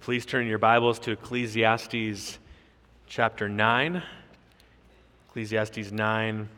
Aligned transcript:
Please 0.00 0.24
turn 0.24 0.46
your 0.46 0.58
Bibles 0.58 0.98
to 1.00 1.12
Ecclesiastes 1.12 2.38
chapter 3.06 3.48
9. 3.48 4.02
Ecclesiastes 5.28 5.90
9 5.90 6.48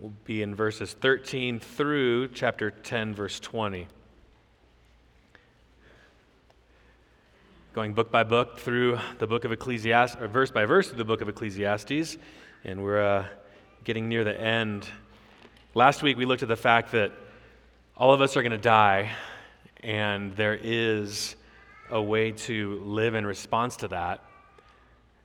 will 0.00 0.12
be 0.24 0.42
in 0.42 0.54
verses 0.54 0.92
13 0.92 1.58
through 1.58 2.28
chapter 2.28 2.70
10, 2.70 3.14
verse 3.14 3.40
20. 3.40 3.88
Going 7.72 7.92
book 7.92 8.12
by 8.12 8.22
book 8.22 8.58
through 8.58 8.98
the 9.18 9.26
book 9.26 9.44
of 9.44 9.52
Ecclesiastes, 9.52 10.16
or 10.20 10.28
verse 10.28 10.50
by 10.50 10.64
verse 10.64 10.88
through 10.88 10.98
the 10.98 11.04
book 11.04 11.20
of 11.20 11.28
Ecclesiastes, 11.28 12.18
and 12.64 12.84
we're 12.84 13.02
uh, 13.02 13.26
getting 13.84 14.08
near 14.08 14.22
the 14.22 14.38
end. 14.40 14.86
Last 15.74 16.02
week 16.02 16.16
we 16.16 16.24
looked 16.24 16.42
at 16.42 16.48
the 16.48 16.56
fact 16.56 16.92
that 16.92 17.12
all 17.96 18.12
of 18.12 18.20
us 18.20 18.36
are 18.36 18.42
going 18.42 18.52
to 18.52 18.58
die, 18.58 19.10
and 19.82 20.36
there 20.36 20.54
is 20.54 21.36
a 21.90 22.02
way 22.02 22.32
to 22.32 22.80
live 22.84 23.14
in 23.14 23.26
response 23.26 23.76
to 23.76 23.88
that. 23.88 24.22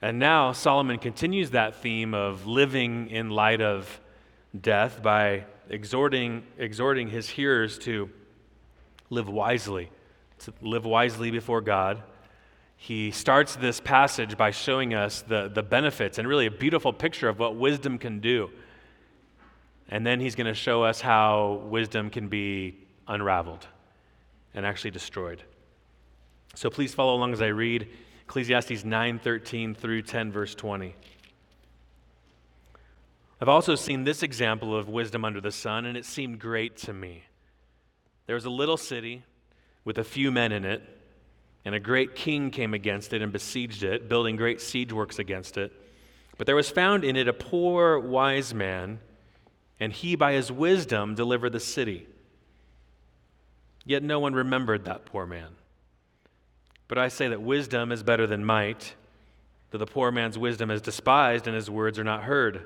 And 0.02 0.20
now 0.20 0.52
Solomon 0.52 0.98
continues 0.98 1.52
that 1.52 1.76
theme 1.76 2.14
of 2.14 2.48
living 2.48 3.10
in 3.10 3.30
light 3.30 3.62
of 3.62 4.00
death 4.60 5.02
by 5.02 5.46
exhorting, 5.70 6.44
exhorting 6.58 7.08
his 7.08 7.30
hearers 7.30 7.78
to 7.80 8.10
live 9.10 9.30
wisely, 9.30 9.90
to 10.40 10.54
live 10.62 10.86
wisely 10.86 11.32
before 11.32 11.62
God. 11.62 12.02
He 12.78 13.12
starts 13.12 13.56
this 13.56 13.80
passage 13.80 14.38
by 14.38 14.50
showing 14.50 14.96
us 14.96 15.22
the, 15.22 15.52
the 15.54 15.62
benefits 15.62 16.18
and 16.18 16.28
really 16.28 16.48
a 16.48 16.52
beautiful 16.52 16.92
picture 16.92 17.30
of 17.30 17.38
what 17.38 17.56
wisdom 17.56 18.00
can 18.00 18.20
do. 18.20 18.50
And 19.88 20.08
then 20.08 20.20
he's 20.20 20.36
going 20.36 20.48
to 20.48 20.56
show 20.56 20.84
us 20.84 21.00
how 21.00 21.62
wisdom 21.66 22.10
can 22.10 22.28
be 22.28 22.78
unraveled 23.08 23.68
and 24.56 24.66
actually 24.66 24.92
destroyed. 24.92 25.44
So 26.54 26.70
please 26.70 26.94
follow 26.94 27.16
along 27.16 27.34
as 27.34 27.42
I 27.42 27.48
read 27.48 27.88
Ecclesiastes 28.26 28.84
9:13 28.84 29.76
through 29.76 30.04
10 30.04 30.32
verse 30.32 30.56
20. 30.56 30.96
I've 33.40 33.50
also 33.50 33.76
seen 33.76 34.04
this 34.04 34.22
example 34.22 34.76
of 34.76 34.88
wisdom 34.88 35.26
under 35.26 35.42
the 35.42 35.52
sun 35.52 35.86
and 35.86 35.98
it 35.98 36.06
seemed 36.06 36.40
great 36.40 36.78
to 36.78 36.94
me. 36.94 37.24
There 38.28 38.36
was 38.36 38.46
a 38.46 38.50
little 38.50 38.78
city 38.78 39.24
with 39.84 39.98
a 39.98 40.04
few 40.04 40.32
men 40.32 40.52
in 40.52 40.64
it, 40.64 40.82
and 41.66 41.76
a 41.76 41.80
great 41.80 42.16
king 42.16 42.52
came 42.52 42.74
against 42.74 43.14
it 43.14 43.22
and 43.22 43.32
besieged 43.32 43.84
it, 43.84 44.08
building 44.08 44.36
great 44.36 44.62
siege 44.62 44.94
works 44.94 45.20
against 45.20 45.58
it. 45.58 45.72
But 46.38 46.48
there 46.48 46.56
was 46.56 46.70
found 46.70 47.04
in 47.04 47.16
it 47.16 47.28
a 47.28 47.34
poor 47.34 48.00
wise 48.00 48.54
man, 48.54 49.00
and 49.80 49.92
he 49.92 50.16
by 50.16 50.34
his 50.34 50.52
wisdom 50.52 51.16
delivered 51.16 51.52
the 51.52 51.60
city. 51.60 52.08
Yet 53.86 54.04
no 54.04 54.20
one 54.20 54.34
remembered 54.34 54.86
that 54.86 55.06
poor 55.06 55.26
man. 55.26 55.50
But 56.92 56.98
I 56.98 57.08
say 57.08 57.30
that 57.30 57.42
wisdom 57.42 57.94
is 57.94 58.04
better 58.04 58.28
than 58.28 58.44
might, 58.44 58.96
though 59.70 59.78
the 59.78 59.86
poor 59.86 60.12
man's 60.12 60.38
wisdom 60.38 60.70
is 60.70 60.82
despised 60.82 61.48
and 61.48 61.56
his 61.56 61.70
words 61.70 61.98
are 61.98 62.04
not 62.04 62.24
heard. 62.24 62.66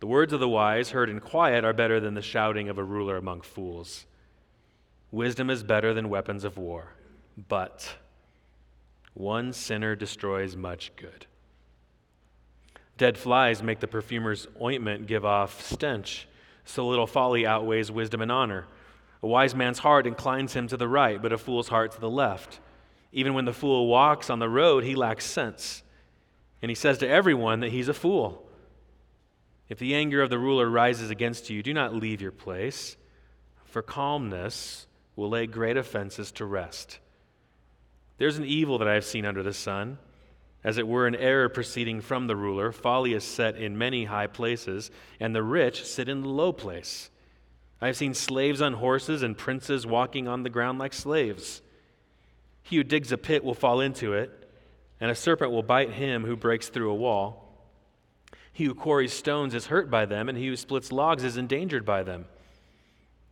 The 0.00 0.08
words 0.08 0.32
of 0.32 0.40
the 0.40 0.48
wise, 0.48 0.90
heard 0.90 1.08
in 1.08 1.20
quiet, 1.20 1.64
are 1.64 1.72
better 1.72 2.00
than 2.00 2.14
the 2.14 2.20
shouting 2.20 2.68
of 2.68 2.78
a 2.78 2.82
ruler 2.82 3.16
among 3.16 3.42
fools. 3.42 4.06
Wisdom 5.12 5.50
is 5.50 5.62
better 5.62 5.94
than 5.94 6.08
weapons 6.08 6.42
of 6.42 6.58
war, 6.58 6.94
but 7.46 7.94
one 9.14 9.52
sinner 9.52 9.94
destroys 9.94 10.56
much 10.56 10.90
good. 10.96 11.26
Dead 12.98 13.16
flies 13.16 13.62
make 13.62 13.78
the 13.78 13.86
perfumer's 13.86 14.48
ointment 14.60 15.06
give 15.06 15.24
off 15.24 15.64
stench, 15.64 16.26
so 16.64 16.88
little 16.88 17.06
folly 17.06 17.46
outweighs 17.46 17.88
wisdom 17.88 18.20
and 18.20 18.32
honor. 18.32 18.66
A 19.22 19.28
wise 19.28 19.54
man's 19.54 19.78
heart 19.78 20.08
inclines 20.08 20.54
him 20.54 20.66
to 20.66 20.76
the 20.76 20.88
right, 20.88 21.22
but 21.22 21.32
a 21.32 21.38
fool's 21.38 21.68
heart 21.68 21.92
to 21.92 22.00
the 22.00 22.10
left. 22.10 22.58
Even 23.12 23.34
when 23.34 23.44
the 23.44 23.52
fool 23.52 23.86
walks 23.86 24.30
on 24.30 24.38
the 24.38 24.48
road, 24.48 24.84
he 24.84 24.94
lacks 24.94 25.24
sense. 25.24 25.82
And 26.62 26.70
he 26.70 26.74
says 26.74 26.98
to 26.98 27.08
everyone 27.08 27.60
that 27.60 27.72
he's 27.72 27.88
a 27.88 27.94
fool. 27.94 28.48
If 29.68 29.78
the 29.78 29.94
anger 29.94 30.22
of 30.22 30.30
the 30.30 30.38
ruler 30.38 30.68
rises 30.68 31.10
against 31.10 31.50
you, 31.50 31.62
do 31.62 31.74
not 31.74 31.94
leave 31.94 32.20
your 32.20 32.32
place, 32.32 32.96
for 33.64 33.82
calmness 33.82 34.86
will 35.16 35.30
lay 35.30 35.46
great 35.46 35.76
offenses 35.76 36.32
to 36.32 36.44
rest. 36.44 36.98
There's 38.18 38.38
an 38.38 38.44
evil 38.44 38.78
that 38.78 38.88
I 38.88 38.94
have 38.94 39.04
seen 39.04 39.24
under 39.24 39.42
the 39.42 39.52
sun, 39.52 39.98
as 40.64 40.78
it 40.78 40.86
were 40.86 41.06
an 41.06 41.16
error 41.16 41.48
proceeding 41.48 42.00
from 42.00 42.26
the 42.26 42.36
ruler. 42.36 42.70
Folly 42.70 43.14
is 43.14 43.24
set 43.24 43.56
in 43.56 43.76
many 43.76 44.04
high 44.04 44.28
places, 44.28 44.90
and 45.18 45.34
the 45.34 45.42
rich 45.42 45.84
sit 45.84 46.08
in 46.08 46.22
the 46.22 46.28
low 46.28 46.52
place. 46.52 47.10
I 47.80 47.88
have 47.88 47.96
seen 47.96 48.14
slaves 48.14 48.62
on 48.62 48.74
horses 48.74 49.22
and 49.22 49.36
princes 49.36 49.86
walking 49.86 50.28
on 50.28 50.44
the 50.44 50.50
ground 50.50 50.78
like 50.78 50.92
slaves. 50.92 51.62
He 52.62 52.76
who 52.76 52.84
digs 52.84 53.12
a 53.12 53.18
pit 53.18 53.44
will 53.44 53.54
fall 53.54 53.80
into 53.80 54.12
it, 54.12 54.50
and 55.00 55.10
a 55.10 55.14
serpent 55.14 55.50
will 55.50 55.62
bite 55.62 55.90
him 55.90 56.24
who 56.24 56.36
breaks 56.36 56.68
through 56.68 56.90
a 56.90 56.94
wall. 56.94 57.42
He 58.52 58.64
who 58.64 58.74
quarries 58.74 59.12
stones 59.12 59.54
is 59.54 59.66
hurt 59.66 59.90
by 59.90 60.06
them, 60.06 60.28
and 60.28 60.36
he 60.36 60.46
who 60.46 60.56
splits 60.56 60.92
logs 60.92 61.24
is 61.24 61.36
endangered 61.36 61.84
by 61.84 62.02
them. 62.02 62.26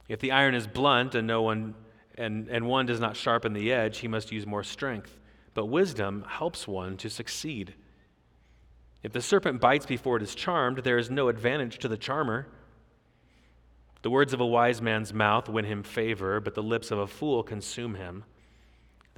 If 0.09 0.19
the 0.19 0.33
iron 0.33 0.55
is 0.55 0.67
blunt 0.67 1.15
and 1.15 1.27
no 1.27 1.43
one 1.43 1.75
and, 2.17 2.49
and 2.49 2.67
one 2.67 2.87
does 2.87 3.01
not 3.01 3.17
sharpen 3.17 3.53
the 3.53 3.73
edge, 3.73 3.99
he 3.99 4.09
must 4.09 4.33
use 4.33 4.47
more 4.47 4.65
strength. 4.65 5.19
But 5.55 5.67
wisdom 5.67 6.25
helps 6.29 6.69
one 6.69 6.97
to 6.99 7.09
succeed. 7.09 7.75
If 9.03 9.13
the 9.13 9.23
serpent 9.23 9.61
bites 9.61 9.87
before 9.87 10.17
it 10.17 10.23
is 10.23 10.35
charmed, 10.35 10.79
there 10.79 10.99
is 10.99 11.11
no 11.11 11.29
advantage 11.29 11.79
to 11.79 11.89
the 11.89 11.97
charmer. 11.97 12.49
The 14.03 14.11
words 14.11 14.35
of 14.35 14.41
a 14.41 14.47
wise 14.47 14.83
man's 14.83 15.15
mouth 15.15 15.49
win 15.49 15.65
him 15.65 15.83
favor, 15.83 16.41
but 16.41 16.55
the 16.55 16.63
lips 16.63 16.91
of 16.91 16.99
a 16.99 17.07
fool 17.07 17.43
consume 17.43 17.95
him. 17.95 18.25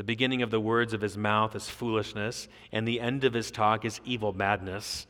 The 0.03 0.07
beginning 0.07 0.43
of 0.43 0.51
the 0.51 0.61
words 0.61 0.95
of 0.95 1.01
his 1.01 1.17
mouth 1.17 1.55
is 1.55 1.69
foolishness, 1.69 2.49
and 2.73 2.89
the 2.89 3.01
end 3.01 3.23
of 3.23 3.35
his 3.35 3.53
talk 3.53 3.85
is 3.85 4.01
evil 4.05 4.33
madness. 4.33 5.07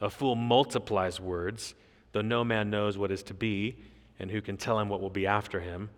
A 0.00 0.10
fool 0.10 0.34
multiplies 0.34 1.20
words, 1.20 1.76
though 2.10 2.22
no 2.22 2.42
man 2.42 2.68
knows 2.68 2.98
what 2.98 3.12
is 3.12 3.22
to 3.22 3.34
be, 3.34 3.76
and 4.18 4.28
who 4.28 4.42
can 4.42 4.56
tell 4.56 4.80
him 4.80 4.88
what 4.88 5.00
will 5.00 5.10
be 5.10 5.28
after 5.28 5.60
him. 5.60 5.90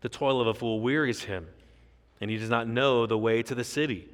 The 0.00 0.08
toil 0.08 0.40
of 0.40 0.46
a 0.46 0.54
fool 0.54 0.78
wearies 0.78 1.24
him, 1.24 1.48
and 2.20 2.30
he 2.30 2.36
does 2.36 2.50
not 2.50 2.68
know 2.68 3.04
the 3.04 3.18
way 3.18 3.42
to 3.42 3.54
the 3.56 3.64
city. 3.64 4.06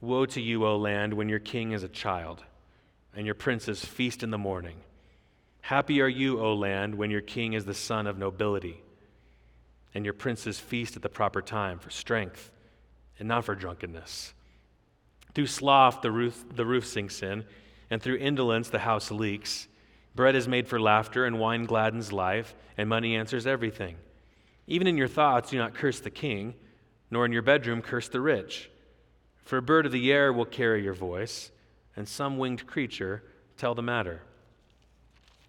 Woe 0.00 0.24
to 0.24 0.40
you, 0.40 0.64
O 0.64 0.76
land, 0.76 1.14
when 1.14 1.28
your 1.28 1.40
king 1.40 1.72
is 1.72 1.82
a 1.82 1.88
child, 1.88 2.44
and 3.12 3.26
your 3.26 3.34
princes 3.34 3.84
feast 3.84 4.22
in 4.22 4.30
the 4.30 4.38
morning. 4.38 4.76
Happy 5.62 6.00
are 6.00 6.06
you, 6.06 6.38
O 6.38 6.54
land, 6.54 6.94
when 6.94 7.10
your 7.10 7.22
king 7.22 7.54
is 7.54 7.64
the 7.64 7.74
son 7.74 8.06
of 8.06 8.18
nobility 8.18 8.84
and 9.96 10.04
your 10.04 10.12
princes 10.12 10.60
feast 10.60 10.94
at 10.94 11.00
the 11.00 11.08
proper 11.08 11.40
time 11.40 11.78
for 11.78 11.88
strength 11.88 12.50
and 13.18 13.26
not 13.26 13.46
for 13.46 13.54
drunkenness. 13.54 14.34
Through 15.34 15.46
sloth, 15.46 16.02
the 16.02 16.10
roof, 16.10 16.44
the 16.54 16.66
roof 16.66 16.86
sinks 16.86 17.22
in, 17.22 17.46
and 17.88 18.02
through 18.02 18.16
indolence, 18.16 18.68
the 18.68 18.80
house 18.80 19.10
leaks. 19.10 19.68
Bread 20.14 20.36
is 20.36 20.46
made 20.46 20.68
for 20.68 20.78
laughter, 20.78 21.24
and 21.24 21.40
wine 21.40 21.64
gladdens 21.64 22.12
life, 22.12 22.54
and 22.76 22.90
money 22.90 23.16
answers 23.16 23.46
everything. 23.46 23.96
Even 24.66 24.86
in 24.86 24.98
your 24.98 25.08
thoughts, 25.08 25.48
do 25.48 25.56
not 25.56 25.72
curse 25.72 25.98
the 25.98 26.10
king, 26.10 26.52
nor 27.10 27.24
in 27.24 27.32
your 27.32 27.40
bedroom 27.40 27.80
curse 27.80 28.08
the 28.08 28.20
rich. 28.20 28.68
For 29.44 29.56
a 29.56 29.62
bird 29.62 29.86
of 29.86 29.92
the 29.92 30.12
air 30.12 30.30
will 30.30 30.44
carry 30.44 30.84
your 30.84 30.92
voice, 30.92 31.50
and 31.96 32.06
some 32.06 32.36
winged 32.36 32.66
creature 32.66 33.22
tell 33.56 33.74
the 33.74 33.82
matter. 33.82 34.20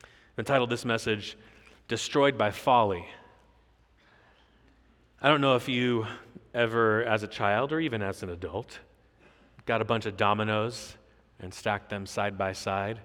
I've 0.04 0.40
entitled 0.40 0.70
this 0.70 0.86
message, 0.86 1.36
Destroyed 1.90 2.38
by 2.38 2.52
Folly. 2.52 3.08
I 5.20 5.30
don't 5.30 5.42
know 5.42 5.56
if 5.56 5.68
you 5.68 6.06
ever, 6.54 7.04
as 7.04 7.24
a 7.24 7.28
child 7.28 7.74
or 7.74 7.80
even 7.80 8.04
as 8.04 8.22
an 8.22 8.30
adult, 8.30 8.78
got 9.66 9.82
a 9.82 9.86
bunch 9.86 10.06
of 10.06 10.16
dominoes 10.16 10.96
and 11.40 11.52
stacked 11.52 11.90
them 11.90 12.06
side 12.06 12.38
by 12.38 12.54
side, 12.54 13.00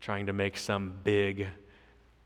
trying 0.00 0.26
to 0.26 0.32
make 0.32 0.56
some 0.56 0.92
big 1.04 1.46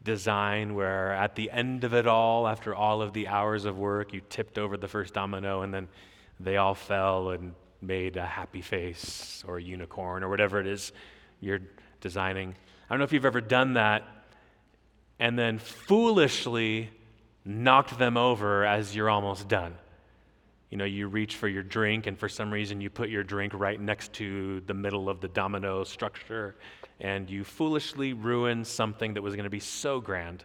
design 0.03 0.75
where 0.75 1.12
at 1.12 1.34
the 1.34 1.50
end 1.50 1.84
of 1.84 1.93
it 1.93 2.06
all, 2.06 2.49
after 2.49 2.75
all 2.75 3.03
of 3.03 3.12
the 3.12 3.28
hours 3.28 3.66
of 3.66 3.76
work, 3.76 4.15
you 4.15 4.22
tipped 4.31 4.56
over 4.56 4.78
the 4.78 4.88
first 4.88 5.12
domino 5.12 5.61
and 5.61 5.75
then 5.75 5.87
they 6.41 6.56
all 6.56 6.75
fell 6.75 7.32
and 7.32 7.52
made 7.82 8.17
a 8.17 8.25
happy 8.25 8.62
face 8.62 9.44
or 9.46 9.58
a 9.58 9.62
unicorn 9.62 10.25
or 10.25 10.31
whatever 10.31 10.58
it 10.61 10.67
is 10.67 10.93
you're 11.41 11.61
designing. 12.00 12.55
I 12.88 12.94
don't 12.94 13.00
know 13.00 13.05
if 13.05 13.12
you've 13.12 13.26
ever 13.26 13.43
done 13.43 13.75
that 13.75 14.02
and 15.19 15.38
then 15.38 15.58
foolishly 15.58 16.88
knocked 17.48 17.98
them 17.98 18.18
over 18.18 18.66
as 18.66 18.94
you're 18.94 19.08
almost 19.08 19.48
done. 19.48 19.74
You 20.68 20.76
know, 20.76 20.84
you 20.84 21.08
reach 21.08 21.36
for 21.36 21.48
your 21.48 21.62
drink, 21.62 22.06
and 22.06 22.18
for 22.18 22.28
some 22.28 22.52
reason, 22.52 22.82
you 22.82 22.90
put 22.90 23.08
your 23.08 23.24
drink 23.24 23.54
right 23.54 23.80
next 23.80 24.12
to 24.14 24.60
the 24.66 24.74
middle 24.74 25.08
of 25.08 25.22
the 25.22 25.28
domino 25.28 25.82
structure, 25.82 26.56
and 27.00 27.30
you 27.30 27.44
foolishly 27.44 28.12
ruin 28.12 28.66
something 28.66 29.14
that 29.14 29.22
was 29.22 29.34
going 29.34 29.44
to 29.44 29.50
be 29.50 29.60
so 29.60 29.98
grand 29.98 30.44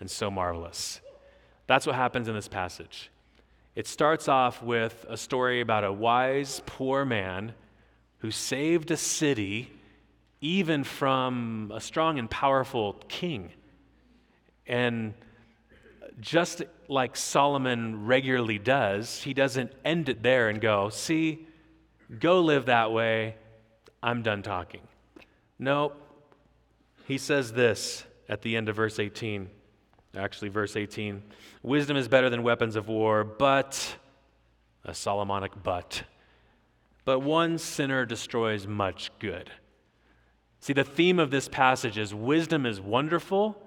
and 0.00 0.10
so 0.10 0.30
marvelous. 0.30 1.02
That's 1.66 1.86
what 1.86 1.96
happens 1.96 2.28
in 2.28 2.34
this 2.34 2.48
passage. 2.48 3.10
It 3.74 3.86
starts 3.86 4.26
off 4.26 4.62
with 4.62 5.04
a 5.06 5.18
story 5.18 5.60
about 5.60 5.84
a 5.84 5.92
wise, 5.92 6.62
poor 6.64 7.04
man 7.04 7.52
who 8.20 8.30
saved 8.30 8.90
a 8.90 8.96
city 8.96 9.70
even 10.40 10.82
from 10.82 11.70
a 11.74 11.80
strong 11.80 12.18
and 12.18 12.30
powerful 12.30 12.94
king. 13.08 13.50
And 14.66 15.12
just 16.20 16.62
like 16.88 17.16
Solomon 17.16 18.06
regularly 18.06 18.58
does, 18.58 19.22
he 19.22 19.34
doesn't 19.34 19.72
end 19.84 20.08
it 20.08 20.22
there 20.22 20.48
and 20.48 20.60
go, 20.60 20.88
see, 20.88 21.46
go 22.18 22.40
live 22.40 22.66
that 22.66 22.92
way. 22.92 23.36
I'm 24.02 24.22
done 24.22 24.42
talking. 24.42 24.80
No, 25.58 25.92
he 27.06 27.18
says 27.18 27.52
this 27.52 28.04
at 28.28 28.42
the 28.42 28.56
end 28.56 28.68
of 28.68 28.76
verse 28.76 28.98
18. 28.98 29.48
Actually, 30.16 30.48
verse 30.48 30.76
18 30.76 31.22
Wisdom 31.62 31.96
is 31.96 32.08
better 32.08 32.30
than 32.30 32.42
weapons 32.42 32.76
of 32.76 32.88
war, 32.88 33.24
but, 33.24 33.96
a 34.84 34.94
Solomonic 34.94 35.52
but, 35.62 36.04
but 37.04 37.20
one 37.20 37.58
sinner 37.58 38.06
destroys 38.06 38.66
much 38.66 39.10
good. 39.18 39.50
See, 40.60 40.72
the 40.72 40.84
theme 40.84 41.18
of 41.18 41.30
this 41.30 41.48
passage 41.48 41.98
is 41.98 42.14
wisdom 42.14 42.66
is 42.66 42.80
wonderful, 42.80 43.60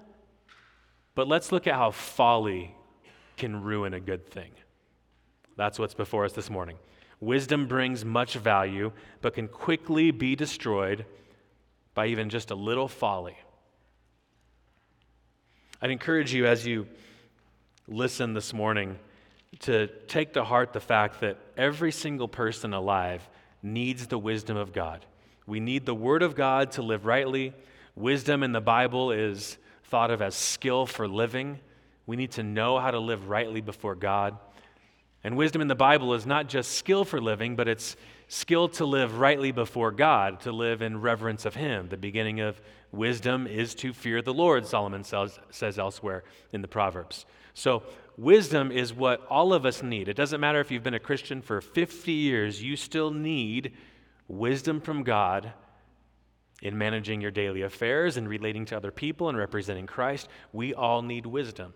but 1.14 1.28
let's 1.28 1.52
look 1.52 1.66
at 1.66 1.74
how 1.74 1.90
folly 1.90 2.74
can 3.36 3.62
ruin 3.62 3.94
a 3.94 4.00
good 4.00 4.28
thing. 4.28 4.50
That's 5.56 5.78
what's 5.78 5.94
before 5.94 6.24
us 6.24 6.32
this 6.32 6.50
morning. 6.50 6.76
Wisdom 7.20 7.66
brings 7.66 8.04
much 8.04 8.34
value, 8.34 8.92
but 9.20 9.34
can 9.34 9.48
quickly 9.48 10.10
be 10.10 10.34
destroyed 10.34 11.04
by 11.94 12.06
even 12.06 12.30
just 12.30 12.50
a 12.50 12.54
little 12.54 12.88
folly. 12.88 13.36
I'd 15.80 15.90
encourage 15.90 16.32
you 16.32 16.46
as 16.46 16.66
you 16.66 16.86
listen 17.86 18.34
this 18.34 18.52
morning 18.52 18.98
to 19.60 19.88
take 20.08 20.32
to 20.34 20.44
heart 20.44 20.72
the 20.72 20.80
fact 20.80 21.20
that 21.20 21.38
every 21.56 21.92
single 21.92 22.28
person 22.28 22.72
alive 22.72 23.28
needs 23.62 24.06
the 24.06 24.18
wisdom 24.18 24.56
of 24.56 24.72
God. 24.72 25.04
We 25.46 25.60
need 25.60 25.84
the 25.84 25.94
Word 25.94 26.22
of 26.22 26.34
God 26.34 26.72
to 26.72 26.82
live 26.82 27.04
rightly. 27.04 27.52
Wisdom 27.94 28.42
in 28.42 28.52
the 28.52 28.60
Bible 28.60 29.10
is 29.10 29.58
thought 29.92 30.10
of 30.10 30.22
as 30.22 30.34
skill 30.34 30.86
for 30.86 31.06
living. 31.06 31.60
We 32.06 32.16
need 32.16 32.30
to 32.32 32.42
know 32.42 32.78
how 32.78 32.90
to 32.90 32.98
live 32.98 33.28
rightly 33.28 33.60
before 33.60 33.94
God. 33.94 34.38
And 35.22 35.36
wisdom 35.36 35.60
in 35.60 35.68
the 35.68 35.74
Bible 35.74 36.14
is 36.14 36.24
not 36.24 36.48
just 36.48 36.78
skill 36.78 37.04
for 37.04 37.20
living, 37.20 37.56
but 37.56 37.68
it's 37.68 37.94
skill 38.26 38.70
to 38.70 38.86
live 38.86 39.18
rightly 39.18 39.52
before 39.52 39.90
God, 39.90 40.40
to 40.40 40.50
live 40.50 40.80
in 40.80 41.02
reverence 41.02 41.44
of 41.44 41.56
Him. 41.56 41.90
The 41.90 41.98
beginning 41.98 42.40
of 42.40 42.58
wisdom 42.90 43.46
is 43.46 43.74
to 43.76 43.92
fear 43.92 44.22
the 44.22 44.32
Lord, 44.32 44.64
Solomon 44.66 45.04
says, 45.04 45.38
says 45.50 45.78
elsewhere 45.78 46.24
in 46.54 46.62
the 46.62 46.68
Proverbs. 46.68 47.26
So, 47.52 47.82
wisdom 48.16 48.72
is 48.72 48.94
what 48.94 49.26
all 49.26 49.52
of 49.52 49.66
us 49.66 49.82
need. 49.82 50.08
It 50.08 50.16
doesn't 50.16 50.40
matter 50.40 50.60
if 50.60 50.70
you've 50.70 50.82
been 50.82 50.94
a 50.94 50.98
Christian 50.98 51.42
for 51.42 51.60
50 51.60 52.12
years, 52.12 52.62
you 52.62 52.76
still 52.76 53.10
need 53.10 53.74
wisdom 54.26 54.80
from 54.80 55.02
God 55.02 55.52
in 56.62 56.78
managing 56.78 57.20
your 57.20 57.32
daily 57.32 57.62
affairs 57.62 58.16
and 58.16 58.28
relating 58.28 58.64
to 58.66 58.76
other 58.76 58.92
people 58.92 59.28
and 59.28 59.36
representing 59.36 59.86
Christ. 59.86 60.28
We 60.52 60.72
all 60.72 61.02
need 61.02 61.26
wisdom. 61.26 61.74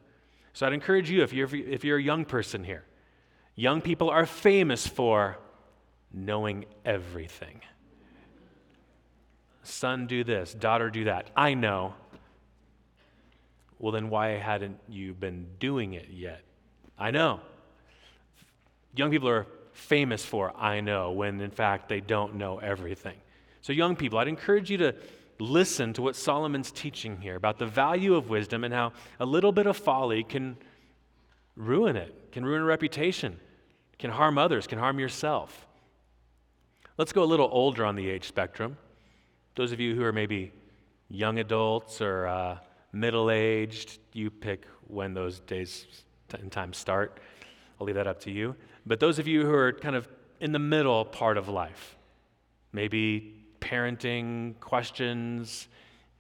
So 0.53 0.67
I'd 0.67 0.73
encourage 0.73 1.11
you, 1.11 1.23
if 1.23 1.33
you're, 1.33 1.55
if 1.55 1.85
you're 1.85 1.99
a 1.99 2.03
young 2.03 2.25
person 2.25 2.65
here, 2.65 2.85
young 3.57 3.83
people 3.83 4.09
are 4.09 4.25
famous 4.25 4.87
for 4.87 5.37
knowing 6.13 6.65
everything. 6.85 7.61
Son, 9.65 10.07
do 10.07 10.23
this, 10.23 10.55
daughter, 10.55 10.89
do 10.89 11.05
that. 11.05 11.31
I 11.37 11.55
know. 11.55 11.95
Well, 13.79 13.93
then 13.93 14.09
why 14.09 14.29
hadn't 14.39 14.79
you 14.89 15.13
been 15.13 15.49
doing 15.59 15.95
it 15.95 16.09
yet? 16.11 16.43
I 16.99 17.11
know. 17.11 17.41
Young 18.95 19.11
people 19.11 19.29
are 19.29 19.47
famous 19.73 20.25
for 20.25 20.57
I 20.57 20.81
know 20.81 21.11
when 21.11 21.41
in 21.41 21.51
fact 21.51 21.89
they 21.89 22.01
don't 22.01 22.37
know 22.37 22.59
everything. 22.59 23.17
So, 23.67 23.73
young 23.73 23.97
people, 23.97 24.21
I'd 24.21 24.29
encourage 24.29 24.71
you 24.71 24.79
to 24.79 24.95
listen 25.41 25.93
to 25.95 26.03
what 26.03 26.15
Solomon's 26.15 26.71
teaching 26.71 27.21
here 27.21 27.35
about 27.35 27.59
the 27.59 27.67
value 27.67 28.15
of 28.15 28.29
wisdom 28.29 28.63
and 28.63 28.73
how 28.73 28.93
a 29.19 29.27
little 29.27 29.51
bit 29.51 29.67
of 29.67 29.77
folly 29.77 30.23
can 30.23 30.57
ruin 31.57 31.97
it, 31.97 32.31
can 32.31 32.45
ruin 32.45 32.63
a 32.63 32.65
reputation, 32.65 33.41
can 33.99 34.13
harm 34.13 34.39
others, 34.39 34.69
can 34.69 34.79
harm 34.79 35.01
yourself. 35.01 35.67
Let's 36.97 37.13
go 37.13 37.25
a 37.25 37.27
little 37.27 37.49
older 37.51 37.85
on 37.85 37.97
the 37.97 38.09
age 38.09 38.29
spectrum. 38.29 38.79
Those 39.57 39.73
of 39.73 39.81
you 39.81 39.97
who 39.97 40.05
are 40.05 40.13
maybe 40.13 40.53
young 41.09 41.41
adults 41.41 42.01
or 42.01 42.29
uh, 42.29 42.59
middle 42.93 43.33
aged, 43.33 43.99
you 44.13 44.31
pick 44.31 44.65
when 44.87 45.13
those 45.13 45.41
days 45.41 45.87
and 46.39 46.53
times 46.53 46.77
start. 46.77 47.19
I'll 47.81 47.87
leave 47.89 47.97
that 47.97 48.07
up 48.07 48.21
to 48.21 48.31
you. 48.31 48.55
But 48.87 49.01
those 49.01 49.19
of 49.19 49.27
you 49.27 49.45
who 49.45 49.53
are 49.53 49.73
kind 49.73 49.97
of 49.97 50.07
in 50.39 50.53
the 50.53 50.61
middle 50.61 51.05
part 51.05 51.37
of 51.37 51.49
life, 51.49 51.97
maybe 52.73 53.33
parenting 53.61 54.59
questions, 54.61 55.69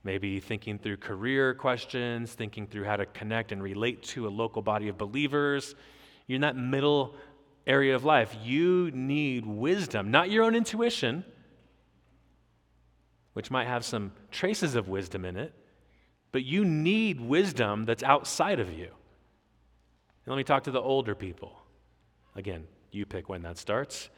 maybe 0.04 0.40
thinking 0.40 0.78
through 0.78 0.96
career 0.98 1.54
questions, 1.54 2.32
thinking 2.32 2.66
through 2.66 2.84
how 2.84 2.96
to 2.96 3.06
connect 3.06 3.52
and 3.52 3.62
relate 3.62 4.02
to 4.02 4.26
a 4.26 4.30
local 4.30 4.62
body 4.62 4.88
of 4.88 4.96
believers. 4.96 5.74
You're 6.26 6.36
in 6.36 6.42
that 6.42 6.56
middle 6.56 7.14
area 7.66 7.94
of 7.94 8.04
life. 8.04 8.36
You 8.42 8.90
need 8.92 9.44
wisdom, 9.44 10.10
not 10.10 10.30
your 10.30 10.44
own 10.44 10.54
intuition, 10.54 11.24
which 13.32 13.50
might 13.50 13.66
have 13.66 13.84
some 13.84 14.12
traces 14.30 14.76
of 14.76 14.88
wisdom 14.88 15.24
in 15.24 15.36
it, 15.36 15.52
but 16.32 16.44
you 16.44 16.64
need 16.64 17.20
wisdom 17.20 17.84
that's 17.84 18.02
outside 18.02 18.60
of 18.60 18.72
you. 18.72 18.86
And 18.86 20.32
let 20.32 20.36
me 20.36 20.44
talk 20.44 20.64
to 20.64 20.70
the 20.70 20.80
older 20.80 21.14
people. 21.14 21.58
Again, 22.34 22.66
you 22.92 23.06
pick 23.06 23.28
when 23.28 23.42
that 23.42 23.58
starts. 23.58 24.08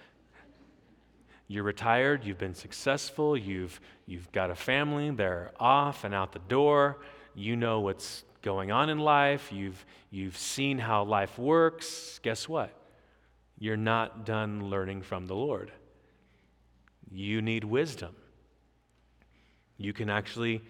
You're 1.48 1.64
retired, 1.64 2.24
you've 2.24 2.38
been 2.38 2.54
successful, 2.54 3.36
you've, 3.36 3.80
you've 4.06 4.30
got 4.32 4.50
a 4.50 4.54
family, 4.54 5.10
they're 5.10 5.50
off 5.58 6.04
and 6.04 6.14
out 6.14 6.32
the 6.32 6.40
door. 6.40 6.98
You 7.34 7.56
know 7.56 7.80
what's 7.80 8.24
going 8.42 8.70
on 8.70 8.90
in 8.90 8.98
life, 8.98 9.50
you've, 9.50 9.84
you've 10.10 10.36
seen 10.36 10.78
how 10.78 11.04
life 11.04 11.38
works. 11.38 12.20
Guess 12.22 12.48
what? 12.48 12.72
You're 13.58 13.78
not 13.78 14.26
done 14.26 14.68
learning 14.68 15.02
from 15.02 15.26
the 15.26 15.34
Lord. 15.34 15.72
You 17.10 17.40
need 17.40 17.64
wisdom. 17.64 18.14
You 19.78 19.92
can 19.92 20.10
actually 20.10 20.62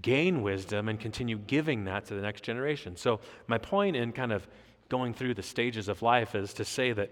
gain 0.00 0.42
wisdom 0.42 0.88
and 0.88 0.98
continue 0.98 1.36
giving 1.36 1.84
that 1.84 2.06
to 2.06 2.14
the 2.14 2.22
next 2.22 2.42
generation. 2.42 2.96
So, 2.96 3.20
my 3.46 3.58
point 3.58 3.96
in 3.96 4.12
kind 4.12 4.32
of 4.32 4.46
going 4.88 5.14
through 5.14 5.34
the 5.34 5.42
stages 5.42 5.88
of 5.88 6.00
life 6.02 6.34
is 6.34 6.54
to 6.54 6.64
say 6.64 6.92
that 6.92 7.10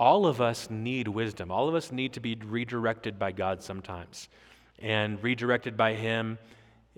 all 0.00 0.26
of 0.26 0.40
us 0.40 0.70
need 0.70 1.06
wisdom. 1.06 1.50
All 1.50 1.68
of 1.68 1.74
us 1.74 1.92
need 1.92 2.14
to 2.14 2.20
be 2.20 2.34
redirected 2.34 3.18
by 3.18 3.32
God 3.32 3.62
sometimes, 3.62 4.30
and 4.78 5.22
redirected 5.22 5.76
by 5.76 5.92
Him 5.92 6.38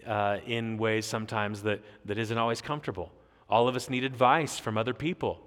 uh, 0.07 0.39
in 0.47 0.79
ways 0.79 1.05
sometimes 1.05 1.63
that, 1.65 1.81
that 2.05 2.17
isn't 2.17 2.39
always 2.39 2.63
comfortable. 2.63 3.11
All 3.51 3.67
of 3.67 3.75
us 3.75 3.91
need 3.91 4.05
advice 4.05 4.61
from 4.61 4.79
other 4.79 4.95
people 4.95 5.41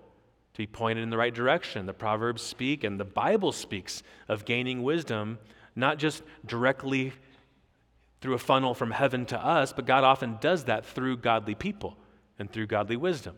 to 0.53 0.57
be 0.57 0.67
pointed 0.67 1.01
in 1.01 1.09
the 1.09 1.17
right 1.17 1.33
direction. 1.33 1.85
The 1.85 1.93
Proverbs 1.93 2.41
speak 2.41 2.83
and 2.83 2.99
the 2.99 3.05
Bible 3.05 3.53
speaks 3.53 4.03
of 4.27 4.43
gaining 4.43 4.83
wisdom, 4.83 5.39
not 5.77 5.97
just 5.97 6.23
directly 6.45 7.13
through 8.19 8.33
a 8.33 8.39
funnel 8.39 8.73
from 8.73 8.91
heaven 8.91 9.25
to 9.27 9.39
us, 9.39 9.71
but 9.71 9.85
God 9.85 10.03
often 10.03 10.37
does 10.41 10.65
that 10.65 10.85
through 10.85 11.17
godly 11.17 11.55
people 11.55 11.95
and 12.37 12.51
through 12.51 12.67
godly 12.67 12.97
wisdom. 12.97 13.37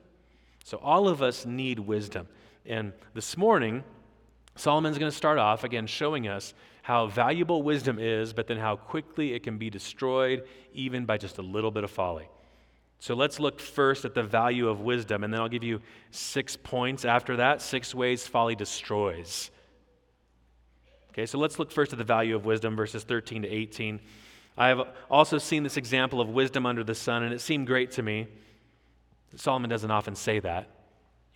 So 0.64 0.78
all 0.78 1.08
of 1.08 1.22
us 1.22 1.46
need 1.46 1.78
wisdom. 1.78 2.28
And 2.66 2.94
this 3.14 3.38
morning, 3.38 3.84
Solomon's 4.58 4.98
going 4.98 5.12
to 5.12 5.18
start 5.18 5.38
off 5.38 5.64
again 5.64 5.88
showing 5.88 6.28
us 6.28 6.54
how 6.82 7.08
valuable 7.08 7.64
wisdom 7.64 8.00
is, 8.00 8.34
but 8.34 8.48
then 8.48 8.58
how 8.58 8.76
quickly 8.76 9.34
it 9.34 9.44
can 9.44 9.58
be 9.58 9.70
destroyed 9.70 10.48
even 10.74 11.06
by 11.06 11.18
just 11.18 11.38
a 11.38 11.42
little 11.42 11.72
bit 11.72 11.84
of 11.84 11.92
folly. 11.92 12.28
So 13.00 13.14
let's 13.14 13.40
look 13.40 13.60
first 13.60 14.06
at 14.06 14.16
the 14.16 14.24
value 14.24 14.68
of 14.68 14.82
wisdom, 14.82 15.24
and 15.24 15.32
then 15.32 15.40
I'll 15.40 15.50
give 15.50 15.64
you 15.64 15.82
six 16.12 16.56
points 16.56 17.06
after 17.06 17.36
that 17.38 17.62
six 17.62 17.94
ways 17.94 18.26
folly 18.26 18.56
destroys. 18.56 19.52
Okay, 21.12 21.26
so 21.26 21.38
let's 21.38 21.60
look 21.60 21.72
first 21.72 21.92
at 21.94 21.98
the 21.98 22.06
value 22.06 22.36
of 22.36 22.46
wisdom, 22.46 22.76
verses 22.76 23.04
13 23.04 23.44
to 23.44 23.48
18. 23.48 24.00
I 24.58 24.70
have 24.70 24.88
also 25.12 25.38
seen 25.38 25.64
this 25.64 25.78
example 25.78 26.20
of 26.20 26.30
wisdom 26.30 26.66
under 26.66 26.84
the 26.84 26.96
sun, 26.96 27.24
and 27.24 27.34
it 27.34 27.42
seemed 27.42 27.68
great 27.68 27.92
to 27.94 28.02
me. 28.02 28.28
Solomon 29.36 29.70
doesn't 29.70 29.92
often 29.92 30.16
say 30.16 30.40
that. 30.40 30.70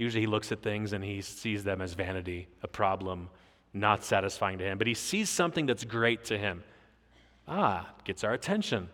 Usually 0.02 0.22
he 0.22 0.28
looks 0.28 0.52
at 0.52 0.64
things 0.64 0.94
and 0.94 1.04
he 1.04 1.22
sees 1.22 1.64
them 1.64 1.80
as 1.80 1.94
vanity, 1.94 2.48
a 2.64 2.68
problem, 2.68 3.30
not 3.72 4.04
satisfying 4.04 4.58
to 4.58 4.64
him. 4.64 4.80
But 4.80 4.88
he 4.88 4.96
sees 4.96 5.30
something 5.30 5.68
that's 5.68 5.84
great 5.84 6.26
to 6.26 6.40
him. 6.40 6.64
Ah, 7.48 7.88
gets 8.04 8.24
our 8.24 8.34
attention. 8.34 8.90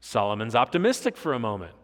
Solomon's 0.00 0.54
optimistic 0.54 1.18
for 1.18 1.34
a 1.34 1.38
moment. 1.38 1.74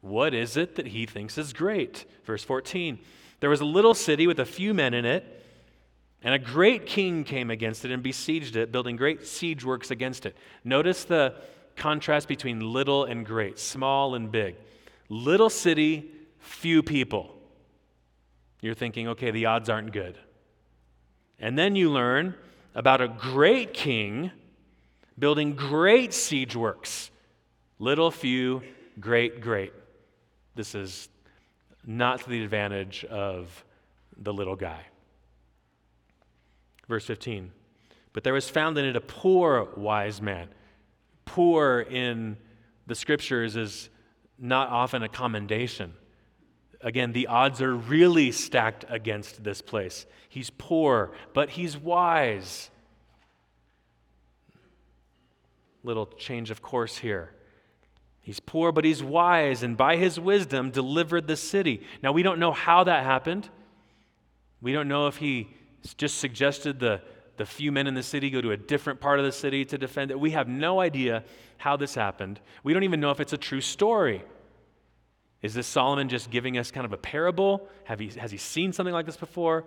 What 0.00 0.32
is 0.32 0.56
it 0.56 0.76
that 0.76 0.86
he 0.86 1.06
thinks 1.06 1.36
is 1.38 1.52
great? 1.52 2.04
Verse 2.24 2.44
14 2.44 3.00
There 3.40 3.50
was 3.50 3.60
a 3.60 3.64
little 3.64 3.94
city 3.94 4.28
with 4.28 4.38
a 4.38 4.44
few 4.44 4.72
men 4.74 4.94
in 4.94 5.04
it, 5.04 5.24
and 6.22 6.34
a 6.34 6.38
great 6.38 6.86
king 6.86 7.24
came 7.24 7.50
against 7.50 7.84
it 7.84 7.90
and 7.90 8.00
besieged 8.00 8.54
it, 8.54 8.70
building 8.70 8.94
great 8.94 9.26
siege 9.26 9.64
works 9.64 9.90
against 9.90 10.24
it. 10.24 10.36
Notice 10.62 11.02
the 11.02 11.34
contrast 11.74 12.28
between 12.28 12.60
little 12.60 13.06
and 13.06 13.26
great, 13.26 13.58
small 13.58 14.14
and 14.14 14.30
big. 14.30 14.54
Little 15.08 15.50
city, 15.50 16.12
few 16.38 16.80
people. 16.80 17.34
You're 18.64 18.72
thinking, 18.72 19.08
okay, 19.08 19.30
the 19.30 19.44
odds 19.44 19.68
aren't 19.68 19.92
good. 19.92 20.16
And 21.38 21.58
then 21.58 21.76
you 21.76 21.90
learn 21.90 22.34
about 22.74 23.02
a 23.02 23.08
great 23.08 23.74
king 23.74 24.30
building 25.18 25.54
great 25.54 26.14
siege 26.14 26.56
works. 26.56 27.10
Little, 27.78 28.10
few, 28.10 28.62
great, 28.98 29.42
great. 29.42 29.74
This 30.54 30.74
is 30.74 31.10
not 31.84 32.22
to 32.22 32.30
the 32.30 32.42
advantage 32.42 33.04
of 33.04 33.66
the 34.16 34.32
little 34.32 34.56
guy. 34.56 34.80
Verse 36.88 37.04
15. 37.04 37.52
But 38.14 38.24
there 38.24 38.32
was 38.32 38.48
found 38.48 38.78
in 38.78 38.86
it 38.86 38.96
a 38.96 39.02
poor 39.02 39.68
wise 39.76 40.22
man. 40.22 40.48
Poor 41.26 41.80
in 41.80 42.38
the 42.86 42.94
scriptures 42.94 43.56
is 43.56 43.90
not 44.38 44.70
often 44.70 45.02
a 45.02 45.08
commendation. 45.10 45.92
Again, 46.84 47.12
the 47.12 47.28
odds 47.28 47.62
are 47.62 47.74
really 47.74 48.30
stacked 48.30 48.84
against 48.90 49.42
this 49.42 49.62
place. 49.62 50.04
He's 50.28 50.50
poor, 50.50 51.12
but 51.32 51.48
he's 51.48 51.78
wise. 51.78 52.70
Little 55.82 56.04
change 56.04 56.50
of 56.50 56.60
course 56.60 56.98
here. 56.98 57.30
He's 58.20 58.38
poor, 58.38 58.70
but 58.70 58.84
he's 58.84 59.02
wise, 59.02 59.62
and 59.62 59.78
by 59.78 59.96
his 59.96 60.20
wisdom 60.20 60.70
delivered 60.70 61.26
the 61.26 61.36
city. 61.36 61.82
Now, 62.02 62.12
we 62.12 62.22
don't 62.22 62.38
know 62.38 62.52
how 62.52 62.84
that 62.84 63.04
happened. 63.04 63.48
We 64.60 64.72
don't 64.72 64.88
know 64.88 65.06
if 65.06 65.16
he 65.16 65.48
just 65.96 66.18
suggested 66.18 66.80
the, 66.80 67.00
the 67.38 67.46
few 67.46 67.72
men 67.72 67.86
in 67.86 67.94
the 67.94 68.02
city 68.02 68.28
go 68.28 68.42
to 68.42 68.50
a 68.50 68.56
different 68.58 69.00
part 69.00 69.18
of 69.18 69.24
the 69.24 69.32
city 69.32 69.64
to 69.66 69.78
defend 69.78 70.10
it. 70.10 70.20
We 70.20 70.32
have 70.32 70.48
no 70.48 70.80
idea 70.80 71.24
how 71.56 71.76
this 71.78 71.94
happened. 71.94 72.40
We 72.62 72.74
don't 72.74 72.84
even 72.84 73.00
know 73.00 73.10
if 73.10 73.20
it's 73.20 73.32
a 73.32 73.38
true 73.38 73.62
story. 73.62 74.22
Is 75.44 75.52
this 75.52 75.66
Solomon 75.66 76.08
just 76.08 76.30
giving 76.30 76.56
us 76.56 76.70
kind 76.70 76.86
of 76.86 76.94
a 76.94 76.96
parable? 76.96 77.68
Have 77.84 78.00
he, 78.00 78.08
has 78.18 78.30
he 78.30 78.38
seen 78.38 78.72
something 78.72 78.94
like 78.94 79.04
this 79.04 79.18
before? 79.18 79.66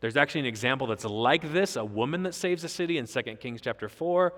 There's 0.00 0.16
actually 0.16 0.40
an 0.40 0.46
example 0.46 0.86
that's 0.86 1.04
like 1.04 1.52
this 1.52 1.76
a 1.76 1.84
woman 1.84 2.22
that 2.22 2.34
saves 2.34 2.64
a 2.64 2.68
city 2.68 2.96
in 2.96 3.06
2 3.06 3.22
Kings 3.38 3.60
chapter 3.60 3.90
4. 3.90 4.32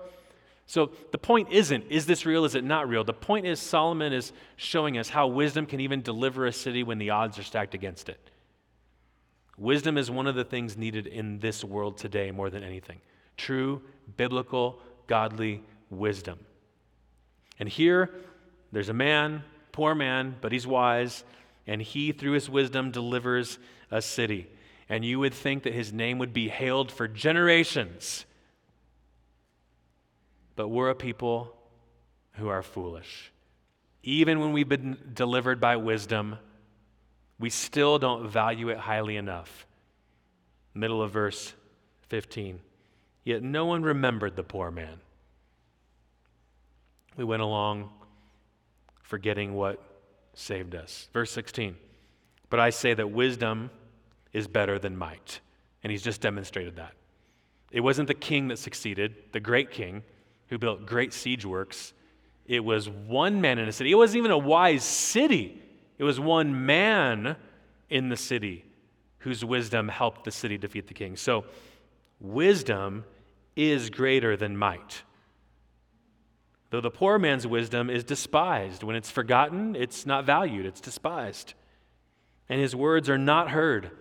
So 0.65 0.91
the 1.13 1.17
point 1.17 1.49
isn't, 1.49 1.85
is 1.89 2.07
this 2.07 2.25
real, 2.25 2.43
is 2.43 2.55
it 2.55 2.65
not 2.65 2.89
real? 2.89 3.05
The 3.05 3.13
point 3.13 3.45
is, 3.45 3.61
Solomon 3.61 4.11
is 4.11 4.33
showing 4.57 4.97
us 4.97 5.07
how 5.07 5.27
wisdom 5.27 5.65
can 5.65 5.79
even 5.79 6.01
deliver 6.01 6.45
a 6.45 6.51
city 6.51 6.83
when 6.83 6.97
the 6.97 7.11
odds 7.11 7.39
are 7.39 7.43
stacked 7.43 7.73
against 7.73 8.09
it. 8.09 8.29
Wisdom 9.57 9.97
is 9.97 10.11
one 10.11 10.27
of 10.27 10.35
the 10.35 10.43
things 10.43 10.75
needed 10.75 11.07
in 11.07 11.39
this 11.39 11.63
world 11.63 11.97
today 11.97 12.31
more 12.31 12.49
than 12.49 12.63
anything. 12.63 12.99
True, 13.37 13.81
biblical, 14.17 14.81
godly 15.07 15.63
wisdom. 15.89 16.37
And 17.59 17.69
here, 17.69 18.09
there's 18.73 18.89
a 18.89 18.93
man, 18.93 19.43
poor 19.71 19.95
man, 19.95 20.35
but 20.41 20.51
he's 20.51 20.67
wise, 20.67 21.23
and 21.67 21.81
he, 21.81 22.11
through 22.11 22.33
his 22.33 22.49
wisdom, 22.49 22.91
delivers 22.91 23.59
a 23.89 24.01
city. 24.01 24.47
And 24.89 25.05
you 25.05 25.19
would 25.19 25.33
think 25.33 25.63
that 25.63 25.73
his 25.73 25.93
name 25.93 26.17
would 26.19 26.33
be 26.33 26.49
hailed 26.49 26.91
for 26.91 27.07
generations 27.07 28.25
but 30.61 30.67
we're 30.67 30.89
a 30.89 30.95
people 30.95 31.55
who 32.33 32.47
are 32.47 32.61
foolish. 32.61 33.31
Even 34.03 34.39
when 34.39 34.53
we've 34.53 34.69
been 34.69 34.95
delivered 35.13 35.59
by 35.59 35.75
wisdom, 35.75 36.37
we 37.39 37.49
still 37.49 37.99
don't 37.99 38.29
value 38.29 38.69
it 38.69 38.77
highly 38.77 39.15
enough. 39.15 39.65
Middle 40.75 41.01
of 41.01 41.09
verse 41.09 41.53
15. 42.09 42.59
Yet 43.23 43.43
no 43.43 43.65
one 43.65 43.83
remembered 43.83 44.35
the 44.35 44.43
poor 44.43 44.69
man. 44.69 44.99
We 47.17 47.23
went 47.23 47.41
along 47.41 47.89
forgetting 49.11 49.53
what 49.53 49.77
saved 50.33 50.73
us. 50.73 51.09
Verse 51.11 51.31
16. 51.31 51.75
But 52.49 52.61
I 52.61 52.69
say 52.69 52.93
that 52.93 53.11
wisdom 53.11 53.69
is 54.31 54.47
better 54.47 54.79
than 54.79 54.95
might. 54.95 55.41
And 55.83 55.91
he's 55.91 56.01
just 56.01 56.21
demonstrated 56.21 56.77
that. 56.77 56.93
It 57.71 57.81
wasn't 57.81 58.07
the 58.07 58.13
king 58.13 58.47
that 58.47 58.57
succeeded, 58.57 59.15
the 59.33 59.41
great 59.41 59.69
king 59.69 60.03
who 60.47 60.57
built 60.57 60.85
great 60.85 61.11
siege 61.11 61.45
works. 61.45 61.91
It 62.45 62.63
was 62.63 62.87
one 62.87 63.41
man 63.41 63.59
in 63.59 63.67
a 63.67 63.73
city. 63.73 63.91
It 63.91 63.95
wasn't 63.95 64.19
even 64.19 64.31
a 64.31 64.37
wise 64.37 64.85
city. 64.85 65.61
It 65.97 66.05
was 66.05 66.17
one 66.17 66.65
man 66.65 67.35
in 67.89 68.07
the 68.07 68.15
city 68.15 68.63
whose 69.17 69.43
wisdom 69.43 69.89
helped 69.89 70.23
the 70.23 70.31
city 70.31 70.57
defeat 70.57 70.87
the 70.87 70.93
king. 70.93 71.17
So, 71.17 71.43
wisdom 72.21 73.03
is 73.57 73.89
greater 73.89 74.37
than 74.37 74.55
might. 74.55 75.03
Though 76.71 76.81
the 76.81 76.89
poor 76.89 77.19
man's 77.19 77.45
wisdom 77.45 77.89
is 77.89 78.03
despised. 78.03 78.81
When 78.81 78.95
it's 78.95 79.11
forgotten, 79.11 79.75
it's 79.75 80.05
not 80.05 80.25
valued, 80.25 80.65
it's 80.65 80.81
despised. 80.81 81.53
And 82.49 82.59
his 82.59 82.75
words 82.75 83.09
are 83.09 83.17
not 83.17 83.51
heard. 83.51 83.91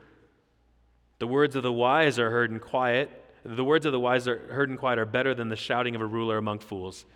The 1.19 1.27
words 1.27 1.55
of 1.55 1.63
the 1.63 1.73
wise 1.73 2.19
are 2.19 2.31
heard 2.31 2.51
in 2.51 2.59
quiet, 2.59 3.11
the 3.45 3.65
words 3.65 3.87
of 3.87 3.93
the 3.93 4.01
wise 4.01 4.29
are 4.29 4.39
heard 4.53 4.71
in 4.71 4.77
quiet 4.77 4.99
are 4.99 5.07
better 5.07 5.35
than 5.35 5.49
the 5.49 5.57
shouting 5.57 5.95
of 5.95 6.01
a 6.01 6.07
ruler 6.07 6.37
among 6.37 6.59
fools. 6.59 7.07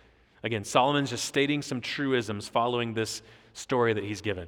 Again, 0.43 0.63
Solomon's 0.63 1.11
just 1.11 1.25
stating 1.25 1.61
some 1.61 1.81
truisms 1.81 2.47
following 2.47 2.93
this 2.93 3.21
story 3.53 3.93
that 3.93 4.03
he's 4.03 4.21
given. 4.21 4.47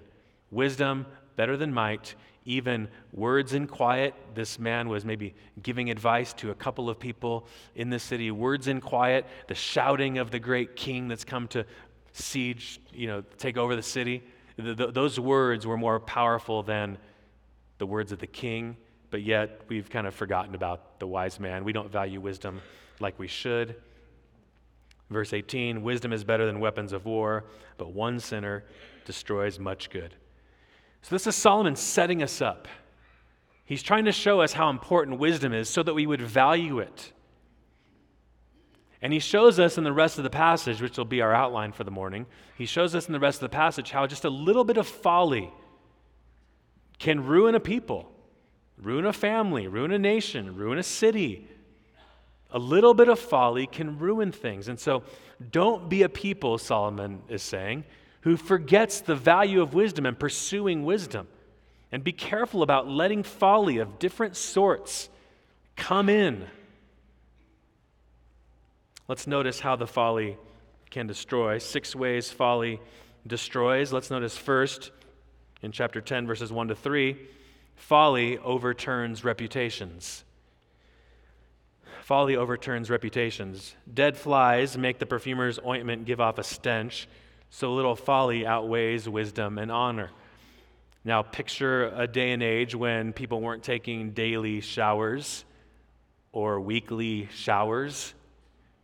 Wisdom, 0.52 1.06
better 1.36 1.58
than 1.58 1.74
might, 1.74 2.16
even 2.48 2.88
words 3.14 3.54
in 3.54 3.68
quiet. 3.68 4.16
This 4.34 4.58
man 4.58 4.90
was 4.90 5.06
maybe 5.06 5.36
giving 5.62 5.92
advice 5.92 6.34
to 6.34 6.50
a 6.50 6.56
couple 6.56 6.90
of 6.90 7.00
people 7.00 7.46
in 7.76 7.92
the 7.92 8.00
city. 8.00 8.32
Words 8.32 8.68
in 8.68 8.82
quiet, 8.82 9.28
the 9.48 9.56
shouting 9.56 10.18
of 10.18 10.32
the 10.32 10.40
great 10.40 10.76
king 10.76 11.08
that's 11.08 11.24
come 11.24 11.48
to 11.50 11.66
siege, 12.14 12.80
you 12.92 13.06
know, 13.06 13.24
take 13.38 13.58
over 13.58 13.76
the 13.76 13.84
city. 13.84 14.24
The, 14.58 14.74
the, 14.74 14.88
those 14.92 15.20
words 15.20 15.68
were 15.68 15.78
more 15.78 16.00
powerful 16.00 16.64
than 16.64 16.98
the 17.78 17.86
words 17.86 18.12
of 18.12 18.18
the 18.18 18.26
king 18.26 18.78
but 19.10 19.22
yet 19.22 19.62
we've 19.68 19.90
kind 19.90 20.08
of 20.08 20.14
forgotten 20.14 20.56
about 20.56 21.00
the 21.00 21.08
wise 21.08 21.40
man. 21.40 21.64
We 21.64 21.74
don't 21.74 21.92
value 21.92 22.20
wisdom 22.20 22.62
like 23.00 23.18
we 23.20 23.28
should. 23.28 23.76
Verse 25.10 25.34
18 25.34 25.82
Wisdom 25.82 26.12
is 26.12 26.24
better 26.24 26.46
than 26.46 26.60
weapons 26.60 26.94
of 26.94 27.06
war, 27.06 27.46
but 27.78 27.92
one 27.92 28.20
sinner 28.20 28.66
destroys 29.06 29.60
much 29.60 29.90
good. 29.90 30.16
So, 31.02 31.16
this 31.16 31.28
is 31.28 31.36
Solomon 31.36 31.76
setting 31.76 32.22
us 32.22 32.42
up. 32.42 32.68
He's 33.64 33.84
trying 33.84 34.06
to 34.06 34.12
show 34.12 34.42
us 34.42 34.54
how 34.54 34.70
important 34.70 35.20
wisdom 35.20 35.54
is 35.54 35.70
so 35.70 35.84
that 35.84 35.94
we 35.94 36.06
would 36.06 36.22
value 36.22 36.80
it. 36.80 37.12
And 39.02 39.14
he 39.14 39.20
shows 39.20 39.60
us 39.60 39.78
in 39.78 39.84
the 39.84 39.94
rest 39.94 40.18
of 40.18 40.24
the 40.24 40.30
passage, 40.30 40.82
which 40.82 40.98
will 40.98 41.06
be 41.06 41.22
our 41.22 41.34
outline 41.34 41.72
for 41.72 41.84
the 41.84 41.92
morning, 41.92 42.26
he 42.58 42.66
shows 42.66 42.96
us 42.96 43.08
in 43.08 43.14
the 43.14 43.20
rest 43.20 43.38
of 43.38 43.52
the 43.52 43.56
passage 43.56 43.92
how 43.92 44.08
just 44.08 44.26
a 44.26 44.30
little 44.30 44.64
bit 44.64 44.78
of 44.78 44.88
folly 44.88 45.52
can 46.98 47.26
ruin 47.26 47.54
a 47.54 47.60
people 47.60 48.12
ruin 48.78 49.06
a 49.06 49.14
family, 49.14 49.68
ruin 49.68 49.92
a 49.92 50.00
nation, 50.00 50.56
ruin 50.56 50.78
a 50.78 50.84
city. 50.84 51.48
A 52.52 52.60
little 52.60 52.94
bit 52.94 53.10
of 53.10 53.20
folly 53.20 53.68
can 53.68 54.00
ruin 54.00 54.32
things. 54.32 54.68
And 54.68 54.80
so 54.80 55.04
don't 55.52 55.90
be 55.90 56.04
a 56.04 56.10
people, 56.10 56.58
Solomon 56.58 57.22
is 57.28 57.44
saying, 57.44 57.84
who 58.22 58.38
forgets 58.38 59.02
the 59.02 59.16
value 59.16 59.62
of 59.62 59.74
wisdom 59.74 60.06
and 60.06 60.18
pursuing 60.18 60.84
wisdom. 60.84 61.28
And 61.92 62.04
be 62.04 62.12
careful 62.12 62.64
about 62.64 62.88
letting 62.88 63.24
folly 63.24 63.78
of 63.78 64.00
different 64.00 64.36
sorts 64.36 65.10
come 65.76 66.10
in. 66.10 66.46
Let's 69.08 69.28
notice 69.28 69.60
how 69.60 69.78
the 69.78 69.88
folly 69.88 70.38
can 70.90 71.08
destroy. 71.08 71.60
Six 71.60 71.96
ways 71.96 72.30
folly 72.30 72.82
destroys. 73.26 73.94
Let's 73.94 74.10
notice 74.10 74.36
first 74.36 74.92
in 75.62 75.72
chapter 75.72 76.02
10, 76.02 76.28
verses 76.28 76.52
1 76.52 76.70
to 76.70 76.76
3 76.76 77.18
Folly 77.78 78.40
overturns 78.40 79.24
reputations. 79.24 80.24
Folly 82.02 82.36
overturns 82.36 82.90
reputations. 82.90 83.76
Dead 83.94 84.18
flies 84.18 84.78
make 84.78 84.98
the 84.98 85.06
perfumer's 85.06 85.60
ointment 85.64 86.06
give 86.06 86.20
off 86.20 86.40
a 86.40 86.44
stench, 86.44 87.08
so 87.50 87.74
little 87.74 87.96
folly 87.96 88.46
outweighs 88.46 89.08
wisdom 89.08 89.58
and 89.58 89.72
honor. 89.72 90.12
Now, 91.04 91.22
picture 91.22 91.92
a 91.96 92.08
day 92.08 92.32
and 92.32 92.44
age 92.44 92.76
when 92.76 93.14
people 93.14 93.42
weren't 93.42 93.64
taking 93.64 94.12
daily 94.12 94.60
showers 94.62 95.46
or 96.34 96.60
weekly 96.60 97.30
showers, 97.32 98.14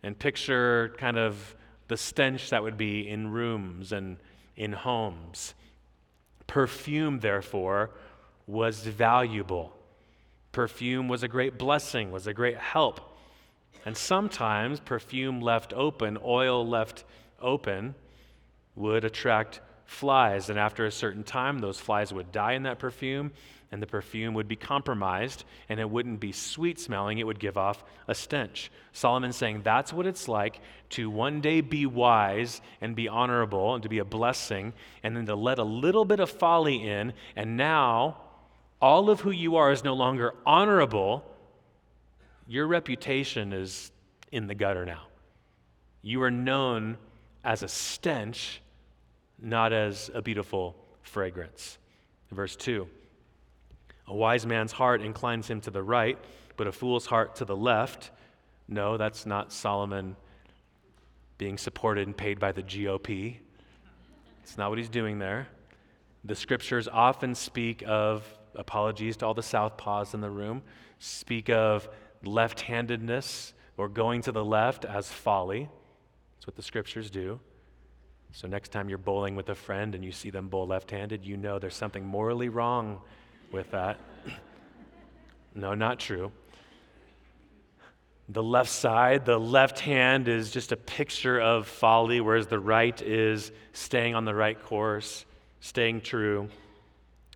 and 0.02 0.18
picture 0.18 0.96
kind 0.98 1.18
of 1.18 1.56
the 1.88 1.98
stench 1.98 2.50
that 2.50 2.64
would 2.64 2.78
be 2.78 3.08
in 3.08 3.32
rooms 3.32 3.92
and 3.92 4.18
in 4.56 4.72
homes. 4.72 5.54
Perfume, 6.48 7.20
therefore, 7.20 7.92
was 8.48 8.80
valuable. 8.86 9.76
Perfume 10.52 11.08
was 11.08 11.24
a 11.24 11.28
great 11.28 11.58
blessing, 11.58 12.12
was 12.12 12.28
a 12.28 12.34
great 12.34 12.58
help. 12.58 13.02
And 13.86 13.98
sometimes 13.98 14.80
perfume 14.80 15.42
left 15.42 15.74
open, 15.74 16.18
oil 16.24 16.66
left 16.66 17.04
open, 17.42 17.96
would 18.76 19.06
attract 19.06 19.62
flies. 19.86 20.50
And 20.50 20.58
after 20.58 20.86
a 20.86 20.92
certain 20.92 21.24
time, 21.24 21.60
those 21.60 21.80
flies 21.80 22.14
would 22.14 22.32
die 22.32 22.54
in 22.54 22.64
that 22.64 22.80
perfume, 22.80 23.32
and 23.72 23.82
the 23.82 23.88
perfume 23.88 24.34
would 24.36 24.48
be 24.48 24.56
compromised, 24.56 25.46
and 25.68 25.80
it 25.80 25.90
wouldn't 25.90 26.20
be 26.20 26.32
sweet 26.32 26.80
smelling, 26.80 27.18
it 27.18 27.26
would 27.26 27.40
give 27.40 27.58
off 27.58 27.84
a 28.08 28.14
stench. 28.14 28.72
Solomon's 28.92 29.36
saying 29.36 29.62
that's 29.64 29.92
what 29.92 30.06
it's 30.06 30.28
like 30.28 30.60
to 30.92 31.10
one 31.10 31.42
day 31.42 31.60
be 31.62 31.88
wise 31.88 32.62
and 32.82 32.96
be 32.96 33.08
honorable 33.08 33.74
and 33.74 33.82
to 33.82 33.90
be 33.90 33.98
a 33.98 34.06
blessing, 34.06 34.74
and 35.02 35.18
then 35.18 35.26
to 35.26 35.36
let 35.36 35.58
a 35.58 35.64
little 35.64 36.06
bit 36.06 36.20
of 36.20 36.30
folly 36.30 36.88
in, 36.88 37.14
and 37.36 37.58
now 37.58 38.18
all 38.80 39.10
of 39.10 39.22
who 39.22 39.32
you 39.32 39.56
are 39.56 39.72
is 39.72 39.84
no 39.84 39.94
longer 39.94 40.36
honorable, 40.46 41.26
your 42.48 42.68
reputation 42.68 43.54
is 43.54 43.92
in 44.32 44.46
the 44.48 44.56
gutter 44.56 44.86
now. 44.86 45.04
You 46.02 46.22
are 46.24 46.32
known 46.32 46.98
as 47.44 47.64
a 47.64 47.68
stench, 47.68 48.62
not 49.40 49.74
as 49.74 50.10
a 50.14 50.22
beautiful 50.22 50.76
fragrance. 51.02 51.78
Verse 52.32 52.56
2 52.56 52.88
A 54.08 54.16
wise 54.16 54.46
man's 54.46 54.72
heart 54.72 55.02
inclines 55.02 55.50
him 55.50 55.62
to 55.62 55.72
the 55.72 55.84
right, 55.84 56.18
but 56.58 56.68
a 56.68 56.72
fool's 56.72 57.06
heart 57.06 57.36
to 57.38 57.46
the 57.46 57.56
left. 57.56 58.12
No, 58.68 58.98
that's 58.98 59.26
not 59.26 59.52
Solomon 59.52 60.16
being 61.38 61.58
supported 61.58 62.08
and 62.08 62.16
paid 62.16 62.40
by 62.40 62.52
the 62.52 62.64
GOP. 62.64 63.38
It's 64.44 64.58
not 64.58 64.70
what 64.70 64.78
he's 64.78 64.90
doing 64.90 65.20
there. 65.20 65.48
The 66.24 66.36
scriptures 66.36 66.88
often 66.88 67.36
speak 67.36 67.84
of 67.86 68.26
apologies 68.56 69.18
to 69.18 69.26
all 69.26 69.34
the 69.34 69.42
southpaws 69.42 70.14
in 70.14 70.22
the 70.22 70.30
room, 70.30 70.62
speak 71.00 71.50
of 71.50 71.90
left 72.24 72.62
handedness 72.62 73.54
or 73.78 73.90
going 73.90 74.22
to 74.22 74.32
the 74.32 74.44
left 74.44 74.86
as 74.86 75.12
folly. 75.12 75.70
What 76.46 76.56
the 76.56 76.62
scriptures 76.62 77.10
do. 77.10 77.40
So, 78.34 78.48
next 78.48 78.72
time 78.72 78.90
you're 78.90 78.98
bowling 78.98 79.36
with 79.36 79.50
a 79.50 79.56
friend 79.56 79.96
and 79.96 80.04
you 80.04 80.12
see 80.12 80.30
them 80.30 80.50
bowl 80.50 80.68
left 80.68 80.92
handed, 80.92 81.24
you 81.24 81.38
know 81.38 81.60
there's 81.60 81.76
something 81.76 82.06
morally 82.06 82.50
wrong 82.50 83.00
with 83.52 83.72
that. 83.72 84.00
no, 85.56 85.74
not 85.74 86.00
true. 86.00 86.32
The 88.30 88.42
left 88.42 88.70
side, 88.70 89.26
the 89.26 89.40
left 89.40 89.80
hand 89.80 90.28
is 90.28 90.50
just 90.50 90.72
a 90.72 90.78
picture 90.78 91.40
of 91.40 91.68
folly, 91.68 92.22
whereas 92.22 92.48
the 92.48 92.60
right 92.60 93.00
is 93.02 93.52
staying 93.74 94.16
on 94.16 94.26
the 94.26 94.34
right 94.34 94.62
course, 94.62 95.26
staying 95.60 96.02
true. 96.02 96.50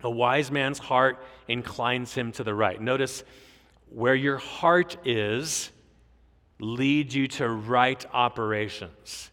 A 0.02 0.10
wise 0.10 0.50
man's 0.50 0.78
heart 0.78 1.24
inclines 1.46 2.12
him 2.12 2.32
to 2.32 2.44
the 2.44 2.54
right. 2.54 2.80
Notice 2.80 3.22
where 3.90 4.14
your 4.14 4.38
heart 4.38 4.96
is 5.04 5.70
leads 6.60 7.14
you 7.14 7.28
to 7.28 7.48
right 7.48 8.04
operations. 8.12 9.30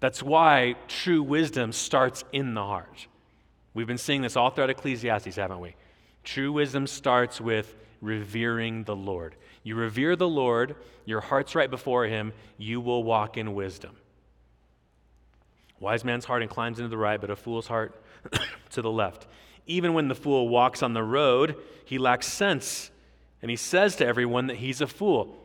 That's 0.00 0.22
why 0.22 0.76
true 0.86 1.22
wisdom 1.22 1.72
starts 1.72 2.24
in 2.32 2.54
the 2.54 2.62
heart. 2.62 3.06
We've 3.74 3.86
been 3.86 3.98
seeing 3.98 4.22
this 4.22 4.36
all 4.36 4.50
throughout 4.50 4.70
Ecclesiastes, 4.70 5.36
haven't 5.36 5.60
we? 5.60 5.74
True 6.24 6.52
wisdom 6.52 6.86
starts 6.86 7.40
with 7.40 7.74
revering 8.00 8.84
the 8.84 8.96
Lord. 8.96 9.34
You 9.62 9.74
revere 9.74 10.14
the 10.14 10.28
Lord, 10.28 10.76
your 11.04 11.20
heart's 11.20 11.54
right 11.54 11.70
before 11.70 12.06
him, 12.06 12.32
you 12.58 12.80
will 12.80 13.02
walk 13.02 13.36
in 13.36 13.54
wisdom. 13.54 13.96
Wise 15.80 16.04
man's 16.04 16.24
heart 16.24 16.42
inclines 16.42 16.78
into 16.78 16.88
the 16.88 16.96
right, 16.96 17.20
but 17.20 17.30
a 17.30 17.36
fool's 17.36 17.66
heart 17.66 18.02
to 18.70 18.82
the 18.82 18.90
left. 18.90 19.26
Even 19.66 19.94
when 19.94 20.08
the 20.08 20.14
fool 20.14 20.48
walks 20.48 20.82
on 20.82 20.94
the 20.94 21.02
road, 21.02 21.56
he 21.84 21.98
lacks 21.98 22.26
sense, 22.26 22.90
and 23.42 23.50
he 23.50 23.56
says 23.56 23.96
to 23.96 24.06
everyone 24.06 24.46
that 24.46 24.56
he's 24.56 24.80
a 24.80 24.86
fool. 24.86 25.36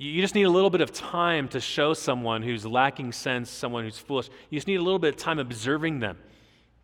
You 0.00 0.22
just 0.22 0.36
need 0.36 0.44
a 0.44 0.50
little 0.50 0.70
bit 0.70 0.80
of 0.80 0.92
time 0.92 1.48
to 1.48 1.60
show 1.60 1.92
someone 1.92 2.42
who's 2.42 2.64
lacking 2.64 3.10
sense, 3.10 3.50
someone 3.50 3.82
who's 3.82 3.98
foolish. 3.98 4.30
You 4.48 4.56
just 4.56 4.68
need 4.68 4.76
a 4.76 4.82
little 4.82 5.00
bit 5.00 5.14
of 5.14 5.16
time 5.16 5.40
observing 5.40 5.98
them. 5.98 6.16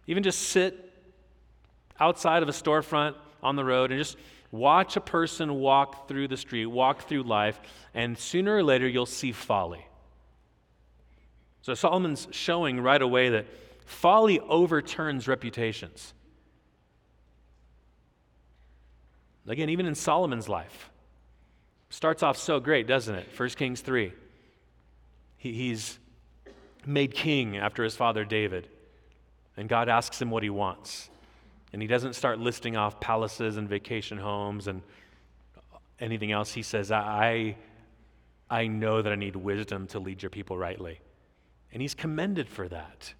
Even 0.08 0.24
just 0.24 0.40
sit 0.40 0.92
outside 2.00 2.42
of 2.42 2.48
a 2.48 2.52
storefront 2.52 3.14
on 3.40 3.54
the 3.54 3.64
road 3.64 3.92
and 3.92 4.00
just 4.00 4.16
watch 4.50 4.96
a 4.96 5.00
person 5.00 5.54
walk 5.54 6.08
through 6.08 6.26
the 6.26 6.36
street, 6.36 6.66
walk 6.66 7.06
through 7.06 7.22
life, 7.22 7.60
and 7.94 8.18
sooner 8.18 8.56
or 8.56 8.64
later 8.64 8.88
you'll 8.88 9.06
see 9.06 9.30
folly. 9.30 9.86
So 11.62 11.74
Solomon's 11.74 12.26
showing 12.32 12.80
right 12.80 13.00
away 13.00 13.28
that 13.30 13.46
folly 13.86 14.40
overturns 14.40 15.28
reputations. 15.28 16.14
Again, 19.46 19.68
even 19.68 19.86
in 19.86 19.94
Solomon's 19.94 20.48
life, 20.48 20.90
Starts 21.94 22.24
off 22.24 22.36
so 22.36 22.58
great, 22.58 22.88
doesn't 22.88 23.14
it? 23.14 23.28
1 23.36 23.50
Kings 23.50 23.80
3. 23.80 24.12
He, 25.36 25.52
he's 25.52 26.00
made 26.84 27.14
king 27.14 27.56
after 27.56 27.84
his 27.84 27.94
father 27.94 28.24
David, 28.24 28.66
and 29.56 29.68
God 29.68 29.88
asks 29.88 30.20
him 30.20 30.28
what 30.28 30.42
he 30.42 30.50
wants. 30.50 31.08
And 31.72 31.80
he 31.80 31.86
doesn't 31.86 32.14
start 32.14 32.40
listing 32.40 32.76
off 32.76 32.98
palaces 32.98 33.58
and 33.58 33.68
vacation 33.68 34.18
homes 34.18 34.66
and 34.66 34.82
anything 36.00 36.32
else. 36.32 36.52
He 36.52 36.62
says, 36.62 36.90
I, 36.90 37.54
I 38.50 38.66
know 38.66 39.00
that 39.00 39.12
I 39.12 39.16
need 39.16 39.36
wisdom 39.36 39.86
to 39.86 40.00
lead 40.00 40.20
your 40.20 40.30
people 40.30 40.58
rightly. 40.58 40.98
And 41.72 41.80
he's 41.80 41.94
commended 41.94 42.48
for 42.48 42.66
that. 42.66 43.14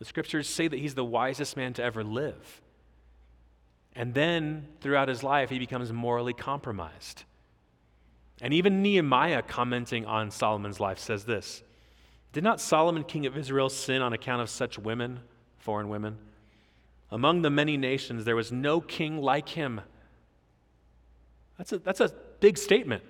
The 0.00 0.06
scriptures 0.06 0.48
say 0.48 0.66
that 0.66 0.76
he's 0.76 0.96
the 0.96 1.04
wisest 1.04 1.56
man 1.56 1.72
to 1.74 1.84
ever 1.84 2.02
live. 2.02 2.62
And 3.94 4.12
then 4.12 4.66
throughout 4.80 5.06
his 5.06 5.22
life, 5.22 5.50
he 5.50 5.60
becomes 5.60 5.92
morally 5.92 6.32
compromised. 6.32 7.22
And 8.42 8.52
even 8.52 8.82
Nehemiah, 8.82 9.40
commenting 9.40 10.04
on 10.04 10.32
Solomon's 10.32 10.80
life, 10.80 10.98
says 10.98 11.24
this 11.24 11.62
Did 12.32 12.42
not 12.42 12.60
Solomon, 12.60 13.04
king 13.04 13.24
of 13.24 13.38
Israel, 13.38 13.70
sin 13.70 14.02
on 14.02 14.12
account 14.12 14.42
of 14.42 14.50
such 14.50 14.78
women, 14.78 15.20
foreign 15.58 15.88
women? 15.88 16.18
Among 17.10 17.42
the 17.42 17.50
many 17.50 17.76
nations, 17.76 18.24
there 18.24 18.34
was 18.34 18.50
no 18.50 18.80
king 18.80 19.22
like 19.22 19.50
him. 19.50 19.80
That's 21.56 21.72
a, 21.72 21.78
that's 21.78 22.00
a 22.00 22.12
big 22.40 22.58
statement. 22.58 23.04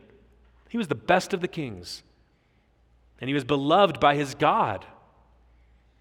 He 0.68 0.76
was 0.76 0.88
the 0.88 0.94
best 0.94 1.32
of 1.32 1.40
the 1.40 1.48
kings, 1.48 2.02
and 3.18 3.28
he 3.28 3.34
was 3.34 3.44
beloved 3.44 3.98
by 3.98 4.16
his 4.16 4.34
God. 4.34 4.84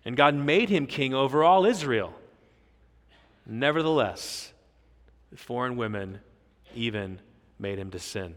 And 0.03 0.17
God 0.17 0.33
made 0.33 0.69
him 0.69 0.87
king 0.87 1.13
over 1.13 1.43
all 1.43 1.65
Israel. 1.65 2.13
Nevertheless, 3.45 4.51
foreign 5.35 5.77
women 5.77 6.19
even 6.73 7.19
made 7.59 7.77
him 7.77 7.91
to 7.91 7.99
sin. 7.99 8.33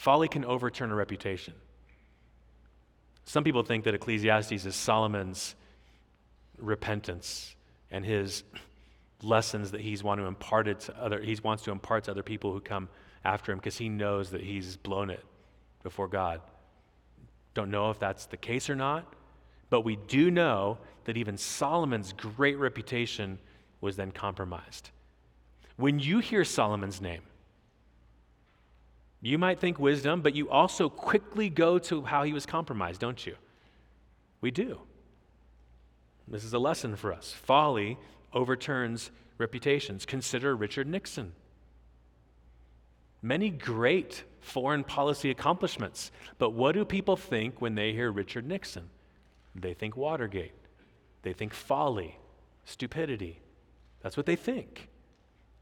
Folly 0.00 0.28
can 0.28 0.46
overturn 0.46 0.90
a 0.90 0.94
reputation. 0.94 1.52
Some 3.26 3.44
people 3.44 3.62
think 3.62 3.84
that 3.84 3.94
Ecclesiastes 3.94 4.64
is 4.64 4.74
Solomon's 4.74 5.54
repentance 6.56 7.54
and 7.90 8.02
his 8.02 8.42
lessons 9.22 9.72
that 9.72 9.82
he's 9.82 10.02
want 10.02 10.18
to 10.18 10.26
impart 10.26 10.68
it 10.68 10.80
to 10.80 10.96
other 10.98 11.20
he 11.20 11.36
wants 11.44 11.64
to 11.64 11.70
impart 11.70 12.04
to 12.04 12.12
other 12.12 12.22
people 12.22 12.50
who 12.50 12.60
come 12.60 12.88
after 13.26 13.52
him 13.52 13.58
because 13.58 13.76
he 13.76 13.90
knows 13.90 14.30
that 14.30 14.40
he's 14.40 14.78
blown 14.78 15.10
it 15.10 15.22
before 15.82 16.08
God. 16.08 16.40
Don't 17.52 17.70
know 17.70 17.90
if 17.90 17.98
that's 17.98 18.24
the 18.24 18.38
case 18.38 18.70
or 18.70 18.76
not, 18.76 19.04
but 19.68 19.82
we 19.82 19.96
do 19.96 20.30
know 20.30 20.78
that 21.04 21.18
even 21.18 21.36
Solomon's 21.36 22.14
great 22.14 22.56
reputation 22.56 23.38
was 23.82 23.96
then 23.96 24.12
compromised. 24.12 24.88
When 25.76 25.98
you 25.98 26.20
hear 26.20 26.42
Solomon's 26.42 27.02
name, 27.02 27.20
you 29.20 29.38
might 29.38 29.60
think 29.60 29.78
wisdom, 29.78 30.22
but 30.22 30.34
you 30.34 30.48
also 30.48 30.88
quickly 30.88 31.48
go 31.50 31.78
to 31.78 32.02
how 32.02 32.22
he 32.22 32.32
was 32.32 32.46
compromised, 32.46 33.00
don't 33.00 33.26
you? 33.26 33.36
We 34.40 34.50
do. 34.50 34.80
This 36.26 36.44
is 36.44 36.54
a 36.54 36.58
lesson 36.58 36.96
for 36.96 37.12
us. 37.12 37.32
Folly 37.32 37.98
overturns 38.32 39.10
reputations. 39.36 40.06
Consider 40.06 40.56
Richard 40.56 40.86
Nixon. 40.86 41.32
Many 43.20 43.50
great 43.50 44.24
foreign 44.40 44.84
policy 44.84 45.30
accomplishments, 45.30 46.10
but 46.38 46.50
what 46.50 46.72
do 46.72 46.84
people 46.86 47.16
think 47.16 47.60
when 47.60 47.74
they 47.74 47.92
hear 47.92 48.10
Richard 48.10 48.46
Nixon? 48.46 48.88
They 49.54 49.74
think 49.74 49.96
Watergate, 49.96 50.54
they 51.22 51.34
think 51.34 51.52
folly, 51.52 52.18
stupidity. 52.64 53.40
That's 54.00 54.16
what 54.16 54.24
they 54.24 54.36
think. 54.36 54.88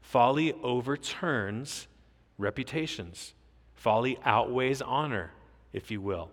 Folly 0.01 0.53
overturns 0.63 1.87
reputations. 2.37 3.33
Folly 3.79 4.19
outweighs 4.25 4.81
honor, 4.81 5.31
if 5.71 5.89
you 5.89 6.01
will. 6.01 6.29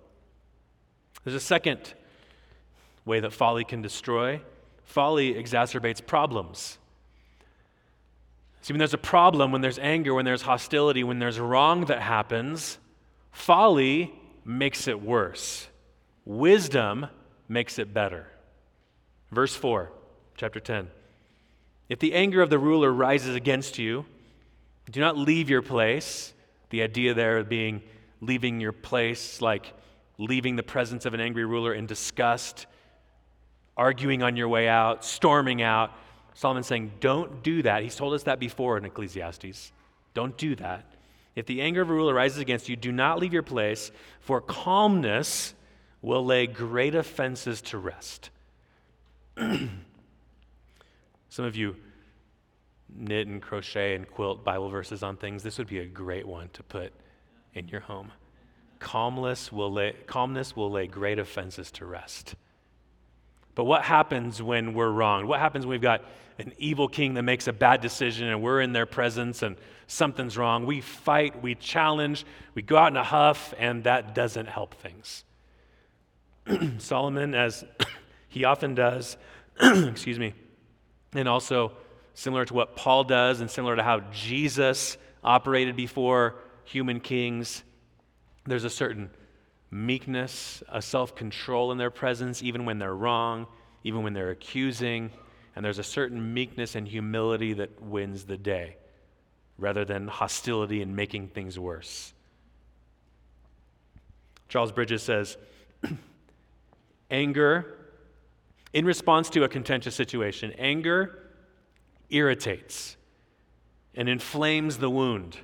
There's 1.22 1.36
a 1.36 1.40
second 1.40 1.94
way 3.04 3.20
that 3.20 3.32
folly 3.32 3.62
can 3.62 3.82
destroy 3.82 4.40
folly 4.82 5.34
exacerbates 5.34 6.04
problems. 6.04 6.78
See, 8.62 8.72
when 8.72 8.78
there's 8.78 8.94
a 8.94 8.98
problem, 8.98 9.52
when 9.52 9.60
there's 9.60 9.78
anger, 9.78 10.12
when 10.12 10.24
there's 10.24 10.42
hostility, 10.42 11.04
when 11.04 11.20
there's 11.20 11.38
wrong 11.38 11.84
that 11.84 12.00
happens, 12.00 12.78
folly 13.30 14.12
makes 14.44 14.88
it 14.88 15.00
worse. 15.00 15.68
Wisdom 16.24 17.06
makes 17.48 17.78
it 17.78 17.94
better. 17.94 18.26
Verse 19.30 19.54
4, 19.54 19.92
chapter 20.36 20.58
10. 20.58 20.88
If 21.88 22.00
the 22.00 22.14
anger 22.14 22.42
of 22.42 22.50
the 22.50 22.58
ruler 22.58 22.92
rises 22.92 23.36
against 23.36 23.78
you, 23.78 24.04
do 24.90 24.98
not 24.98 25.16
leave 25.16 25.48
your 25.48 25.62
place. 25.62 26.32
The 26.70 26.82
idea 26.82 27.14
there 27.14 27.38
of 27.38 27.48
being 27.48 27.82
leaving 28.20 28.60
your 28.60 28.72
place, 28.72 29.40
like 29.40 29.72
leaving 30.18 30.56
the 30.56 30.62
presence 30.62 31.06
of 31.06 31.14
an 31.14 31.20
angry 31.20 31.44
ruler 31.44 31.74
in 31.74 31.86
disgust, 31.86 32.66
arguing 33.76 34.22
on 34.22 34.36
your 34.36 34.48
way 34.48 34.68
out, 34.68 35.04
storming 35.04 35.62
out. 35.62 35.92
Solomon's 36.34 36.66
saying, 36.66 36.92
don't 37.00 37.42
do 37.42 37.62
that. 37.62 37.82
He's 37.82 37.96
told 37.96 38.14
us 38.14 38.24
that 38.24 38.38
before 38.38 38.78
in 38.78 38.84
Ecclesiastes. 38.84 39.72
Don't 40.14 40.36
do 40.36 40.54
that. 40.56 40.84
If 41.34 41.46
the 41.46 41.60
anger 41.60 41.82
of 41.82 41.90
a 41.90 41.92
ruler 41.92 42.14
rises 42.14 42.38
against 42.38 42.68
you, 42.68 42.76
do 42.76 42.90
not 42.90 43.18
leave 43.18 43.32
your 43.32 43.42
place, 43.42 43.90
for 44.20 44.40
calmness 44.40 45.54
will 46.00 46.24
lay 46.24 46.46
great 46.46 46.94
offenses 46.94 47.60
to 47.60 47.78
rest. 47.78 48.30
Some 49.36 51.44
of 51.44 51.56
you 51.56 51.76
knit 52.94 53.26
and 53.26 53.42
crochet 53.42 53.94
and 53.94 54.08
quilt 54.08 54.44
Bible 54.44 54.68
verses 54.68 55.02
on 55.02 55.16
things, 55.16 55.42
this 55.42 55.58
would 55.58 55.68
be 55.68 55.78
a 55.78 55.86
great 55.86 56.26
one 56.26 56.48
to 56.54 56.62
put 56.62 56.92
in 57.54 57.68
your 57.68 57.80
home. 57.80 58.12
Calmness 58.78 59.50
will 59.50 59.72
lay, 59.72 59.94
calmness 60.06 60.54
will 60.54 60.70
lay 60.70 60.86
great 60.86 61.18
offenses 61.18 61.70
to 61.72 61.86
rest. 61.86 62.34
But 63.54 63.64
what 63.64 63.82
happens 63.82 64.42
when 64.42 64.74
we're 64.74 64.90
wrong? 64.90 65.26
What 65.26 65.40
happens 65.40 65.64
when 65.64 65.70
we've 65.70 65.80
got 65.80 66.04
an 66.38 66.52
evil 66.58 66.88
king 66.88 67.14
that 67.14 67.22
makes 67.22 67.48
a 67.48 67.52
bad 67.52 67.80
decision 67.80 68.28
and 68.28 68.42
we're 68.42 68.60
in 68.60 68.72
their 68.72 68.84
presence 68.84 69.42
and 69.42 69.56
something's 69.86 70.36
wrong? 70.36 70.66
We 70.66 70.82
fight, 70.82 71.42
we 71.42 71.54
challenge, 71.54 72.26
we 72.54 72.60
go 72.60 72.76
out 72.76 72.92
in 72.92 72.98
a 72.98 73.04
huff, 73.04 73.54
and 73.58 73.84
that 73.84 74.14
doesn't 74.14 74.46
help 74.46 74.74
things. 74.74 75.24
Solomon, 76.78 77.34
as 77.34 77.64
he 78.28 78.44
often 78.44 78.74
does, 78.74 79.16
excuse 79.60 80.18
me, 80.18 80.34
and 81.14 81.26
also 81.26 81.72
similar 82.16 82.46
to 82.46 82.54
what 82.54 82.74
Paul 82.74 83.04
does 83.04 83.40
and 83.42 83.50
similar 83.50 83.76
to 83.76 83.82
how 83.82 84.00
Jesus 84.10 84.96
operated 85.22 85.76
before 85.76 86.36
human 86.64 86.98
kings, 86.98 87.62
there's 88.46 88.64
a 88.64 88.70
certain 88.70 89.10
meekness, 89.70 90.62
a 90.68 90.80
self 90.80 91.14
control 91.14 91.72
in 91.72 91.78
their 91.78 91.90
presence, 91.90 92.42
even 92.42 92.64
when 92.64 92.78
they're 92.78 92.94
wrong, 92.94 93.46
even 93.84 94.02
when 94.02 94.14
they're 94.14 94.30
accusing. 94.30 95.10
And 95.54 95.64
there's 95.64 95.78
a 95.78 95.84
certain 95.84 96.32
meekness 96.32 96.74
and 96.74 96.88
humility 96.88 97.52
that 97.52 97.82
wins 97.82 98.24
the 98.24 98.38
day 98.38 98.76
rather 99.58 99.84
than 99.84 100.08
hostility 100.08 100.80
and 100.80 100.96
making 100.96 101.28
things 101.28 101.58
worse. 101.58 102.14
Charles 104.48 104.72
Bridges 104.72 105.02
says, 105.02 105.36
anger, 107.10 107.76
in 108.72 108.86
response 108.86 109.28
to 109.30 109.44
a 109.44 109.48
contentious 109.48 109.94
situation, 109.94 110.52
anger 110.52 111.25
irritates 112.10 112.96
and 113.94 114.08
inflames 114.08 114.78
the 114.78 114.90
wound. 114.90 115.38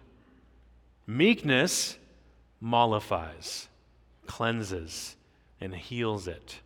Meekness 1.06 1.98
mollifies 2.60 3.68
cleanses 4.26 5.16
and 5.60 5.74
heals 5.74 6.28
it. 6.28 6.60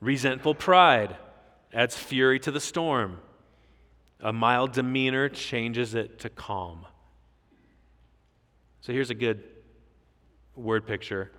Resentful 0.00 0.54
pride 0.54 1.16
adds 1.72 1.96
fury 1.96 2.38
to 2.40 2.50
the 2.50 2.60
storm. 2.60 3.18
A 4.20 4.32
mild 4.32 4.72
demeanor 4.72 5.28
changes 5.28 5.94
it 5.94 6.18
to 6.20 6.28
calm. 6.28 6.86
So 8.80 8.92
here's 8.92 9.10
a 9.10 9.14
good 9.14 9.42
word 10.54 10.86
picture. 10.86 11.30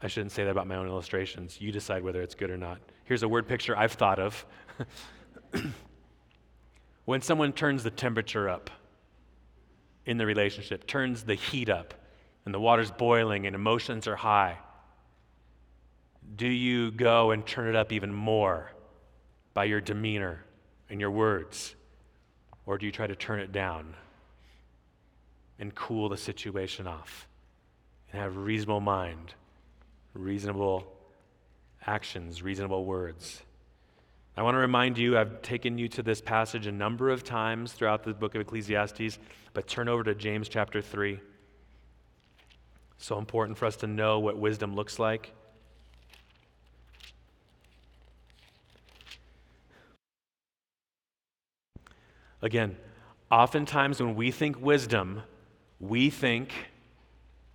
I 0.00 0.08
shouldn't 0.08 0.32
say 0.32 0.44
that 0.44 0.50
about 0.50 0.66
my 0.66 0.76
own 0.76 0.86
illustrations. 0.86 1.60
You 1.60 1.72
decide 1.72 2.02
whether 2.02 2.22
it's 2.22 2.34
good 2.34 2.50
or 2.50 2.56
not. 2.56 2.80
Here's 3.04 3.22
a 3.22 3.28
word 3.28 3.48
picture 3.48 3.76
I've 3.76 3.92
thought 3.92 4.18
of. 4.18 4.46
when 7.08 7.22
someone 7.22 7.54
turns 7.54 7.82
the 7.84 7.90
temperature 7.90 8.50
up 8.50 8.68
in 10.04 10.18
the 10.18 10.26
relationship, 10.26 10.86
turns 10.86 11.22
the 11.22 11.34
heat 11.34 11.70
up, 11.70 11.94
and 12.44 12.52
the 12.52 12.60
water's 12.60 12.90
boiling 12.90 13.46
and 13.46 13.56
emotions 13.56 14.06
are 14.06 14.16
high, 14.16 14.58
do 16.36 16.46
you 16.46 16.90
go 16.90 17.30
and 17.30 17.46
turn 17.46 17.66
it 17.66 17.74
up 17.74 17.92
even 17.92 18.12
more 18.12 18.72
by 19.54 19.64
your 19.64 19.80
demeanor 19.80 20.44
and 20.90 21.00
your 21.00 21.10
words? 21.10 21.74
Or 22.66 22.76
do 22.76 22.84
you 22.84 22.92
try 22.92 23.06
to 23.06 23.16
turn 23.16 23.40
it 23.40 23.52
down 23.52 23.94
and 25.58 25.74
cool 25.74 26.10
the 26.10 26.18
situation 26.18 26.86
off 26.86 27.26
and 28.12 28.20
have 28.20 28.36
reasonable 28.36 28.82
mind, 28.82 29.32
reasonable 30.12 30.86
actions, 31.86 32.42
reasonable 32.42 32.84
words? 32.84 33.40
I 34.38 34.42
want 34.42 34.54
to 34.54 34.60
remind 34.60 34.96
you, 34.96 35.18
I've 35.18 35.42
taken 35.42 35.78
you 35.78 35.88
to 35.88 36.00
this 36.00 36.20
passage 36.20 36.68
a 36.68 36.72
number 36.72 37.10
of 37.10 37.24
times 37.24 37.72
throughout 37.72 38.04
the 38.04 38.14
book 38.14 38.36
of 38.36 38.40
Ecclesiastes, 38.42 39.18
but 39.52 39.66
turn 39.66 39.88
over 39.88 40.04
to 40.04 40.14
James 40.14 40.48
chapter 40.48 40.80
3. 40.80 41.18
So 42.98 43.18
important 43.18 43.58
for 43.58 43.66
us 43.66 43.74
to 43.78 43.88
know 43.88 44.20
what 44.20 44.38
wisdom 44.38 44.76
looks 44.76 45.00
like. 45.00 45.32
Again, 52.40 52.76
oftentimes 53.32 54.00
when 54.00 54.14
we 54.14 54.30
think 54.30 54.60
wisdom, 54.60 55.22
we 55.80 56.10
think 56.10 56.52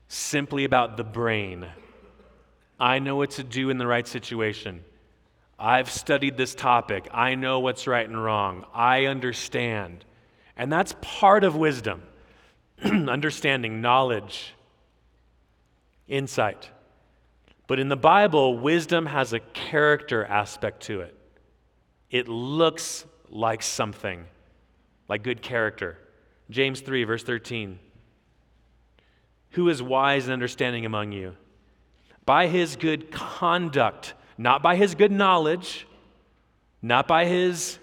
simply 0.09 0.65
about 0.65 0.97
the 0.97 1.05
brain. 1.05 1.65
I 2.77 2.99
know 2.99 3.15
what 3.15 3.31
to 3.31 3.43
do 3.45 3.69
in 3.69 3.77
the 3.77 3.87
right 3.87 4.05
situation. 4.05 4.83
I've 5.57 5.89
studied 5.89 6.37
this 6.37 6.55
topic. 6.55 7.07
I 7.13 7.35
know 7.35 7.59
what's 7.59 7.87
right 7.87 8.07
and 8.07 8.21
wrong. 8.21 8.65
I 8.73 9.05
understand. 9.05 10.03
And 10.57 10.71
that's 10.71 10.95
part 11.01 11.43
of 11.43 11.55
wisdom 11.55 12.03
understanding, 12.83 13.81
knowledge, 13.81 14.53
insight. 16.07 16.69
But 17.67 17.79
in 17.79 17.89
the 17.89 17.95
Bible, 17.95 18.57
wisdom 18.57 19.05
has 19.05 19.33
a 19.33 19.39
character 19.39 20.25
aspect 20.25 20.83
to 20.83 21.01
it. 21.01 21.17
It 22.11 22.27
looks 22.27 23.05
like 23.29 23.63
something, 23.63 24.25
like 25.07 25.23
good 25.23 25.41
character. 25.41 25.97
James 26.49 26.81
3, 26.81 27.05
verse 27.05 27.23
13. 27.23 27.79
Who 29.51 29.69
is 29.69 29.81
wise 29.81 30.25
and 30.25 30.33
understanding 30.33 30.85
among 30.85 31.11
you? 31.11 31.35
By 32.25 32.47
his 32.47 32.75
good 32.75 33.11
conduct, 33.11 34.13
not 34.37 34.61
by 34.61 34.75
his 34.75 34.95
good 34.95 35.11
knowledge, 35.11 35.87
not 36.81 37.07
by 37.07 37.25
his 37.25 37.79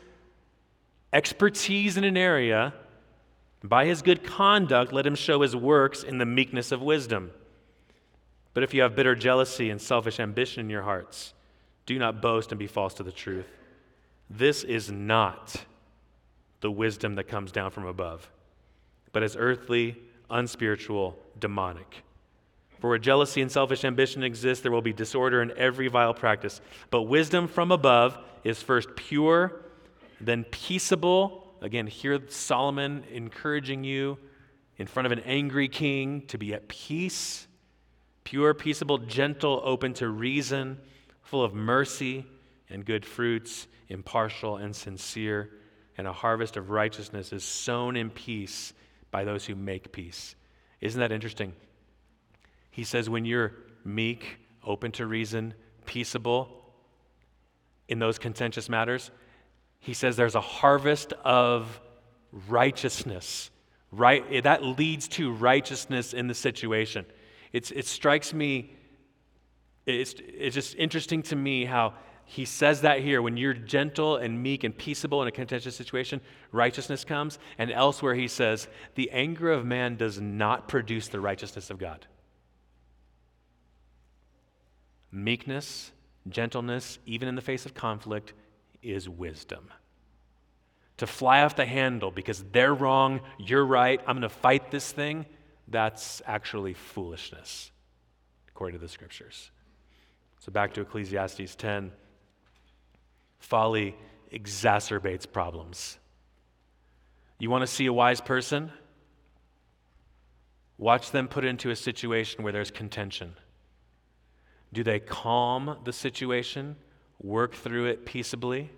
expertise 1.13 1.97
in 1.97 2.05
an 2.05 2.17
area, 2.17 2.75
by 3.63 3.85
his 3.85 4.03
good 4.03 4.25
conduct, 4.25 4.93
let 4.93 5.07
him 5.07 5.15
show 5.15 5.43
his 5.43 5.55
works 5.55 6.03
in 6.03 6.19
the 6.19 6.27
meekness 6.27 6.73
of 6.73 6.81
wisdom. 6.81 7.31
But 8.55 8.63
if 8.63 8.75
you 8.75 8.83
have 8.83 8.97
bitter 8.97 9.15
jealousy 9.15 9.71
and 9.71 9.81
selfish 9.81 10.19
ambition 10.19 10.61
in 10.61 10.71
your 10.71 10.83
hearts, 10.83 11.35
do 11.87 11.99
not 11.99 12.23
boast 12.23 12.53
and 12.53 12.59
be 12.59 12.67
false 12.67 12.95
to 12.95 13.03
the 13.03 13.13
truth. 13.13 13.47
This 14.29 14.65
is 14.65 14.91
not 14.91 15.65
the 16.61 16.71
wisdom 16.71 17.17
that 17.17 17.25
comes 17.25 17.53
down 17.53 17.71
from 17.71 17.87
above, 17.87 18.31
but 19.13 19.23
is 19.23 19.37
earthly, 19.37 19.97
unspiritual, 20.31 21.19
demonic. 21.39 22.03
For 22.81 22.89
where 22.89 22.99
jealousy 22.99 23.43
and 23.43 23.53
selfish 23.53 23.85
ambition 23.85 24.23
exist, 24.23 24.63
there 24.63 24.73
will 24.73 24.83
be 24.83 24.93
disorder 24.93 25.43
in 25.43 25.53
every 25.57 25.89
vile 25.89 26.15
practice. 26.15 26.61
But 26.91 27.03
wisdom 27.03 27.47
from 27.47 27.71
above 27.71 28.19
is 28.43 28.63
first 28.63 28.97
pure, 28.97 29.61
then 30.21 30.45
peaceable. 30.45 31.55
Again, 31.61 31.87
hear 31.87 32.19
Solomon 32.29 33.05
encouraging 33.13 33.85
you 33.85 34.19
in 34.79 34.87
front 34.87 35.07
of 35.07 35.13
an 35.13 35.21
angry 35.21 35.69
king 35.69 36.23
to 36.29 36.39
be 36.39 36.55
at 36.55 36.69
peace 36.69 37.47
pure, 38.31 38.55
peaceable, 38.55 38.99
gentle, 38.99 39.61
open 39.65 39.93
to 39.93 40.09
reason, 40.09 40.79
full 41.23 41.43
of 41.43 41.53
mercy 41.53 42.25
and 42.69 42.85
good 42.85 43.05
fruits, 43.05 43.67
impartial 43.89 44.57
and 44.57 44.77
sincere. 44.77 45.51
And 45.99 46.07
a 46.07 46.13
harvest 46.13 46.57
of 46.57 46.71
righteousness 46.71 47.33
is 47.33 47.43
sown 47.43 47.97
in 47.97 48.09
peace 48.09 48.73
by 49.11 49.25
those 49.25 49.45
who 49.45 49.57
make 49.57 49.91
peace. 49.91 50.37
Isn't 50.81 51.01
that 51.01 51.11
interesting? 51.11 51.53
He 52.71 52.85
says, 52.85 53.11
when 53.11 53.25
you're 53.25 53.53
meek, 53.85 54.39
open 54.65 54.93
to 54.93 55.07
reason, 55.07 55.55
peaceable 55.87 56.49
in 57.89 57.99
those 57.99 58.19
contentious 58.19 58.69
matters, 58.69 59.11
he 59.79 59.95
says 59.95 60.17
there's 60.17 60.35
a 60.35 60.41
harvest 60.41 61.13
of 61.25 61.81
righteousness. 62.49 63.51
Right, 63.93 64.45
that 64.45 64.63
leads 64.63 65.09
to 65.09 65.33
righteousness 65.33 66.13
in 66.13 66.29
the 66.29 66.35
situation. 66.35 67.05
It's, 67.53 67.73
it 67.73 67.87
strikes 67.87 68.33
me, 68.33 68.77
it's, 69.85 70.15
it's 70.19 70.55
just 70.55 70.77
interesting 70.77 71.25
to 71.25 71.35
me 71.35 71.65
how 71.65 71.95
he 72.25 72.45
says 72.45 72.83
that 72.83 73.01
here. 73.01 73.21
When 73.21 73.37
you're 73.37 73.55
gentle 73.55 74.19
and 74.19 74.41
meek 74.41 74.63
and 74.63 74.79
peaceable 74.79 75.23
in 75.23 75.27
a 75.27 75.33
contentious 75.33 75.75
situation, 75.75 76.21
righteousness 76.53 77.05
comes. 77.05 77.41
And 77.59 77.73
elsewhere 77.73 78.15
he 78.15 78.29
says, 78.29 78.69
the 78.95 79.11
anger 79.11 79.51
of 79.51 79.67
man 79.67 79.97
does 79.97 80.21
not 80.21 80.69
produce 80.69 81.09
the 81.09 81.19
righteousness 81.19 81.71
of 81.71 81.79
God. 81.79 82.07
Meekness, 85.13 85.93
gentleness, 86.29 86.99
even 87.07 87.29
in 87.29 87.35
the 87.35 87.43
face 87.43 87.67
of 87.67 87.75
conflict, 87.75 88.33
is 88.83 89.09
wisdom. 89.09 89.69
To 90.99 91.07
fly 91.07 91.43
off 91.43 91.57
the 91.57 91.67
handle 91.67 92.11
because 92.11 92.45
they're 92.53 92.75
wrong, 92.75 93.21
you're 93.39 93.65
right, 93.65 94.01
I'm 94.01 94.17
going 94.17 94.23
to 94.23 94.29
fight 94.29 94.71
this 94.71 94.93
thing 94.93 95.27
that's 95.69 96.21
actually 96.27 96.75
foolishness, 96.75 97.71
according 98.49 98.79
to 98.79 98.85
the 98.85 98.89
scriptures. 98.89 99.51
So 100.41 100.53
back 100.53 100.75
to 100.75 100.83
Ecclesiastes 100.83 101.55
10. 101.55 101.93
Folly 103.39 103.97
exacerbates 104.33 105.31
problems. 105.31 105.99
You 107.39 107.51
want 107.51 107.63
to 107.63 107.67
see 107.67 107.87
a 107.87 107.93
wise 107.93 108.21
person? 108.21 108.71
Watch 110.77 111.11
them 111.11 111.29
put 111.29 111.45
into 111.45 111.71
a 111.71 111.77
situation 111.77 112.43
where 112.43 112.53
there's 112.53 112.71
contention. 112.71 113.35
Do 114.73 114.85
they 114.85 115.01
calm 115.01 115.79
the 115.85 115.93
situation, 115.93 116.77
work 117.21 117.55
through 117.55 117.87
it 117.87 118.05
peaceably? 118.05 118.71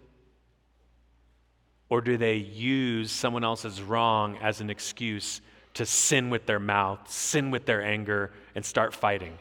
Or 1.88 2.00
do 2.00 2.16
they 2.16 2.36
use 2.36 3.12
someone 3.12 3.44
else's 3.44 3.82
wrong 3.82 4.38
as 4.38 4.60
an 4.60 4.70
excuse 4.70 5.42
to 5.74 5.86
sin 5.86 6.30
with 6.30 6.46
their 6.46 6.58
mouth, 6.58 7.10
sin 7.10 7.50
with 7.50 7.66
their 7.66 7.82
anger, 7.82 8.30
and 8.54 8.64
start 8.64 8.94
fighting. 8.94 9.38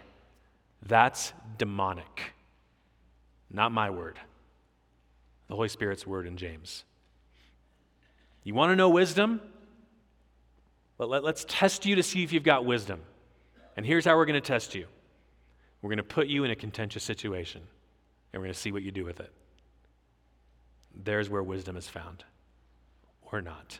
That's 0.84 1.34
demonic. 1.58 2.34
Not 3.50 3.72
my 3.72 3.90
word. 3.90 4.18
the 5.48 5.56
Holy 5.56 5.68
Spirit's 5.68 6.08
word 6.08 6.26
in 6.26 6.38
James. 6.38 6.86
You 8.44 8.54
want 8.54 8.72
to 8.72 8.76
know 8.76 8.90
wisdom? 8.90 9.42
Let, 10.98 11.26
us 11.26 11.46
test 11.48 11.86
you 11.86 11.96
to 11.96 12.04
see 12.04 12.24
if 12.24 12.32
you've 12.32 12.44
got 12.44 12.64
wisdom. 12.64 13.02
And 13.76 13.86
here's 13.86 14.06
how 14.06 14.16
we're 14.16 14.26
going 14.26 14.42
to 14.42 14.48
test 14.48 14.76
you 14.76 14.86
we're 15.82 15.89
going 15.89 15.98
to 15.98 16.04
put 16.04 16.28
you 16.28 16.44
in 16.44 16.52
a 16.52 16.56
contentious 16.56 17.04
situation, 17.04 17.62
and 18.32 18.41
we're 18.41 18.46
going 18.46 18.54
to 18.54 18.60
see 18.60 18.72
what 18.72 18.84
you 18.84 18.91
do 18.91 19.04
with 19.04 19.20
it. 19.20 19.32
There's 20.94 21.30
where 21.30 21.44
wisdom 21.44 21.78
is 21.78 21.88
found, 21.88 22.24
or 23.32 23.41
not. 23.41 23.80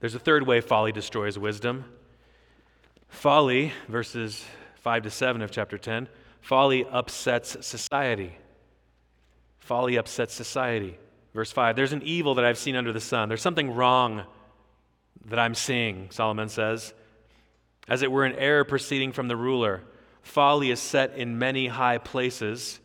There's 0.00 0.14
a 0.14 0.20
third 0.20 0.46
way 0.46 0.60
folly 0.60 0.92
destroys 0.92 1.38
wisdom. 1.38 1.84
Folly, 3.08 3.72
verses 3.88 4.44
5 4.76 5.04
to 5.04 5.10
7 5.10 5.42
of 5.42 5.50
chapter 5.50 5.78
10, 5.78 6.08
folly 6.40 6.84
upsets 6.84 7.56
society. 7.66 8.36
Folly 9.58 9.96
upsets 9.96 10.34
society. 10.34 10.96
Verse 11.34 11.50
5 11.50 11.74
There's 11.74 11.92
an 11.92 12.02
evil 12.02 12.36
that 12.36 12.44
I've 12.44 12.58
seen 12.58 12.76
under 12.76 12.92
the 12.92 13.00
sun. 13.00 13.28
There's 13.28 13.42
something 13.42 13.72
wrong 13.72 14.22
that 15.26 15.38
I'm 15.38 15.54
seeing, 15.54 16.10
Solomon 16.10 16.48
says. 16.48 16.94
As 17.88 18.02
it 18.02 18.12
were 18.12 18.24
an 18.24 18.34
error 18.36 18.64
proceeding 18.64 19.12
from 19.12 19.28
the 19.28 19.36
ruler. 19.36 19.82
Folly 20.22 20.70
is 20.70 20.80
set 20.80 21.14
in 21.14 21.38
many 21.38 21.68
high 21.68 21.98
places, 21.98 22.80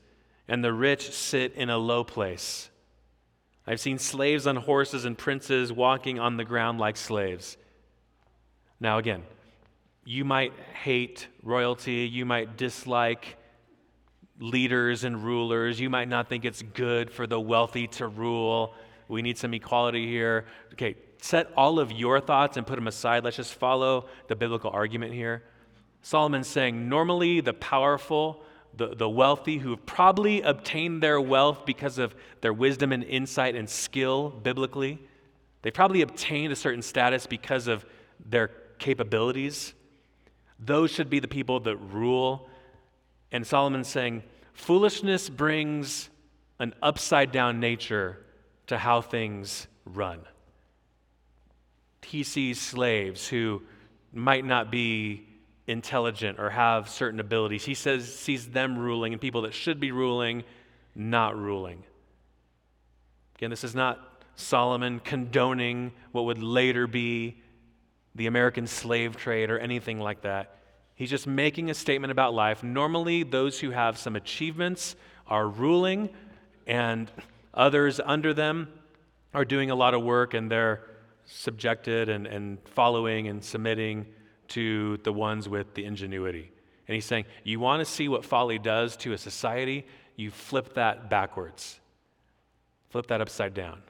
and 0.48 0.64
the 0.64 0.72
rich 0.72 1.12
sit 1.12 1.54
in 1.56 1.70
a 1.70 1.78
low 1.78 2.04
place. 2.04 2.70
I've 3.68 3.80
seen 3.80 4.00
slaves 4.00 4.48
on 4.48 4.56
horses 4.56 5.06
and 5.06 5.18
princes 5.18 5.72
walking 5.72 6.20
on 6.20 6.38
the 6.38 6.46
ground 6.46 6.80
like 6.80 6.98
slaves. 6.98 7.58
Now, 8.80 8.98
again, 8.98 9.24
you 10.06 10.26
might 10.26 10.54
hate 10.84 11.28
royalty, 11.42 12.08
you 12.12 12.26
might 12.26 12.58
dislike 12.58 13.38
leaders 14.40 15.04
and 15.04 15.24
rulers, 15.24 15.80
you 15.80 15.90
might 15.90 16.10
not 16.10 16.28
think 16.28 16.44
it's 16.44 16.62
good 16.62 17.10
for 17.12 17.26
the 17.26 17.40
wealthy 17.40 17.88
to 17.88 18.08
rule. 18.08 18.74
We 19.08 19.22
need 19.22 19.38
some 19.38 19.54
equality 19.54 20.08
here. 20.08 20.46
Okay, 20.74 20.96
set 21.24 21.50
all 21.56 21.80
of 21.80 21.90
your 21.90 22.20
thoughts 22.20 22.58
and 22.58 22.68
put 22.68 22.76
them 22.76 22.86
aside. 22.86 23.24
Let's 23.24 23.38
just 23.38 23.54
follow 23.54 24.08
the 24.28 24.36
biblical 24.36 24.72
argument 24.72 25.14
here. 25.14 25.42
Solomon's 26.02 26.50
saying 26.50 26.90
normally 26.90 27.40
the 27.40 27.54
powerful, 27.54 28.44
the, 28.76 28.94
the 28.94 29.08
wealthy 29.08 29.58
who 29.58 29.70
have 29.70 29.86
probably 29.86 30.42
obtained 30.42 31.02
their 31.02 31.22
wealth 31.22 31.66
because 31.66 31.98
of 31.98 32.14
their 32.42 32.52
wisdom 32.52 32.92
and 32.92 33.06
insight 33.06 33.56
and 33.56 33.70
skill 33.70 34.32
biblically, 34.32 35.00
they 35.62 35.72
probably 35.72 36.02
obtained 36.02 36.52
a 36.52 36.58
certain 36.58 36.82
status 36.82 37.26
because 37.26 37.70
of 37.70 37.86
their 38.26 38.50
capabilities. 38.78 39.74
Those 40.60 40.92
should 40.92 41.10
be 41.10 41.22
the 41.22 41.30
people 41.30 41.62
that 41.62 41.78
rule. 41.78 42.50
And 43.32 43.48
Solomon's 43.48 43.88
saying, 43.88 44.24
foolishness 44.52 45.30
brings 45.30 46.10
an 46.60 46.74
upside 46.82 47.32
down 47.32 47.62
nature 47.62 48.26
to 48.68 48.78
how 48.78 49.00
things 49.00 49.68
run. 49.86 50.20
He 52.06 52.24
sees 52.24 52.60
slaves 52.60 53.28
who 53.28 53.62
might 54.14 54.46
not 54.46 54.72
be 54.72 55.28
intelligent 55.68 56.40
or 56.40 56.50
have 56.50 56.90
certain 56.90 57.20
abilities. 57.20 57.64
He 57.64 57.74
says 57.74 58.14
sees 58.14 58.50
them 58.50 58.78
ruling 58.78 59.14
and 59.14 59.22
people 59.22 59.44
that 59.44 59.54
should 59.54 59.80
be 59.80 59.92
ruling 59.92 60.44
not 60.96 61.38
ruling. 61.38 61.84
Again, 63.36 63.50
this 63.50 63.64
is 63.64 63.74
not 63.74 64.24
Solomon 64.36 65.00
condoning 65.00 65.92
what 66.12 66.26
would 66.26 66.42
later 66.42 66.88
be 66.88 67.42
the 68.16 68.28
American 68.28 68.68
slave 68.68 69.18
trade 69.18 69.50
or 69.50 69.58
anything 69.58 70.00
like 70.00 70.22
that. 70.22 70.58
He's 70.96 71.10
just 71.10 71.26
making 71.26 71.70
a 71.70 71.74
statement 71.74 72.12
about 72.12 72.34
life. 72.34 72.62
Normally, 72.62 73.24
those 73.24 73.60
who 73.60 73.72
have 73.72 73.98
some 73.98 74.16
achievements 74.16 74.96
are 75.28 75.48
ruling, 75.48 76.10
and 76.68 77.12
others 77.54 78.00
under 78.04 78.34
them 78.34 78.68
are 79.34 79.46
doing 79.46 79.72
a 79.72 79.76
lot 79.76 79.94
of 79.94 80.04
work 80.04 80.34
and 80.34 80.52
they're 80.52 80.84
subjected 81.34 82.10
and, 82.10 82.28
and 82.28 82.60
following 82.70 83.28
and 83.28 83.44
submitting 83.44 84.06
to 84.50 84.98
the 84.98 85.12
ones 85.12 85.50
with 85.50 85.74
the 85.74 85.84
ingenuity. 85.84 86.52
And 86.88 86.96
he's 86.96 87.06
saying, 87.06 87.26
You 87.44 87.60
want 87.60 87.80
to 87.80 87.86
see 87.86 88.08
what 88.08 88.24
folly 88.24 88.60
does 88.60 88.96
to 88.98 89.14
a 89.14 89.18
society? 89.18 89.88
You 90.16 90.30
flip 90.30 90.76
that 90.76 91.10
backwards, 91.10 91.80
flip 92.90 93.08
that 93.08 93.20
upside 93.20 93.54
down. 93.54 93.82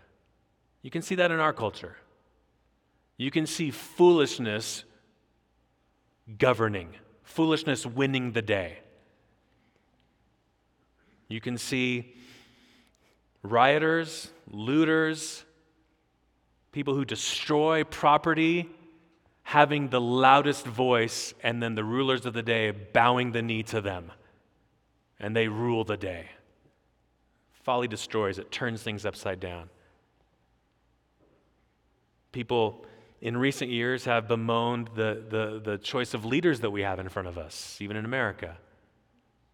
You 0.82 0.90
can 0.90 1.02
see 1.02 1.16
that 1.16 1.32
in 1.32 1.40
our 1.40 1.54
culture. 1.54 1.98
You 3.18 3.30
can 3.30 3.46
see 3.46 3.72
foolishness 3.72 4.86
governing, 6.38 6.94
foolishness 7.24 7.86
winning 7.86 8.32
the 8.32 8.42
day. 8.42 8.80
You 11.28 11.42
can 11.42 11.58
see 11.58 12.16
rioters, 13.42 14.30
looters, 14.50 15.44
people 16.74 16.94
who 16.96 17.06
destroy 17.06 17.86
property 17.86 18.70
having 19.44 19.90
the 19.90 20.02
loudest 20.02 20.66
voice, 20.66 21.34
and 21.44 21.62
then 21.62 21.76
the 21.76 21.84
rulers 21.84 22.26
of 22.26 22.34
the 22.34 22.42
day 22.42 22.72
bowing 22.72 23.32
the 23.32 23.42
knee 23.42 23.62
to 23.62 23.82
them. 23.82 24.12
And 25.20 25.36
they 25.36 25.48
rule 25.48 25.84
the 25.84 25.98
day. 25.98 26.30
Folly 27.64 27.88
destroys, 27.88 28.40
it 28.40 28.52
turns 28.52 28.82
things 28.82 29.06
upside 29.06 29.40
down. 29.40 29.70
People 32.32 32.86
in 33.22 33.38
recent 33.38 33.70
years 33.70 34.06
have 34.06 34.28
bemoaned 34.28 34.90
the, 34.96 35.24
the, 35.30 35.62
the 35.64 35.78
choice 35.78 36.14
of 36.14 36.26
leaders 36.26 36.62
that 36.62 36.72
we 36.72 36.82
have 36.82 37.00
in 37.00 37.08
front 37.08 37.28
of 37.28 37.38
us, 37.38 37.78
even 37.80 37.96
in 37.96 38.06
America. 38.06 38.58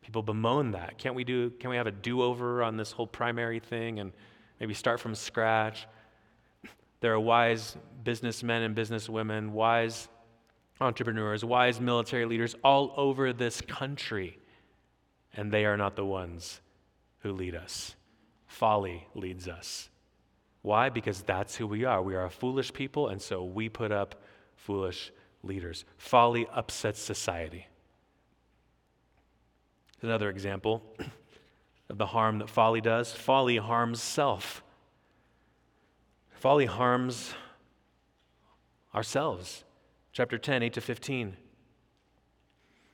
People 0.02 0.24
bemoan 0.24 0.72
that. 0.72 0.98
Can't 0.98 1.14
we, 1.14 1.24
do, 1.24 1.50
can 1.52 1.70
we 1.70 1.76
have 1.76 1.88
a 1.88 1.92
do 1.92 2.22
over 2.22 2.64
on 2.64 2.78
this 2.78 2.92
whole 2.92 3.06
primary 3.06 3.60
thing 3.60 4.00
and 4.00 4.12
maybe 4.60 4.74
start 4.74 5.00
from 5.00 5.14
scratch? 5.14 5.88
There 7.02 7.14
are 7.14 7.20
wise 7.20 7.78
businessmen 8.04 8.64
and 8.64 8.76
businesswomen, 8.76 9.52
wise 9.52 10.08
entrepreneurs, 10.82 11.44
wise 11.44 11.80
military 11.80 12.26
leaders 12.26 12.56
all 12.64 12.94
over 12.98 13.34
this 13.34 13.62
country, 13.62 14.40
and 15.34 15.52
they 15.52 15.66
are 15.66 15.78
not 15.78 15.96
the 15.96 16.06
ones 16.06 16.62
who 17.20 17.32
lead 17.32 17.56
us. 17.56 17.96
Folly 18.48 19.08
leads 19.14 19.48
us. 19.48 19.90
Why? 20.62 20.90
Because 20.90 21.22
that's 21.22 21.56
who 21.56 21.68
we 21.68 21.86
are. 21.86 22.02
We 22.02 22.16
are 22.16 22.26
a 22.26 22.30
foolish 22.30 22.74
people, 22.74 23.08
and 23.08 23.22
so 23.22 23.44
we 23.44 23.70
put 23.70 23.92
up 23.92 24.22
foolish 24.56 25.12
leaders. 25.44 25.86
Folly 25.98 26.48
upsets 26.54 27.02
society. 27.02 27.68
Another 30.02 30.30
example 30.30 30.84
of 31.90 31.98
the 31.98 32.08
harm 32.08 32.40
that 32.40 32.50
folly 32.50 32.82
does 32.82 33.14
folly 33.14 33.58
harms 33.58 34.02
self. 34.02 34.64
Folly 36.40 36.68
harms 36.68 37.34
ourselves. 38.96 39.66
Chapter 40.14 40.38
10, 40.38 40.64
8 40.64 40.74
to 40.74 40.82
15. 40.82 41.36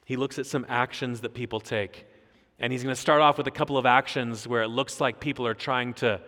He 0.03 0.15
looks 0.15 0.39
at 0.39 0.47
some 0.47 0.65
actions 0.67 1.21
that 1.21 1.35
people 1.35 1.59
take. 1.59 2.07
And 2.57 2.73
he's 2.73 2.81
going 2.81 2.95
to 2.95 2.99
start 2.99 3.21
off 3.21 3.37
with 3.37 3.45
a 3.45 3.51
couple 3.51 3.77
of 3.77 3.85
actions 3.85 4.47
where 4.47 4.63
it 4.63 4.69
looks 4.69 4.99
like 4.99 5.19
people 5.19 5.45
are 5.45 5.53
trying 5.53 5.93
to, 5.95 6.21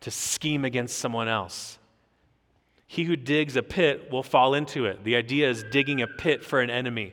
to 0.00 0.10
scheme 0.10 0.64
against 0.64 0.98
someone 0.98 1.28
else. 1.28 1.78
He 2.86 3.04
who 3.04 3.14
digs 3.14 3.56
a 3.56 3.62
pit 3.62 4.10
will 4.10 4.22
fall 4.22 4.54
into 4.54 4.86
it. 4.86 5.04
The 5.04 5.16
idea 5.16 5.50
is 5.50 5.62
digging 5.70 6.00
a 6.00 6.06
pit 6.06 6.42
for 6.42 6.62
an 6.62 6.70
enemy. 6.70 7.12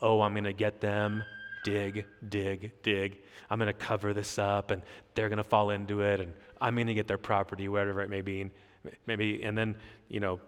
Oh, 0.00 0.22
I'm 0.22 0.32
going 0.32 0.44
to 0.44 0.54
get 0.54 0.80
them. 0.80 1.22
Dig, 1.64 2.06
dig, 2.26 2.72
dig. 2.82 3.18
I'm 3.50 3.58
going 3.58 3.66
to 3.66 3.74
cover 3.74 4.14
this 4.14 4.38
up, 4.38 4.70
and 4.70 4.80
they're 5.14 5.28
going 5.28 5.36
to 5.36 5.44
fall 5.44 5.68
into 5.68 6.00
it, 6.00 6.20
and 6.20 6.32
I'm 6.60 6.74
going 6.74 6.86
to 6.86 6.94
get 6.94 7.06
their 7.06 7.18
property, 7.18 7.68
whatever 7.68 8.00
it 8.02 8.10
may 8.10 8.20
be. 8.20 8.50
Maybe, 9.06 9.42
and 9.42 9.56
then, 9.56 9.76
you 10.08 10.20
know, 10.20 10.40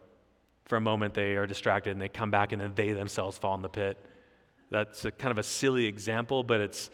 for 0.64 0.76
a 0.76 0.80
moment 0.80 1.14
they 1.14 1.34
are 1.34 1.46
distracted 1.46 1.90
and 1.90 2.00
they 2.00 2.08
come 2.08 2.30
back 2.30 2.52
and 2.52 2.60
then 2.60 2.72
they 2.74 2.92
themselves 2.92 3.36
fall 3.36 3.54
in 3.54 3.62
the 3.62 3.68
pit. 3.68 3.98
That's 4.70 5.04
a, 5.04 5.10
kind 5.10 5.32
of 5.32 5.38
a 5.38 5.42
silly 5.42 5.86
example, 5.86 6.44
but 6.44 6.60
it's 6.60 6.90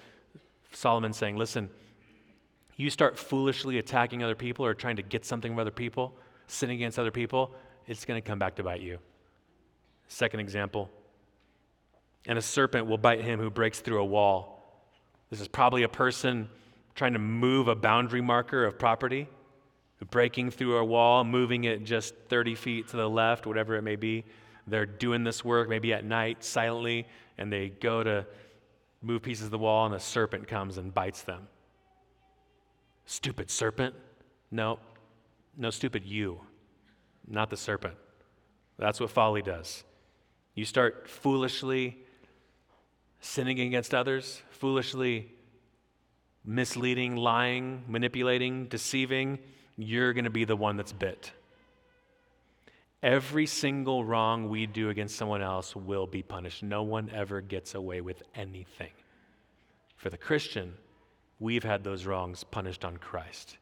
Solomon 0.72 1.12
saying, 1.12 1.36
listen, 1.36 1.68
you 2.76 2.90
start 2.90 3.18
foolishly 3.18 3.78
attacking 3.78 4.22
other 4.22 4.34
people 4.34 4.64
or 4.64 4.74
trying 4.74 4.96
to 4.96 5.02
get 5.02 5.24
something 5.24 5.52
from 5.52 5.58
other 5.58 5.70
people, 5.70 6.14
sin 6.46 6.70
against 6.70 6.98
other 6.98 7.10
people, 7.10 7.54
it's 7.86 8.04
going 8.04 8.20
to 8.20 8.26
come 8.26 8.38
back 8.38 8.56
to 8.56 8.62
bite 8.62 8.80
you. 8.80 8.98
Second 10.08 10.40
example, 10.40 10.90
and 12.26 12.38
a 12.38 12.42
serpent 12.42 12.86
will 12.86 12.98
bite 12.98 13.20
him 13.20 13.38
who 13.38 13.50
breaks 13.50 13.80
through 13.80 14.00
a 14.00 14.04
wall. 14.04 14.62
This 15.30 15.40
is 15.40 15.48
probably 15.48 15.82
a 15.82 15.88
person 15.88 16.48
trying 16.96 17.12
to 17.12 17.18
move 17.18 17.68
a 17.68 17.74
boundary 17.74 18.22
marker 18.22 18.64
of 18.64 18.78
property, 18.78 19.28
breaking 20.10 20.50
through 20.50 20.78
a 20.78 20.84
wall, 20.84 21.22
moving 21.24 21.64
it 21.64 21.84
just 21.84 22.14
30 22.28 22.54
feet 22.54 22.88
to 22.88 22.96
the 22.96 23.08
left, 23.08 23.46
whatever 23.46 23.76
it 23.76 23.82
may 23.82 23.96
be. 23.96 24.24
They're 24.66 24.86
doing 24.86 25.22
this 25.22 25.44
work 25.44 25.68
maybe 25.68 25.92
at 25.92 26.04
night 26.04 26.42
silently, 26.42 27.06
and 27.38 27.52
they 27.52 27.68
go 27.68 28.02
to 28.02 28.26
move 29.02 29.22
pieces 29.22 29.44
of 29.44 29.50
the 29.50 29.58
wall, 29.58 29.86
and 29.86 29.94
a 29.94 30.00
serpent 30.00 30.48
comes 30.48 30.78
and 30.78 30.92
bites 30.92 31.22
them. 31.22 31.46
Stupid 33.04 33.50
serpent? 33.50 33.94
No, 34.50 34.78
no, 35.56 35.70
stupid 35.70 36.04
you, 36.04 36.40
not 37.28 37.50
the 37.50 37.56
serpent. 37.56 37.94
That's 38.78 39.00
what 39.00 39.10
folly 39.10 39.42
does. 39.42 39.84
You 40.54 40.64
start 40.64 41.08
foolishly 41.08 41.98
sinning 43.20 43.60
against 43.60 43.94
others, 43.94 44.42
foolishly 44.50 45.35
misleading, 46.46 47.16
lying, 47.16 47.84
manipulating, 47.88 48.66
deceiving, 48.66 49.38
you're 49.76 50.12
going 50.12 50.24
to 50.24 50.30
be 50.30 50.44
the 50.44 50.56
one 50.56 50.76
that's 50.76 50.92
bit. 50.92 51.32
Every 53.02 53.46
single 53.46 54.04
wrong 54.04 54.48
we 54.48 54.66
do 54.66 54.88
against 54.88 55.16
someone 55.16 55.42
else 55.42 55.76
will 55.76 56.06
be 56.06 56.22
punished. 56.22 56.62
No 56.62 56.82
one 56.82 57.10
ever 57.12 57.40
gets 57.40 57.74
away 57.74 58.00
with 58.00 58.22
anything. 58.34 58.92
For 59.96 60.08
the 60.08 60.16
Christian, 60.16 60.74
we've 61.38 61.64
had 61.64 61.84
those 61.84 62.06
wrongs 62.06 62.44
punished 62.44 62.84
on 62.84 62.96
Christ. 62.96 63.58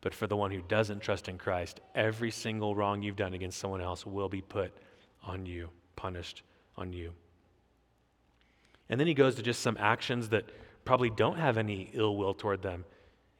But 0.00 0.14
for 0.14 0.26
the 0.26 0.36
one 0.36 0.52
who 0.52 0.62
doesn't 0.62 1.00
trust 1.00 1.28
in 1.28 1.38
Christ, 1.38 1.80
every 1.94 2.30
single 2.30 2.74
wrong 2.76 3.02
you've 3.02 3.16
done 3.16 3.34
against 3.34 3.58
someone 3.58 3.80
else 3.80 4.06
will 4.06 4.28
be 4.28 4.42
put 4.42 4.72
on 5.24 5.44
you, 5.44 5.70
punished 5.96 6.42
on 6.76 6.92
you. 6.92 7.12
And 8.88 8.98
then 8.98 9.08
he 9.08 9.14
goes 9.14 9.34
to 9.34 9.42
just 9.42 9.60
some 9.60 9.76
actions 9.78 10.28
that 10.28 10.44
probably 10.88 11.10
don't 11.10 11.36
have 11.36 11.58
any 11.58 11.90
ill 11.92 12.16
will 12.16 12.32
toward 12.32 12.62
them. 12.62 12.82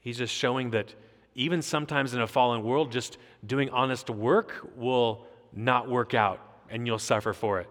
He's 0.00 0.18
just 0.18 0.34
showing 0.34 0.72
that 0.72 0.94
even 1.34 1.62
sometimes 1.62 2.12
in 2.12 2.20
a 2.20 2.26
fallen 2.26 2.62
world, 2.62 2.92
just 2.92 3.16
doing 3.46 3.70
honest 3.70 4.10
work 4.10 4.70
will 4.76 5.24
not 5.50 5.88
work 5.88 6.12
out 6.12 6.40
and 6.68 6.86
you'll 6.86 6.98
suffer 6.98 7.32
for 7.32 7.58
it. 7.58 7.70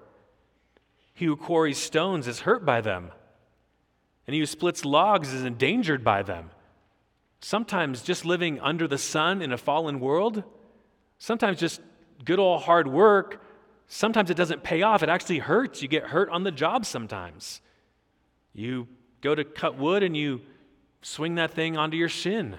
He 1.13 1.25
who 1.25 1.35
quarries 1.35 1.77
stones 1.77 2.27
is 2.27 2.39
hurt 2.39 2.65
by 2.65 2.81
them, 2.81 3.11
and 4.25 4.33
he 4.33 4.39
who 4.39 4.47
splits 4.47 4.83
logs 4.83 5.31
is 5.31 5.43
endangered 5.43 6.03
by 6.03 6.23
them. 6.23 6.49
Sometimes 7.39 8.01
just 8.01 8.25
living 8.25 8.59
under 8.59 8.87
the 8.87 8.97
sun 8.97 9.43
in 9.43 9.53
a 9.53 9.59
fallen 9.59 9.99
world, 9.99 10.43
sometimes 11.19 11.59
just 11.59 11.81
good 12.25 12.39
old 12.39 12.63
hard 12.63 12.87
work, 12.87 13.43
sometimes 13.85 14.31
it 14.31 14.37
doesn't 14.37 14.63
pay 14.63 14.81
off. 14.81 15.03
It 15.03 15.09
actually 15.09 15.37
hurts. 15.37 15.83
You 15.83 15.87
get 15.87 16.05
hurt 16.05 16.29
on 16.29 16.41
the 16.41 16.51
job 16.51 16.83
sometimes. 16.83 17.61
You 18.55 18.87
go 19.27 19.35
to 19.35 19.43
cut 19.43 19.77
wood 19.77 20.03
and 20.03 20.15
you 20.15 20.41
swing 21.01 21.35
that 21.35 21.51
thing 21.51 21.77
onto 21.77 21.97
your 21.97 22.07
shin. 22.07 22.55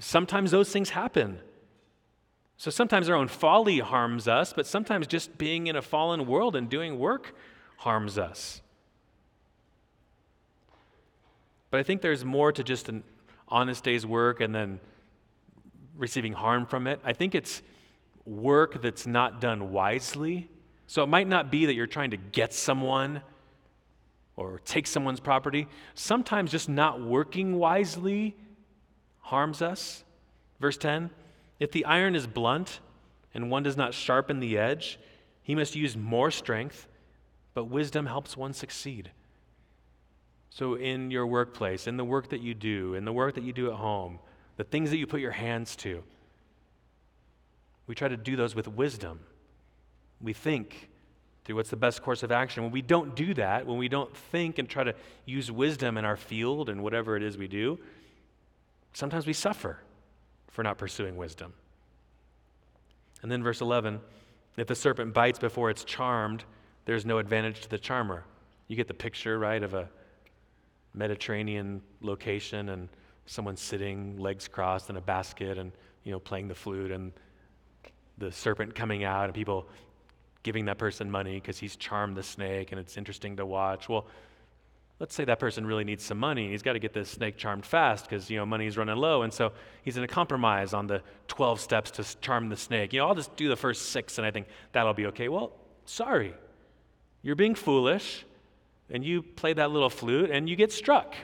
Sometimes 0.00 0.50
those 0.50 0.70
things 0.72 0.90
happen. 0.90 1.38
So 2.56 2.70
sometimes 2.70 3.08
our 3.08 3.14
own 3.14 3.28
folly 3.28 3.78
harms 3.78 4.26
us, 4.26 4.52
but 4.52 4.66
sometimes 4.66 5.06
just 5.06 5.38
being 5.38 5.68
in 5.68 5.76
a 5.76 5.82
fallen 5.82 6.26
world 6.26 6.56
and 6.56 6.68
doing 6.68 6.98
work 6.98 7.36
harms 7.78 8.18
us. 8.18 8.60
But 11.70 11.78
I 11.78 11.82
think 11.84 12.02
there's 12.02 12.24
more 12.24 12.50
to 12.50 12.64
just 12.64 12.88
an 12.88 13.04
honest 13.48 13.84
day's 13.84 14.04
work 14.04 14.40
and 14.40 14.52
then 14.52 14.80
receiving 15.96 16.32
harm 16.32 16.66
from 16.66 16.88
it. 16.88 17.00
I 17.04 17.12
think 17.12 17.36
it's 17.36 17.62
work 18.24 18.82
that's 18.82 19.06
not 19.06 19.40
done 19.40 19.70
wisely. 19.70 20.48
So 20.88 21.04
it 21.04 21.08
might 21.08 21.28
not 21.28 21.52
be 21.52 21.66
that 21.66 21.74
you're 21.74 21.86
trying 21.86 22.10
to 22.10 22.16
get 22.16 22.52
someone 22.52 23.22
or 24.36 24.60
take 24.64 24.86
someone's 24.86 25.20
property. 25.20 25.68
Sometimes 25.94 26.50
just 26.50 26.68
not 26.68 27.00
working 27.00 27.58
wisely 27.58 28.36
harms 29.20 29.62
us. 29.62 30.04
Verse 30.60 30.76
10 30.76 31.10
If 31.60 31.72
the 31.72 31.84
iron 31.84 32.14
is 32.14 32.26
blunt 32.26 32.80
and 33.32 33.50
one 33.50 33.62
does 33.62 33.76
not 33.76 33.94
sharpen 33.94 34.40
the 34.40 34.58
edge, 34.58 34.98
he 35.42 35.54
must 35.54 35.76
use 35.76 35.96
more 35.96 36.30
strength, 36.30 36.88
but 37.52 37.64
wisdom 37.64 38.06
helps 38.06 38.36
one 38.36 38.52
succeed. 38.52 39.10
So, 40.50 40.74
in 40.74 41.10
your 41.10 41.26
workplace, 41.26 41.86
in 41.86 41.96
the 41.96 42.04
work 42.04 42.28
that 42.30 42.40
you 42.40 42.54
do, 42.54 42.94
in 42.94 43.04
the 43.04 43.12
work 43.12 43.34
that 43.34 43.44
you 43.44 43.52
do 43.52 43.70
at 43.70 43.76
home, 43.76 44.20
the 44.56 44.64
things 44.64 44.90
that 44.90 44.98
you 44.98 45.06
put 45.06 45.20
your 45.20 45.32
hands 45.32 45.74
to, 45.76 46.04
we 47.86 47.94
try 47.94 48.08
to 48.08 48.16
do 48.16 48.36
those 48.36 48.54
with 48.54 48.68
wisdom. 48.68 49.20
We 50.20 50.32
think 50.32 50.90
through 51.44 51.56
what's 51.56 51.70
the 51.70 51.76
best 51.76 52.02
course 52.02 52.22
of 52.22 52.32
action. 52.32 52.62
When 52.62 52.72
we 52.72 52.82
don't 52.82 53.14
do 53.14 53.34
that, 53.34 53.66
when 53.66 53.76
we 53.76 53.88
don't 53.88 54.14
think 54.16 54.58
and 54.58 54.68
try 54.68 54.84
to 54.84 54.94
use 55.26 55.50
wisdom 55.50 55.98
in 55.98 56.04
our 56.04 56.16
field 56.16 56.68
and 56.68 56.82
whatever 56.82 57.16
it 57.16 57.22
is 57.22 57.36
we 57.36 57.48
do, 57.48 57.78
sometimes 58.92 59.26
we 59.26 59.32
suffer 59.32 59.78
for 60.50 60.62
not 60.62 60.78
pursuing 60.78 61.16
wisdom. 61.16 61.52
And 63.22 63.30
then 63.30 63.42
verse 63.42 63.60
11 63.60 64.00
if 64.56 64.68
the 64.68 64.74
serpent 64.74 65.12
bites 65.12 65.38
before 65.38 65.68
it's 65.68 65.82
charmed, 65.82 66.44
there's 66.84 67.04
no 67.04 67.18
advantage 67.18 67.62
to 67.62 67.68
the 67.68 67.78
charmer. 67.78 68.24
You 68.68 68.76
get 68.76 68.86
the 68.86 68.94
picture, 68.94 69.38
right, 69.38 69.62
of 69.62 69.74
a 69.74 69.88
Mediterranean 70.94 71.82
location 72.00 72.68
and 72.68 72.88
someone 73.26 73.56
sitting, 73.56 74.16
legs 74.16 74.46
crossed 74.46 74.90
in 74.90 74.96
a 74.96 75.00
basket 75.00 75.58
and, 75.58 75.72
you 76.04 76.12
know, 76.12 76.20
playing 76.20 76.46
the 76.46 76.54
flute 76.54 76.92
and 76.92 77.12
the 78.18 78.30
serpent 78.30 78.74
coming 78.74 79.02
out 79.02 79.24
and 79.24 79.34
people 79.34 79.66
giving 80.44 80.66
that 80.66 80.78
person 80.78 81.10
money 81.10 81.34
because 81.34 81.58
he's 81.58 81.74
charmed 81.74 82.16
the 82.16 82.22
snake 82.22 82.70
and 82.70 82.80
it's 82.80 82.96
interesting 82.96 83.36
to 83.36 83.44
watch. 83.44 83.88
Well, 83.88 84.06
let's 85.00 85.14
say 85.14 85.24
that 85.24 85.40
person 85.40 85.66
really 85.66 85.82
needs 85.82 86.04
some 86.04 86.18
money. 86.18 86.42
and 86.42 86.52
He's 86.52 86.62
got 86.62 86.74
to 86.74 86.78
get 86.78 86.92
this 86.92 87.10
snake 87.10 87.36
charmed 87.36 87.66
fast 87.66 88.04
because, 88.08 88.30
you 88.30 88.36
know, 88.36 88.46
money's 88.46 88.76
running 88.76 88.96
low. 88.96 89.22
And 89.22 89.32
so 89.32 89.52
he's 89.82 89.96
in 89.96 90.04
a 90.04 90.08
compromise 90.08 90.72
on 90.72 90.86
the 90.86 91.02
12 91.26 91.60
steps 91.60 91.90
to 91.92 92.20
charm 92.20 92.48
the 92.50 92.56
snake. 92.56 92.92
You 92.92 93.00
know, 93.00 93.08
I'll 93.08 93.14
just 93.14 93.34
do 93.36 93.48
the 93.48 93.56
first 93.56 93.90
six 93.90 94.18
and 94.18 94.26
I 94.26 94.30
think 94.30 94.46
that'll 94.72 94.94
be 94.94 95.06
okay. 95.06 95.28
Well, 95.28 95.52
sorry. 95.86 96.34
You're 97.22 97.36
being 97.36 97.54
foolish 97.54 98.24
and 98.90 99.02
you 99.02 99.22
play 99.22 99.54
that 99.54 99.70
little 99.70 99.90
flute 99.90 100.30
and 100.30 100.48
you 100.48 100.56
get 100.56 100.70
struck. 100.70 101.14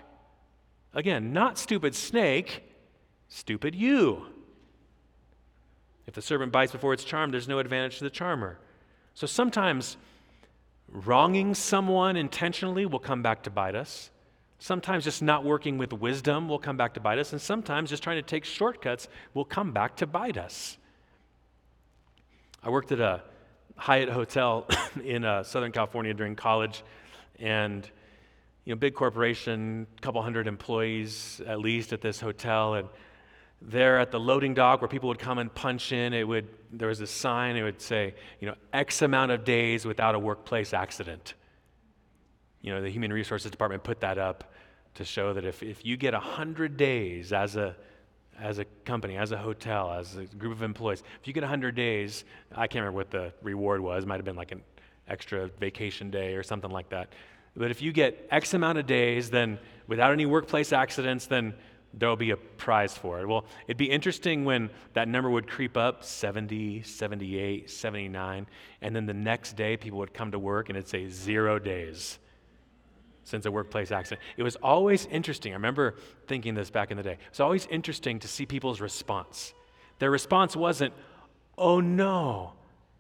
Again, 0.95 1.33
not 1.33 1.59
stupid 1.59 1.95
snake, 1.95 2.65
stupid 3.29 3.75
you. 3.75 4.27
If 6.07 6.15
the 6.15 6.23
serpent 6.23 6.51
bites 6.51 6.73
before 6.73 6.95
it's 6.95 7.05
charmed, 7.05 7.35
there's 7.35 7.47
no 7.47 7.59
advantage 7.59 7.99
to 7.99 8.05
the 8.05 8.11
charmer. 8.11 8.59
So 9.15 9.27
sometimes 9.27 9.97
wronging 10.89 11.55
someone 11.55 12.17
intentionally 12.17 12.87
will 12.87 12.99
come 12.99 13.23
back 13.23 13.43
to 13.45 13.51
bite 13.51 13.75
us. 13.75 14.11
Sometimes 14.59 15.05
just 15.05 15.23
not 15.23 15.45
working 15.45 15.79
with 15.79 15.93
wisdom 15.93 16.49
will 16.49 16.59
come 16.59 16.77
back 16.77 16.95
to 16.95 17.01
bite 17.01 17.19
us. 17.19 17.33
And 17.33 17.41
sometimes 17.41 17.91
just 17.91 18.03
trying 18.03 18.17
to 18.17 18.23
take 18.23 18.45
shortcuts 18.45 19.09
will 19.33 19.45
come 19.45 19.73
back 19.73 19.97
to 19.97 20.07
bite 20.07 20.37
us. 20.37 20.77
I 22.63 22.69
worked 22.69 22.93
at 22.93 23.01
a 23.01 23.23
Hyatt 23.77 24.11
hotel 24.11 24.69
in 25.05 25.25
uh, 25.25 25.43
Southern 25.43 25.73
California 25.73 26.13
during 26.13 26.37
college, 26.37 26.85
and 27.39 27.89
you 28.67 28.75
know, 28.75 28.79
big 28.79 28.95
corporation, 28.95 29.87
a 29.97 30.01
couple 30.03 30.21
hundred 30.21 30.47
employees 30.47 31.41
at 31.47 31.61
least 31.61 31.95
at 31.95 32.03
this 32.03 32.21
hotel, 32.21 32.75
and 32.75 32.89
there 33.63 33.99
at 33.99 34.11
the 34.11 34.21
loading 34.21 34.55
dock 34.55 34.81
where 34.81 34.89
people 34.89 35.09
would 35.09 35.19
come 35.19 35.39
and 35.39 35.53
punch 35.55 35.93
in, 35.93 36.13
it 36.13 36.27
would 36.27 36.49
there 36.73 36.89
was 36.89 37.01
a 37.01 37.07
sign, 37.07 37.57
it 37.57 37.63
would 37.63 37.81
say, 37.81 38.15
you 38.39 38.47
know, 38.47 38.55
X 38.73 39.03
amount 39.03 39.33
of 39.33 39.45
days 39.45 39.85
without 39.85 40.15
a 40.15 40.19
workplace 40.19 40.73
accident. 40.73 41.35
You 42.63 42.73
know, 42.75 42.83
the 42.83 42.91
Human 42.91 43.13
Resources 43.13 43.51
Department 43.51 43.83
put 43.83 44.01
that 44.01 44.19
up 44.19 44.53
to 44.95 45.05
show 45.05 45.33
that 45.33 45.45
if, 45.45 45.63
if 45.63 45.85
you 45.85 45.97
get 45.97 46.13
100 46.15 46.77
days 46.77 47.33
as 47.33 47.57
a, 47.57 47.75
as 48.39 48.59
a 48.59 48.65
company, 48.85 49.17
as 49.17 49.33
a 49.33 49.39
hotel, 49.39 49.93
as 49.93 50.17
a 50.17 50.25
group 50.27 50.53
of 50.53 50.63
employees, 50.63 51.03
if 51.21 51.27
you 51.27 51.33
get 51.33 51.43
100 51.43 51.75
days, 51.75 52.25
I 52.53 52.67
can't 52.67 52.83
remember 52.83 52.97
what 52.97 53.11
the 53.11 53.33
reward 53.43 53.81
was, 53.81 54.07
might 54.07 54.17
have 54.17 54.25
been 54.25 54.37
like 54.37 54.53
an 54.53 54.63
extra 55.09 55.49
vacation 55.59 56.11
day 56.11 56.35
or 56.35 56.43
something 56.43 56.71
like 56.71 56.91
that. 56.91 57.13
But 57.57 57.71
if 57.71 57.83
you 57.83 57.93
get 57.93 58.29
X 58.31 58.55
amount 58.55 58.79
of 58.79 58.87
days, 58.87 59.31
then 59.31 59.59
without 59.89 60.13
any 60.13 60.27
workplace 60.27 60.73
accidents, 60.73 61.27
then 61.27 61.55
there'll 61.95 62.17
be 62.17 62.31
a 62.31 62.37
prize 62.37 62.97
for 62.97 63.21
it. 63.21 63.27
Well, 63.27 63.45
it'd 63.67 63.77
be 63.77 63.91
interesting 63.91 64.45
when 64.45 64.71
that 64.93 65.09
number 65.09 65.29
would 65.31 65.49
creep 65.49 65.77
up 65.77 66.05
70, 66.05 66.83
78, 66.83 67.71
79, 67.71 68.47
and 68.81 68.97
then 68.97 69.07
the 69.07 69.15
next 69.15 69.57
day 69.57 69.77
people 69.77 69.99
would 69.99 70.15
come 70.15 70.31
to 70.31 70.39
work 70.39 70.69
and 70.69 70.79
it'd 70.79 70.89
say 70.89 71.09
zero 71.09 71.59
days 71.59 72.19
since 73.25 73.47
a 73.47 73.51
workplace 73.51 73.91
accident. 73.93 74.21
It 74.37 74.43
was 74.43 74.57
always 74.57 75.07
interesting. 75.07 75.53
I 75.53 75.57
remember 75.57 75.97
thinking 76.27 76.55
this 76.55 76.71
back 76.71 76.91
in 76.91 76.97
the 76.97 77.03
day. 77.03 77.19
It's 77.29 77.41
always 77.41 77.67
interesting 77.67 78.19
to 78.21 78.29
see 78.29 78.47
people's 78.47 78.81
response. 78.81 79.53
Their 79.99 80.11
response 80.11 80.57
wasn't, 80.57 80.95
oh 81.57 81.81
no, 81.81 82.55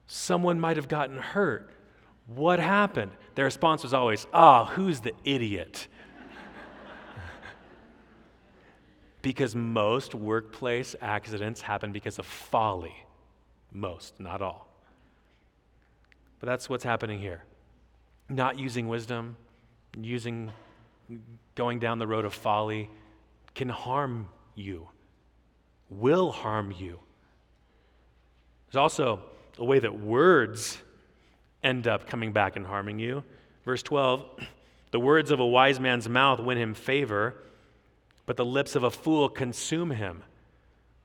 someone 0.07 0.61
might 0.61 0.77
have 0.77 0.89
gotten 0.89 1.19
hurt. 1.19 1.71
What 2.27 2.61
happened? 2.61 3.13
Their 3.35 3.47
response 3.47 3.83
was 3.83 3.95
always, 3.95 4.27
ah, 4.33 4.63
oh, 4.63 4.75
who's 4.75 5.01
the 5.01 5.15
idiot? 5.25 5.89
Because 9.23 9.55
most 9.55 10.15
workplace 10.15 10.97
accidents 11.01 11.61
happen 11.61 11.93
because 11.93 12.19
of 12.19 12.27
folly. 12.27 12.95
Most, 13.73 14.19
not 14.19 14.41
all. 14.41 14.69
But 16.39 16.47
that's 16.47 16.69
what's 16.69 16.85
happening 16.85 17.21
here. 17.21 17.45
Not 18.29 18.59
using 18.59 18.89
wisdom, 18.89 19.37
using 19.97 20.51
going 21.55 21.79
down 21.79 21.99
the 21.99 22.07
road 22.07 22.25
of 22.25 22.33
folly 22.33 22.89
can 23.55 23.69
harm 23.69 24.29
you, 24.55 24.89
will 25.91 26.31
harm 26.31 26.73
you. 26.73 26.99
There's 28.67 28.81
also 28.81 29.21
a 29.59 29.65
way 29.65 29.81
that 29.81 29.99
words 30.01 30.79
end 31.63 31.87
up 31.87 32.07
coming 32.07 32.33
back 32.33 32.57
and 32.57 32.67
harming 32.67 32.99
you. 32.99 33.25
Verse 33.65 33.83
12 33.83 34.25
the 34.93 35.01
words 35.01 35.31
of 35.31 35.41
a 35.41 35.47
wise 35.47 35.79
man's 35.79 36.09
mouth 36.09 36.41
win 36.41 36.57
him 36.57 36.75
favor 36.75 37.35
but 38.31 38.37
the 38.37 38.45
lips 38.45 38.77
of 38.77 38.85
a 38.85 38.91
fool 38.93 39.29
consume 39.29 39.91
him. 39.91 40.23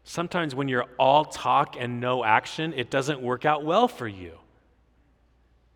Sometimes 0.04 0.54
when 0.54 0.68
you're 0.68 0.86
all 1.00 1.26
talk 1.26 1.76
and 1.76 2.00
no 2.00 2.24
action, 2.24 2.72
it 2.74 2.92
doesn't 2.92 3.20
work 3.20 3.46
out 3.46 3.66
well 3.66 3.88
for 3.88 4.08
you. 4.08 4.38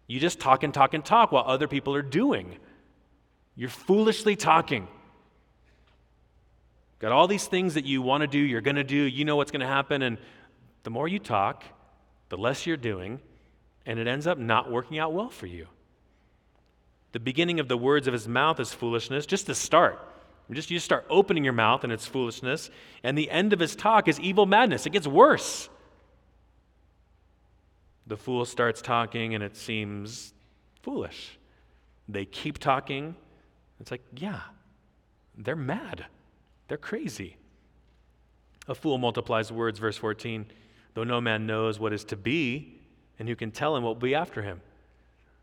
You 0.06 0.20
just 0.20 0.40
talk 0.40 0.62
and 0.62 0.72
talk 0.72 0.94
and 0.94 1.04
talk 1.04 1.32
while 1.32 1.44
other 1.48 1.68
people 1.68 1.96
are 1.96 2.04
doing. 2.04 2.56
You're 3.56 3.72
foolishly 3.72 4.36
talking. 4.36 4.88
Got 7.00 7.14
all 7.14 7.28
these 7.28 7.48
things 7.48 7.74
that 7.74 7.86
you 7.86 8.04
want 8.04 8.22
to 8.22 8.28
do, 8.28 8.38
you're 8.38 8.62
going 8.62 8.76
to 8.76 8.84
do, 8.84 8.96
you 8.96 9.26
know 9.26 9.36
what's 9.36 9.50
going 9.50 9.62
to 9.62 9.66
happen. 9.66 10.04
And 10.04 10.20
the 10.84 10.92
more 10.92 11.08
you 11.08 11.18
talk, 11.18 11.64
the 12.30 12.38
less 12.38 12.68
you're 12.68 12.78
doing, 12.78 13.20
and 13.88 13.98
it 13.98 14.06
ends 14.06 14.28
up 14.28 14.38
not 14.38 14.70
working 14.70 15.00
out 15.00 15.14
well 15.14 15.32
for 15.32 15.48
you. 15.48 15.66
The 17.12 17.20
beginning 17.20 17.60
of 17.60 17.68
the 17.68 17.76
words 17.76 18.06
of 18.06 18.14
his 18.14 18.28
mouth 18.28 18.60
is 18.60 18.72
foolishness, 18.72 19.26
just 19.26 19.48
to 19.48 19.56
start. 19.56 20.09
Just 20.52 20.72
you 20.72 20.78
just 20.78 20.86
start 20.86 21.06
opening 21.10 21.44
your 21.44 21.54
mouth 21.54 21.84
and 21.84 21.94
it's 21.94 22.08
foolishness, 22.08 22.72
and 23.04 23.18
the 23.18 23.30
end 23.30 23.54
of 23.54 23.60
his 23.60 23.76
talk 23.76 24.08
is 24.08 24.20
evil 24.20 24.46
madness. 24.46 24.86
It 24.86 24.92
gets 24.92 25.06
worse. 25.06 25.70
The 28.08 28.18
fool 28.18 28.46
starts 28.46 28.82
talking 28.82 29.36
and 29.36 29.44
it 29.44 29.56
seems 29.56 30.34
foolish. 30.82 31.38
They 32.08 32.26
keep 32.26 32.58
talking. 32.58 33.16
It's 33.80 33.92
like, 33.92 34.02
yeah, 34.16 34.42
they're 35.38 35.56
mad. 35.56 36.08
They're 36.68 36.78
crazy. 36.78 37.38
A 38.68 38.74
fool 38.74 38.98
multiplies 38.98 39.52
words, 39.52 39.78
verse 39.78 39.98
14, 39.98 40.48
though 40.96 41.04
no 41.04 41.22
man 41.22 41.46
knows 41.46 41.80
what 41.80 41.94
is 41.94 42.04
to 42.06 42.16
be, 42.16 42.80
and 43.20 43.30
who 43.30 43.36
can 43.36 43.52
tell 43.52 43.76
him 43.76 43.84
what 43.84 43.90
will 43.90 44.02
be 44.02 44.16
after 44.16 44.42
him. 44.42 44.62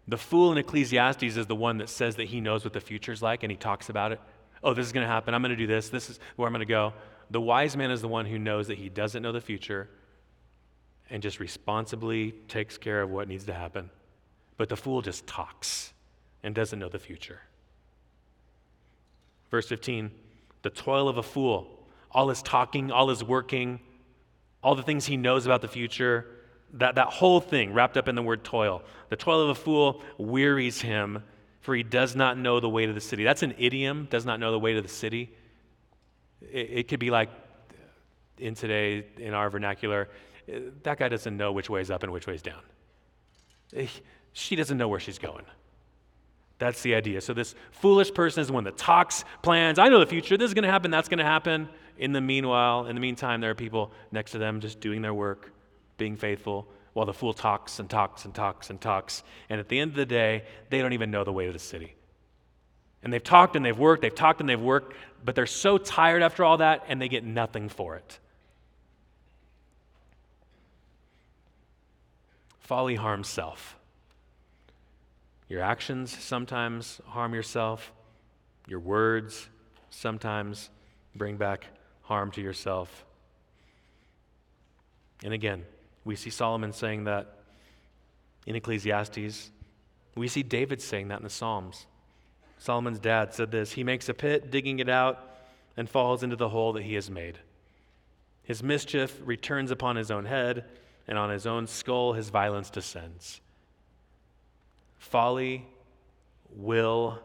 The 0.08 0.16
fool 0.16 0.52
in 0.52 0.58
Ecclesiastes 0.58 1.36
is 1.36 1.46
the 1.46 1.54
one 1.54 1.78
that 1.78 1.88
says 1.88 2.16
that 2.16 2.28
he 2.28 2.40
knows 2.40 2.64
what 2.64 2.72
the 2.72 2.80
future 2.80 3.12
is 3.12 3.22
like 3.22 3.42
and 3.42 3.50
he 3.50 3.56
talks 3.56 3.88
about 3.88 4.12
it. 4.12 4.20
Oh, 4.62 4.74
this 4.74 4.86
is 4.86 4.92
going 4.92 5.06
to 5.06 5.12
happen. 5.12 5.34
I'm 5.34 5.42
going 5.42 5.50
to 5.50 5.56
do 5.56 5.66
this. 5.66 5.88
This 5.88 6.10
is 6.10 6.18
where 6.36 6.46
I'm 6.46 6.52
going 6.52 6.60
to 6.60 6.66
go. 6.66 6.92
The 7.30 7.40
wise 7.40 7.76
man 7.76 7.90
is 7.90 8.00
the 8.00 8.08
one 8.08 8.26
who 8.26 8.38
knows 8.38 8.68
that 8.68 8.78
he 8.78 8.88
doesn't 8.88 9.22
know 9.22 9.32
the 9.32 9.40
future 9.40 9.88
and 11.10 11.22
just 11.22 11.40
responsibly 11.40 12.32
takes 12.48 12.78
care 12.78 13.02
of 13.02 13.10
what 13.10 13.28
needs 13.28 13.44
to 13.44 13.54
happen. 13.54 13.90
But 14.56 14.68
the 14.68 14.76
fool 14.76 15.02
just 15.02 15.26
talks 15.26 15.92
and 16.42 16.54
doesn't 16.54 16.78
know 16.78 16.88
the 16.88 16.98
future. 16.98 17.40
Verse 19.50 19.68
15 19.68 20.10
the 20.62 20.70
toil 20.70 21.08
of 21.08 21.16
a 21.16 21.22
fool, 21.22 21.86
all 22.10 22.28
his 22.28 22.42
talking, 22.42 22.90
all 22.90 23.08
his 23.08 23.22
working, 23.22 23.78
all 24.64 24.74
the 24.74 24.82
things 24.82 25.06
he 25.06 25.16
knows 25.16 25.46
about 25.46 25.62
the 25.62 25.68
future, 25.68 26.26
that, 26.72 26.96
that 26.96 27.06
whole 27.06 27.38
thing 27.40 27.72
wrapped 27.72 27.96
up 27.96 28.08
in 28.08 28.16
the 28.16 28.22
word 28.22 28.42
toil. 28.42 28.82
The 29.08 29.14
toil 29.16 29.42
of 29.42 29.50
a 29.50 29.54
fool 29.54 30.02
wearies 30.18 30.80
him, 30.80 31.22
for 31.66 31.74
he 31.74 31.82
does 31.82 32.14
not 32.14 32.38
know 32.38 32.60
the 32.60 32.68
way 32.68 32.86
to 32.86 32.92
the 32.92 33.00
city. 33.00 33.24
That's 33.24 33.42
an 33.42 33.52
idiom, 33.58 34.06
does 34.08 34.24
not 34.24 34.38
know 34.38 34.52
the 34.52 34.58
way 34.58 34.74
to 34.74 34.80
the 34.80 34.88
city. 34.88 35.34
It, 36.40 36.70
it 36.70 36.88
could 36.88 37.00
be 37.00 37.10
like 37.10 37.28
in 38.38 38.54
today, 38.54 39.04
in 39.18 39.34
our 39.34 39.50
vernacular, 39.50 40.08
that 40.84 40.96
guy 40.96 41.08
doesn't 41.08 41.36
know 41.36 41.50
which 41.50 41.68
way 41.68 41.80
is 41.80 41.90
up 41.90 42.04
and 42.04 42.12
which 42.12 42.28
way 42.28 42.34
is 42.34 42.42
down. 42.42 42.60
Eh, 43.74 43.88
she 44.32 44.54
doesn't 44.54 44.78
know 44.78 44.86
where 44.86 45.00
she's 45.00 45.18
going. 45.18 45.44
That's 46.58 46.82
the 46.82 46.94
idea. 46.94 47.20
So, 47.20 47.34
this 47.34 47.56
foolish 47.72 48.14
person 48.14 48.42
is 48.42 48.46
the 48.46 48.52
one 48.52 48.62
that 48.62 48.76
talks, 48.76 49.24
plans. 49.42 49.80
I 49.80 49.88
know 49.88 49.98
the 49.98 50.06
future. 50.06 50.36
This 50.36 50.46
is 50.46 50.54
going 50.54 50.62
to 50.62 50.70
happen. 50.70 50.92
That's 50.92 51.08
going 51.08 51.18
to 51.18 51.24
happen. 51.24 51.68
In 51.98 52.12
the 52.12 52.20
meanwhile, 52.20 52.86
in 52.86 52.94
the 52.94 53.00
meantime, 53.00 53.40
there 53.40 53.50
are 53.50 53.56
people 53.56 53.90
next 54.12 54.30
to 54.30 54.38
them 54.38 54.60
just 54.60 54.78
doing 54.78 55.02
their 55.02 55.14
work, 55.14 55.50
being 55.98 56.14
faithful, 56.14 56.68
while 56.96 57.04
the 57.04 57.12
fool 57.12 57.34
talks 57.34 57.78
and 57.78 57.90
talks 57.90 58.24
and 58.24 58.34
talks 58.34 58.70
and 58.70 58.80
talks. 58.80 59.22
And 59.50 59.60
at 59.60 59.68
the 59.68 59.78
end 59.78 59.90
of 59.90 59.96
the 59.96 60.06
day, 60.06 60.44
they 60.70 60.80
don't 60.80 60.94
even 60.94 61.10
know 61.10 61.24
the 61.24 61.32
way 61.32 61.44
to 61.44 61.52
the 61.52 61.58
city. 61.58 61.94
And 63.02 63.12
they've 63.12 63.22
talked 63.22 63.54
and 63.54 63.62
they've 63.62 63.78
worked, 63.78 64.00
they've 64.00 64.14
talked 64.14 64.40
and 64.40 64.48
they've 64.48 64.58
worked, 64.58 64.96
but 65.22 65.34
they're 65.34 65.44
so 65.44 65.76
tired 65.76 66.22
after 66.22 66.42
all 66.42 66.56
that 66.56 66.84
and 66.88 66.98
they 66.98 67.10
get 67.10 67.22
nothing 67.22 67.68
for 67.68 67.96
it. 67.96 68.18
Folly 72.60 72.94
harms 72.94 73.28
self. 73.28 73.76
Your 75.50 75.60
actions 75.60 76.16
sometimes 76.18 77.02
harm 77.08 77.34
yourself. 77.34 77.92
Your 78.66 78.80
words 78.80 79.50
sometimes 79.90 80.70
bring 81.14 81.36
back 81.36 81.66
harm 82.04 82.30
to 82.30 82.40
yourself. 82.40 83.04
And 85.22 85.34
again, 85.34 85.66
we 86.06 86.16
see 86.16 86.30
Solomon 86.30 86.72
saying 86.72 87.04
that 87.04 87.34
in 88.46 88.54
Ecclesiastes. 88.54 89.50
We 90.14 90.28
see 90.28 90.42
David 90.42 90.80
saying 90.80 91.08
that 91.08 91.18
in 91.18 91.24
the 91.24 91.30
Psalms. 91.30 91.86
Solomon's 92.58 93.00
dad 93.00 93.34
said 93.34 93.50
this 93.50 93.72
He 93.72 93.84
makes 93.84 94.08
a 94.08 94.14
pit, 94.14 94.50
digging 94.50 94.78
it 94.78 94.88
out, 94.88 95.36
and 95.76 95.90
falls 95.90 96.22
into 96.22 96.36
the 96.36 96.48
hole 96.48 96.72
that 96.72 96.84
he 96.84 96.94
has 96.94 97.10
made. 97.10 97.40
His 98.44 98.62
mischief 98.62 99.20
returns 99.24 99.72
upon 99.72 99.96
his 99.96 100.10
own 100.10 100.24
head, 100.24 100.64
and 101.08 101.18
on 101.18 101.28
his 101.28 101.46
own 101.46 101.66
skull 101.66 102.12
his 102.12 102.30
violence 102.30 102.70
descends. 102.70 103.40
Folly 104.98 105.66
will 106.54 107.18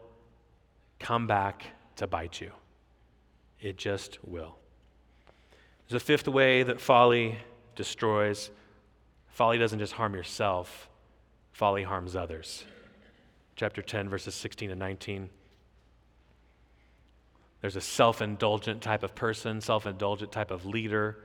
come 0.98 1.28
back 1.28 1.66
to 1.96 2.06
bite 2.08 2.40
you. 2.40 2.50
It 3.60 3.78
just 3.78 4.18
will. 4.26 4.56
There's 5.88 6.02
a 6.02 6.04
fifth 6.04 6.26
way 6.26 6.64
that 6.64 6.80
folly 6.80 7.38
destroys. 7.76 8.50
Folly 9.32 9.58
doesn't 9.58 9.78
just 9.78 9.94
harm 9.94 10.14
yourself, 10.14 10.88
folly 11.52 11.82
harms 11.82 12.14
others. 12.16 12.64
Chapter 13.56 13.82
10, 13.82 14.08
verses 14.08 14.34
16 14.34 14.70
and 14.70 14.78
19. 14.78 15.28
There's 17.60 17.76
a 17.76 17.80
self 17.80 18.22
indulgent 18.22 18.82
type 18.82 19.02
of 19.02 19.14
person, 19.14 19.60
self 19.60 19.86
indulgent 19.86 20.32
type 20.32 20.50
of 20.50 20.64
leader, 20.64 21.18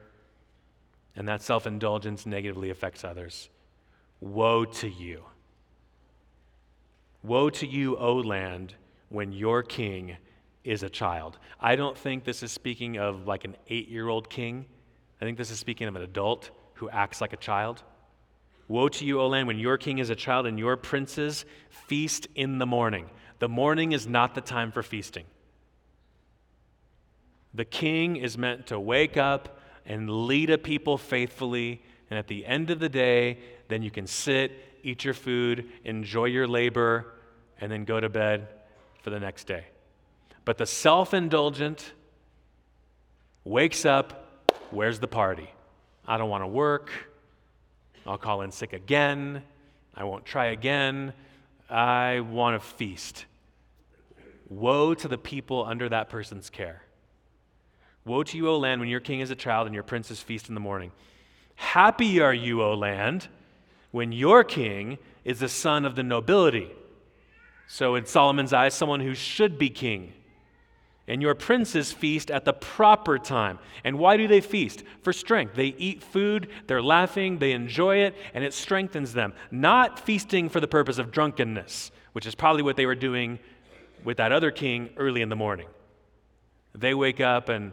and 1.16 1.28
that 1.28 1.42
self 1.42 1.66
indulgence 1.66 2.26
negatively 2.26 2.70
affects 2.70 3.04
others. 3.04 3.50
Woe 4.20 4.66
to 4.66 4.90
you 4.90 5.24
Woe 7.24 7.50
to 7.50 7.68
you, 7.68 7.98
O 7.98 8.16
land, 8.16 8.76
when 9.10 9.34
your 9.34 9.62
king 9.62 10.16
is 10.64 10.84
a 10.84 10.90
child. 10.90 11.38
I 11.60 11.76
don't 11.76 11.98
think 11.98 12.24
this 12.24 12.42
is 12.42 12.52
speaking 12.52 12.98
of 12.98 13.28
like 13.28 13.44
an 13.44 13.56
eight 13.68 13.90
year 13.90 14.08
old 14.08 14.30
king. 14.30 14.66
I 15.22 15.26
think 15.26 15.38
this 15.38 15.52
is 15.52 15.60
speaking 15.60 15.88
of 15.88 15.96
an 15.96 16.04
adult 16.04 16.52
who 16.76 16.90
acts 16.90 17.20
like 17.20 17.34
a 17.34 17.38
child. 17.38 17.84
Woe 18.68 18.90
to 18.90 19.06
you, 19.06 19.22
O 19.22 19.28
land, 19.28 19.48
when 19.48 19.60
your 19.60 19.78
king 19.78 20.00
is 20.00 20.10
a 20.10 20.16
child 20.16 20.46
and 20.46 20.60
your 20.60 20.76
princes 20.76 21.46
feast 21.70 22.28
in 22.36 22.58
the 22.58 22.66
morning. 22.66 23.10
The 23.40 23.48
morning 23.48 23.92
is 23.92 24.08
not 24.08 24.36
the 24.36 24.42
time 24.42 24.72
for 24.72 24.84
feasting. 24.84 25.26
The 27.54 27.66
king 27.66 28.18
is 28.18 28.38
meant 28.38 28.68
to 28.68 28.80
wake 28.80 29.16
up 29.16 29.60
and 29.86 30.10
lead 30.28 30.50
a 30.50 30.58
people 30.58 30.98
faithfully, 30.98 31.82
and 32.10 32.20
at 32.20 32.28
the 32.28 32.46
end 32.46 32.70
of 32.70 32.80
the 32.80 32.90
day, 32.90 33.40
then 33.70 33.82
you 33.82 33.92
can 33.92 34.06
sit, 34.06 34.52
eat 34.84 35.06
your 35.06 35.14
food, 35.14 35.66
enjoy 35.84 36.26
your 36.26 36.48
labor, 36.48 37.14
and 37.60 37.72
then 37.72 37.86
go 37.86 38.00
to 38.00 38.10
bed 38.10 38.48
for 39.02 39.10
the 39.10 39.20
next 39.20 39.46
day. 39.48 39.66
But 40.44 40.58
the 40.58 40.66
self 40.66 41.14
indulgent 41.14 41.94
wakes 43.44 43.86
up, 43.86 44.52
where's 44.72 45.00
the 45.00 45.08
party? 45.08 45.50
I 46.06 46.18
don't 46.18 46.30
want 46.30 46.44
to 46.44 46.48
work. 46.48 46.92
I'll 48.08 48.18
call 48.18 48.42
in 48.42 48.52
sick 48.52 48.74
again. 48.74 49.44
I 49.96 50.04
won't 50.04 50.26
try 50.26 50.48
again. 50.48 51.14
I 51.70 52.22
want 52.22 52.62
to 52.62 52.68
feast. 52.68 53.26
Woe 54.50 54.94
to 54.94 55.08
the 55.08 55.18
people 55.18 55.66
under 55.66 55.90
that 55.90 56.10
person's 56.10 56.50
care. 56.50 56.84
Woe 58.06 58.24
to 58.24 58.38
you, 58.38 58.48
O 58.50 58.58
land, 58.58 58.80
when 58.80 58.90
your 58.90 59.02
king 59.02 59.20
is 59.20 59.32
a 59.32 59.36
child 59.36 59.68
and 59.68 59.74
your 59.74 59.84
princes 59.84 60.22
feast 60.22 60.48
in 60.48 60.56
the 60.56 60.62
morning. 60.62 60.92
Happy 61.56 62.22
are 62.22 62.34
you, 62.34 62.64
O 62.64 62.74
land, 62.74 63.28
when 63.92 64.12
your 64.12 64.44
king 64.44 64.98
is 65.26 65.40
the 65.40 65.50
son 65.50 65.84
of 65.84 65.96
the 65.96 66.04
nobility 66.04 66.72
so, 67.68 67.96
in 67.96 68.06
Solomon's 68.06 68.54
eyes, 68.54 68.74
someone 68.74 69.02
who 69.02 69.14
should 69.14 69.58
be 69.58 69.70
king. 69.70 70.14
And 71.08 71.22
your 71.22 71.36
princes 71.36 71.94
feast 71.94 72.30
at 72.30 72.44
the 72.44 72.54
proper 72.54 73.18
time. 73.18 73.60
And 73.84 73.98
why 73.98 74.18
do 74.18 74.28
they 74.28 74.42
feast? 74.42 74.84
For 75.02 75.14
strength. 75.14 75.56
They 75.56 75.68
eat 75.78 76.04
food, 76.04 76.50
they're 76.68 76.82
laughing, 76.82 77.40
they 77.40 77.54
enjoy 77.54 77.98
it, 77.98 78.16
and 78.34 78.44
it 78.44 78.54
strengthens 78.54 79.14
them. 79.14 79.34
Not 79.50 80.00
feasting 80.00 80.50
for 80.50 80.60
the 80.60 80.68
purpose 80.68 80.98
of 80.98 81.12
drunkenness, 81.12 81.92
which 82.12 82.26
is 82.26 82.36
probably 82.36 82.62
what 82.62 82.76
they 82.76 82.86
were 82.86 82.96
doing 82.96 83.40
with 84.04 84.18
that 84.18 84.32
other 84.32 84.52
king 84.52 84.90
early 84.98 85.22
in 85.22 85.30
the 85.30 85.36
morning. 85.36 85.68
They 86.76 86.94
wake 86.94 87.22
up 87.22 87.50
and 87.50 87.72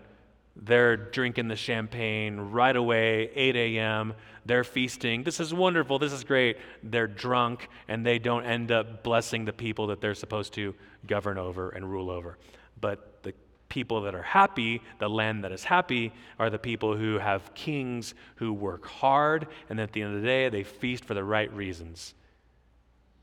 they're 0.56 0.96
drinking 0.96 1.48
the 1.48 1.56
champagne 1.56 2.38
right 2.38 2.76
away, 2.76 3.30
8 3.34 3.56
a.m. 3.56 4.14
They're 4.46 4.64
feasting. 4.64 5.24
This 5.24 5.40
is 5.40 5.52
wonderful. 5.52 5.98
This 5.98 6.12
is 6.12 6.22
great. 6.22 6.58
They're 6.82 7.08
drunk 7.08 7.68
and 7.88 8.06
they 8.06 8.18
don't 8.18 8.44
end 8.44 8.70
up 8.70 9.02
blessing 9.02 9.44
the 9.44 9.52
people 9.52 9.88
that 9.88 10.00
they're 10.00 10.14
supposed 10.14 10.52
to 10.54 10.74
govern 11.06 11.38
over 11.38 11.70
and 11.70 11.90
rule 11.90 12.10
over. 12.10 12.38
But 12.84 13.22
the 13.22 13.32
people 13.70 14.02
that 14.02 14.14
are 14.14 14.20
happy, 14.20 14.82
the 14.98 15.08
land 15.08 15.42
that 15.44 15.52
is 15.52 15.64
happy, 15.64 16.12
are 16.38 16.50
the 16.50 16.58
people 16.58 16.94
who 16.98 17.18
have 17.18 17.54
kings 17.54 18.12
who 18.36 18.52
work 18.52 18.84
hard 18.84 19.46
and 19.70 19.80
at 19.80 19.92
the 19.92 20.02
end 20.02 20.16
of 20.16 20.20
the 20.20 20.28
day, 20.28 20.50
they 20.50 20.64
feast 20.64 21.06
for 21.06 21.14
the 21.14 21.24
right 21.24 21.50
reasons. 21.54 22.12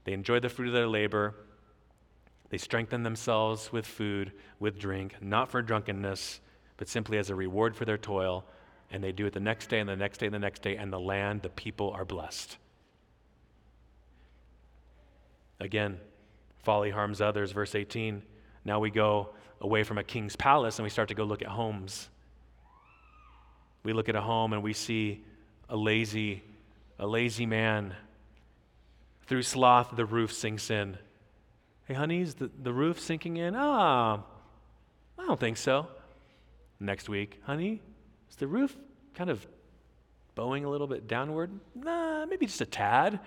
They 0.03 0.13
enjoy 0.13 0.39
the 0.39 0.49
fruit 0.49 0.69
of 0.69 0.73
their 0.73 0.87
labor. 0.87 1.35
They 2.49 2.57
strengthen 2.57 3.03
themselves 3.03 3.71
with 3.71 3.85
food, 3.85 4.31
with 4.59 4.79
drink, 4.79 5.17
not 5.21 5.51
for 5.51 5.61
drunkenness 5.61 6.39
but 6.77 6.87
simply 6.87 7.19
as 7.19 7.29
a 7.29 7.35
reward 7.35 7.75
for 7.75 7.85
their 7.85 7.99
toil. 7.99 8.43
And 8.89 9.03
they 9.03 9.11
do 9.11 9.27
it 9.27 9.33
the 9.33 9.39
next 9.39 9.69
day 9.69 9.79
and 9.79 9.87
the 9.87 9.95
next 9.95 10.17
day 10.17 10.25
and 10.25 10.33
the 10.33 10.39
next 10.39 10.63
day, 10.63 10.75
and 10.77 10.91
the 10.91 10.99
land, 10.99 11.43
the 11.43 11.49
people 11.49 11.91
are 11.91 12.05
blessed. 12.05 12.57
Again, 15.59 15.99
folly 16.63 16.89
harms 16.89 17.21
others. 17.21 17.51
Verse 17.51 17.75
18 17.75 18.23
Now 18.65 18.79
we 18.79 18.89
go 18.89 19.29
away 19.61 19.83
from 19.83 19.97
a 19.97 20.03
king's 20.03 20.35
palace 20.35 20.79
and 20.79 20.83
we 20.83 20.89
start 20.89 21.07
to 21.09 21.15
go 21.15 21.23
look 21.23 21.41
at 21.41 21.47
homes. 21.47 22.09
We 23.83 23.93
look 23.93 24.09
at 24.09 24.15
a 24.15 24.21
home 24.21 24.53
and 24.53 24.61
we 24.61 24.73
see 24.73 25.23
a 25.69 25.77
lazy, 25.77 26.43
a 26.99 27.07
lazy 27.07 27.45
man. 27.45 27.95
Through 29.27 29.43
sloth, 29.43 29.95
the 29.95 30.05
roof 30.05 30.33
sinks 30.33 30.69
in. 30.69 30.97
Hey, 31.85 31.93
honey, 31.93 32.21
is 32.21 32.35
the, 32.35 32.49
the 32.61 32.73
roof 32.73 32.99
sinking 32.99 33.37
in? 33.37 33.55
Ah, 33.55 34.19
I 35.17 35.25
don't 35.25 35.39
think 35.39 35.57
so. 35.57 35.87
Next 36.79 37.07
week, 37.07 37.39
honey, 37.43 37.81
is 38.29 38.35
the 38.35 38.47
roof 38.47 38.75
kind 39.13 39.29
of 39.29 39.45
bowing 40.35 40.65
a 40.65 40.69
little 40.69 40.87
bit 40.87 41.07
downward? 41.07 41.51
Nah, 41.75 42.25
maybe 42.25 42.47
just 42.47 42.61
a 42.61 42.65
tad. 42.65 43.19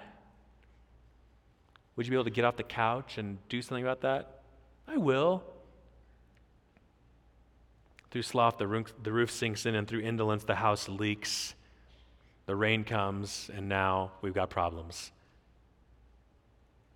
Would 1.96 2.06
you 2.06 2.10
be 2.10 2.16
able 2.16 2.24
to 2.24 2.30
get 2.30 2.44
off 2.44 2.56
the 2.56 2.64
couch 2.64 3.18
and 3.18 3.38
do 3.48 3.62
something 3.62 3.84
about 3.84 4.00
that? 4.00 4.42
I 4.88 4.96
will. 4.96 5.44
Through 8.14 8.22
sloth, 8.22 8.58
the 8.58 8.68
roof, 8.68 8.94
the 9.02 9.10
roof 9.10 9.28
sinks 9.28 9.66
in, 9.66 9.74
and 9.74 9.88
through 9.88 10.02
indolence, 10.02 10.44
the 10.44 10.54
house 10.54 10.88
leaks. 10.88 11.56
The 12.46 12.54
rain 12.54 12.84
comes, 12.84 13.50
and 13.52 13.68
now 13.68 14.12
we've 14.22 14.32
got 14.32 14.50
problems. 14.50 15.10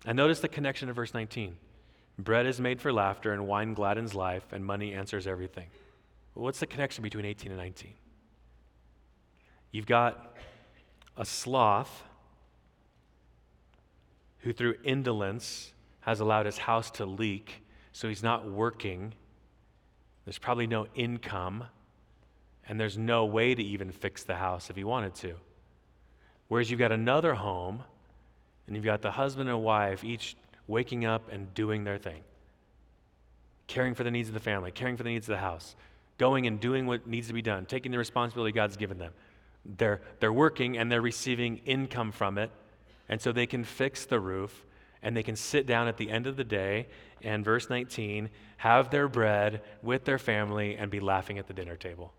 And 0.05 0.15
notice 0.15 0.39
the 0.39 0.47
connection 0.47 0.87
to 0.87 0.93
verse 0.93 1.13
19. 1.13 1.57
Bread 2.19 2.45
is 2.45 2.61
made 2.61 2.79
for 2.79 2.93
laughter, 2.93 3.33
and 3.33 3.47
wine 3.47 3.73
gladdens 3.73 4.15
life, 4.15 4.45
and 4.53 4.63
money 4.65 4.93
answers 4.93 5.27
everything. 5.27 5.65
what's 6.35 6.61
the 6.61 6.67
connection 6.67 7.01
between 7.01 7.25
18 7.25 7.51
and 7.51 7.59
19? 7.59 7.91
You've 9.71 9.87
got 9.87 10.37
a 11.17 11.25
sloth 11.25 12.01
who, 14.37 14.53
through 14.53 14.75
indolence, 14.85 15.73
has 15.99 16.21
allowed 16.21 16.45
his 16.45 16.59
house 16.59 16.89
to 16.91 17.05
leak, 17.05 17.61
so 17.91 18.07
he's 18.07 18.23
not 18.23 18.49
working. 18.49 19.15
There's 20.29 20.37
probably 20.37 20.67
no 20.67 20.85
income, 20.93 21.63
and 22.67 22.79
there's 22.79 22.99
no 22.99 23.25
way 23.25 23.55
to 23.55 23.63
even 23.63 23.89
fix 23.91 24.21
the 24.21 24.35
house 24.35 24.69
if 24.69 24.75
he 24.75 24.83
wanted 24.83 25.15
to. 25.15 25.33
Whereas 26.49 26.69
you've 26.69 26.79
got 26.79 26.91
another 26.91 27.33
home, 27.33 27.81
and 28.67 28.75
you've 28.75 28.85
got 28.85 29.01
the 29.01 29.09
husband 29.09 29.49
and 29.49 29.63
wife 29.63 30.03
each 30.03 30.35
waking 30.67 31.03
up 31.03 31.31
and 31.31 31.51
doing 31.55 31.83
their 31.83 31.97
thing, 31.97 32.21
caring 33.65 33.95
for 33.95 34.03
the 34.03 34.11
needs 34.11 34.27
of 34.27 34.35
the 34.35 34.39
family, 34.39 34.69
caring 34.69 34.97
for 34.97 35.01
the 35.01 35.09
needs 35.09 35.27
of 35.27 35.33
the 35.33 35.41
house, 35.41 35.75
going 36.19 36.45
and 36.45 36.59
doing 36.59 36.85
what 36.85 37.07
needs 37.07 37.25
to 37.29 37.33
be 37.33 37.41
done, 37.41 37.65
taking 37.65 37.91
the 37.91 37.97
responsibility 37.97 38.51
God's 38.51 38.77
given 38.77 38.99
them. 38.99 39.13
They're, 39.65 39.99
they're 40.19 40.31
working 40.31 40.77
and 40.77 40.91
they're 40.91 41.01
receiving 41.01 41.59
income 41.65 42.11
from 42.11 42.37
it, 42.37 42.51
and 43.09 43.19
so 43.19 43.31
they 43.31 43.47
can 43.47 43.63
fix 43.63 44.05
the 44.05 44.19
roof 44.19 44.63
and 45.01 45.15
they 45.15 45.23
can 45.23 45.35
sit 45.35 45.65
down 45.65 45.87
at 45.87 45.97
the 45.97 46.09
end 46.09 46.27
of 46.27 46.35
the 46.35 46.43
day 46.43 46.87
and, 47.21 47.43
verse 47.43 47.69
19, 47.69 48.29
have 48.57 48.89
their 48.89 49.07
bread 49.07 49.61
with 49.81 50.05
their 50.05 50.17
family 50.17 50.75
and 50.75 50.91
be 50.91 50.99
laughing 50.99 51.37
at 51.37 51.47
the 51.47 51.53
dinner 51.53 51.75
table. 51.75 52.13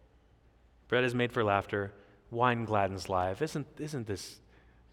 Bread 0.88 1.04
is 1.04 1.14
made 1.14 1.32
for 1.32 1.44
laughter, 1.44 1.92
wine 2.30 2.64
gladdens 2.64 3.08
life. 3.08 3.42
Isn't, 3.42 3.66
isn't 3.78 4.06
this 4.06 4.40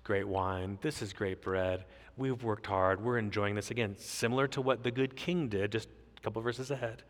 great 0.03 0.27
wine? 0.27 0.77
This 0.81 1.01
is 1.01 1.13
great 1.13 1.41
bread. 1.41 1.85
We've 2.17 2.41
worked 2.43 2.67
hard. 2.67 3.03
We're 3.03 3.17
enjoying 3.17 3.55
this. 3.55 3.71
Again, 3.71 3.95
similar 3.97 4.47
to 4.49 4.61
what 4.61 4.83
the 4.83 4.91
good 4.91 5.15
king 5.15 5.47
did 5.49 5.71
just 5.71 5.87
a 6.17 6.21
couple 6.21 6.41
verses 6.41 6.71
ahead. 6.71 7.03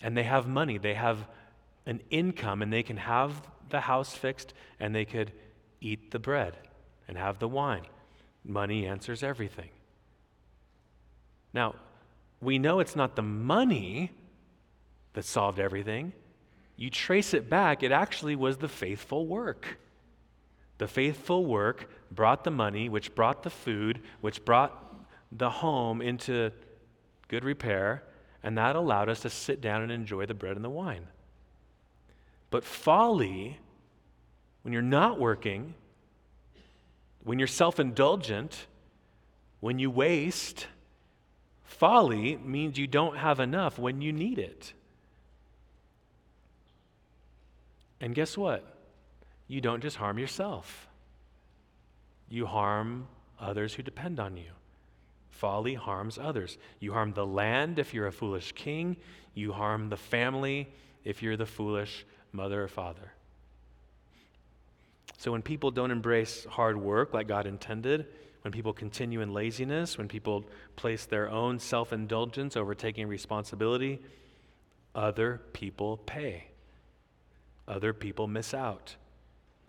And 0.00 0.16
they 0.16 0.22
have 0.22 0.46
money, 0.46 0.78
they 0.78 0.94
have 0.94 1.26
an 1.86 2.00
income, 2.10 2.62
and 2.62 2.72
they 2.72 2.82
can 2.82 2.96
have 2.96 3.42
the 3.70 3.80
house 3.80 4.14
fixed 4.14 4.54
and 4.78 4.94
they 4.94 5.04
could 5.04 5.32
eat 5.80 6.10
the 6.10 6.18
bread 6.18 6.56
and 7.08 7.16
have 7.16 7.38
the 7.38 7.48
wine. 7.48 7.86
Money 8.44 8.86
answers 8.86 9.22
everything. 9.22 9.70
Now, 11.52 11.76
we 12.40 12.58
know 12.58 12.80
it's 12.80 12.96
not 12.96 13.16
the 13.16 13.22
money 13.22 14.10
that 15.14 15.24
solved 15.24 15.58
everything. 15.58 16.12
You 16.76 16.90
trace 16.90 17.32
it 17.32 17.48
back, 17.48 17.82
it 17.82 17.92
actually 17.92 18.36
was 18.36 18.58
the 18.58 18.68
faithful 18.68 19.26
work. 19.26 19.78
The 20.78 20.88
faithful 20.88 21.46
work 21.46 21.88
brought 22.10 22.44
the 22.44 22.50
money, 22.50 22.88
which 22.88 23.14
brought 23.14 23.44
the 23.44 23.50
food, 23.50 24.00
which 24.20 24.44
brought 24.44 25.06
the 25.30 25.50
home 25.50 26.02
into 26.02 26.50
good 27.28 27.44
repair, 27.44 28.02
and 28.42 28.58
that 28.58 28.76
allowed 28.76 29.08
us 29.08 29.20
to 29.20 29.30
sit 29.30 29.60
down 29.60 29.82
and 29.82 29.92
enjoy 29.92 30.26
the 30.26 30.34
bread 30.34 30.56
and 30.56 30.64
the 30.64 30.70
wine. 30.70 31.06
But 32.50 32.64
folly, 32.64 33.58
when 34.62 34.72
you're 34.72 34.82
not 34.82 35.18
working, 35.18 35.74
when 37.24 37.38
you're 37.38 37.48
self 37.48 37.80
indulgent, 37.80 38.66
when 39.60 39.78
you 39.78 39.90
waste, 39.90 40.66
folly 41.64 42.36
means 42.36 42.78
you 42.78 42.86
don't 42.86 43.16
have 43.16 43.40
enough 43.40 43.78
when 43.78 44.00
you 44.00 44.12
need 44.12 44.38
it. 44.38 44.72
And 48.00 48.14
guess 48.14 48.36
what? 48.36 48.64
You 49.48 49.60
don't 49.60 49.82
just 49.82 49.96
harm 49.96 50.18
yourself, 50.18 50.88
you 52.28 52.46
harm 52.46 53.08
others 53.40 53.74
who 53.74 53.82
depend 53.82 54.20
on 54.20 54.36
you. 54.36 54.50
Folly 55.30 55.74
harms 55.74 56.16
others. 56.16 56.58
You 56.78 56.92
harm 56.92 57.12
the 57.12 57.26
land 57.26 57.78
if 57.78 57.92
you're 57.92 58.06
a 58.06 58.12
foolish 58.12 58.52
king, 58.52 58.96
you 59.34 59.52
harm 59.52 59.88
the 59.88 59.96
family 59.96 60.68
if 61.02 61.22
you're 61.22 61.36
the 61.36 61.44
foolish 61.44 62.06
mother 62.32 62.62
or 62.62 62.68
father. 62.68 63.12
So 65.24 65.32
when 65.32 65.40
people 65.40 65.70
don't 65.70 65.90
embrace 65.90 66.44
hard 66.50 66.76
work 66.76 67.14
like 67.14 67.28
God 67.28 67.46
intended, 67.46 68.08
when 68.42 68.52
people 68.52 68.74
continue 68.74 69.22
in 69.22 69.32
laziness, 69.32 69.96
when 69.96 70.06
people 70.06 70.44
place 70.76 71.06
their 71.06 71.30
own 71.30 71.58
self 71.58 71.94
indulgence 71.94 72.58
over 72.58 72.74
taking 72.74 73.08
responsibility, 73.08 74.02
other 74.94 75.40
people 75.54 75.96
pay. 75.96 76.48
Other 77.66 77.94
people 77.94 78.26
miss 78.26 78.52
out. 78.52 78.96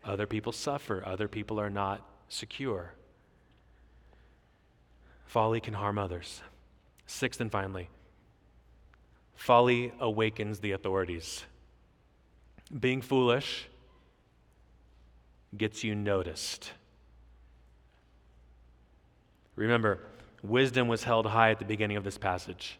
Other 0.03 0.27
people 0.27 0.51
suffer. 0.51 1.01
Other 1.05 1.29
people 1.29 1.57
are 1.57 1.69
not 1.69 2.05
secure. 2.27 2.91
Folly 5.25 5.61
can 5.61 5.75
harm 5.75 5.97
others. 5.97 6.41
Sixth 7.05 7.39
and 7.39 7.49
finally, 7.49 7.87
folly 9.35 9.93
awakens 10.01 10.59
the 10.59 10.73
authorities. 10.73 11.45
Being 12.77 13.01
foolish 13.01 13.69
gets 15.57 15.83
you 15.83 15.95
noticed. 15.95 16.71
Remember, 19.55 19.99
wisdom 20.43 20.87
was 20.87 21.03
held 21.03 21.25
high 21.25 21.51
at 21.51 21.59
the 21.59 21.65
beginning 21.65 21.97
of 21.97 22.03
this 22.03 22.17
passage. 22.17 22.77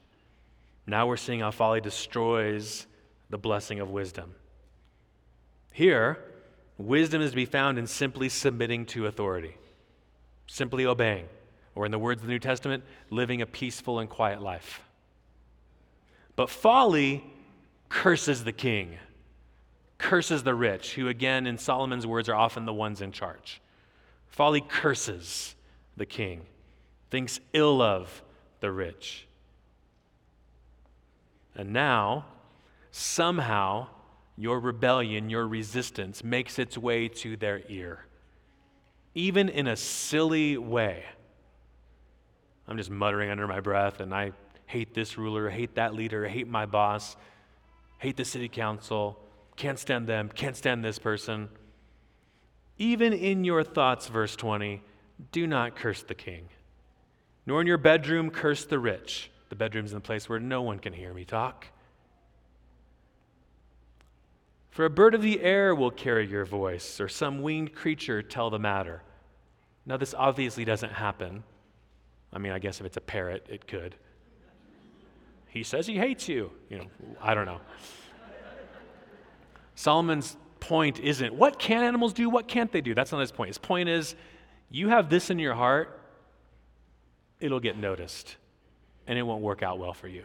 Now 0.88 1.08
we're 1.08 1.18
seeing 1.18 1.40
how 1.40 1.52
folly 1.52 1.82
destroys 1.82 2.86
the 3.30 3.38
blessing 3.38 3.80
of 3.80 3.90
wisdom. 3.90 4.36
Here, 5.72 6.20
wisdom 6.78 7.22
is 7.22 7.32
to 7.32 7.36
be 7.36 7.46
found 7.46 7.78
in 7.78 7.88
simply 7.88 8.30
submitting 8.30 8.86
to 8.88 9.08
authority, 9.08 9.58
simply 10.48 10.86
obeying, 10.86 11.28
or 11.74 11.86
in 11.86 11.92
the 11.92 12.00
words 12.00 12.22
of 12.22 12.28
the 12.28 12.34
New 12.34 12.40
Testament, 12.40 12.84
living 13.10 13.42
a 13.42 13.46
peaceful 13.46 14.00
and 14.00 14.10
quiet 14.10 14.42
life. 14.42 14.82
But 16.36 16.50
folly 16.50 17.24
curses 17.90 18.44
the 18.44 18.52
king 18.52 18.98
curses 19.98 20.44
the 20.44 20.56
rich, 20.56 20.96
who, 20.96 21.08
again, 21.08 21.48
in 21.48 21.58
Solomon's 21.58 22.06
words, 22.06 22.30
are 22.30 22.36
often 22.36 22.66
the 22.66 22.74
ones 22.74 23.02
in 23.02 23.12
charge. 23.12 23.62
Folly 24.28 24.62
curses 24.62 25.56
the 25.96 26.06
king, 26.06 26.42
thinks 27.10 27.40
ill 27.54 27.82
of 27.82 28.24
the 28.60 28.72
rich. 28.72 29.28
And 31.56 31.72
now, 31.72 32.26
somehow, 32.92 33.88
your 34.38 34.60
rebellion, 34.60 35.30
your 35.30 35.48
resistance 35.48 36.24
makes 36.24 36.60
its 36.60 36.78
way 36.78 37.08
to 37.08 37.38
their 37.38 37.62
ear, 37.70 38.06
even 39.14 39.48
in 39.48 39.68
a 39.68 39.78
silly 39.78 40.58
way. 40.58 41.06
I'm 42.68 42.78
just 42.78 42.90
muttering 42.90 43.30
under 43.30 43.48
my 43.48 43.62
breath, 43.62 44.02
and 44.02 44.14
I 44.14 44.34
hate 44.66 44.94
this 44.94 45.18
ruler, 45.18 45.50
hate 45.50 45.76
that 45.76 45.94
leader, 45.94 46.28
hate 46.28 46.48
my 46.48 46.66
boss, 46.66 47.16
hate 48.00 48.18
the 48.18 48.26
city 48.26 48.50
council 48.50 49.20
can't 49.56 49.80
stand 49.80 50.08
them, 50.08 50.30
can't 50.30 50.56
stand 50.56 50.84
this 50.84 51.00
person. 51.00 51.50
Even 52.78 53.14
in 53.14 53.44
your 53.44 53.64
thoughts, 53.64 54.08
verse 54.08 54.36
20, 54.36 54.82
do 55.32 55.48
not 55.48 55.76
curse 55.76 56.04
the 56.04 56.16
king, 56.16 56.50
nor 57.46 57.62
in 57.62 57.68
your 57.68 57.78
bedroom 57.78 58.30
curse 58.30 58.66
the 58.66 58.80
rich. 58.80 59.32
The 59.50 59.56
bedroom's 59.56 59.92
in 59.92 59.98
the 59.98 60.02
place 60.02 60.28
where 60.28 60.40
no 60.40 60.62
one 60.62 60.80
can 60.80 60.92
hear 60.92 61.14
me 61.14 61.24
talk. 61.24 61.68
For 64.72 64.84
a 64.84 64.90
bird 64.90 65.16
of 65.16 65.22
the 65.22 65.40
air 65.40 65.74
will 65.74 65.92
carry 65.92 66.28
your 66.28 66.44
voice, 66.44 67.00
or 67.00 67.08
some 67.08 67.42
winged 67.42 67.74
creature 67.74 68.22
tell 68.22 68.50
the 68.50 68.60
matter. 68.60 69.04
Now, 69.86 69.96
this 69.96 70.14
obviously 70.14 70.66
doesn't 70.66 70.92
happen. 70.92 71.44
I 72.34 72.40
mean, 72.40 72.52
I 72.52 72.60
guess 72.60 72.82
if 72.82 72.86
it's 72.86 72.98
a 72.98 73.02
parrot, 73.02 73.46
it 73.50 73.68
could. 73.68 73.96
He 75.48 75.64
says 75.64 75.88
he 75.88 75.98
hates 75.98 76.28
you. 76.28 76.52
You 76.70 76.80
know, 76.80 76.88
I 77.22 77.34
don't 77.34 77.46
know. 77.46 77.62
Solomon's 79.76 80.38
point 80.60 81.00
isn't 81.00 81.34
what 81.34 81.60
can 81.60 81.84
animals 81.84 82.14
do, 82.14 82.30
what 82.30 82.48
can't 82.48 82.72
they 82.72 82.82
do? 82.82 82.96
That's 82.96 83.12
not 83.12 83.20
his 83.20 83.32
point. 83.32 83.50
His 83.50 83.58
point 83.58 83.90
is 83.90 84.16
you 84.72 84.90
have 84.90 85.10
this 85.10 85.30
in 85.30 85.38
your 85.38 85.54
heart, 85.54 86.02
it'll 87.40 87.60
get 87.60 87.78
noticed. 87.78 88.38
and 89.08 89.20
it 89.20 89.22
won't 89.22 89.44
work 89.44 89.62
out 89.62 89.78
well 89.78 89.94
for 89.94 90.08
you. 90.08 90.24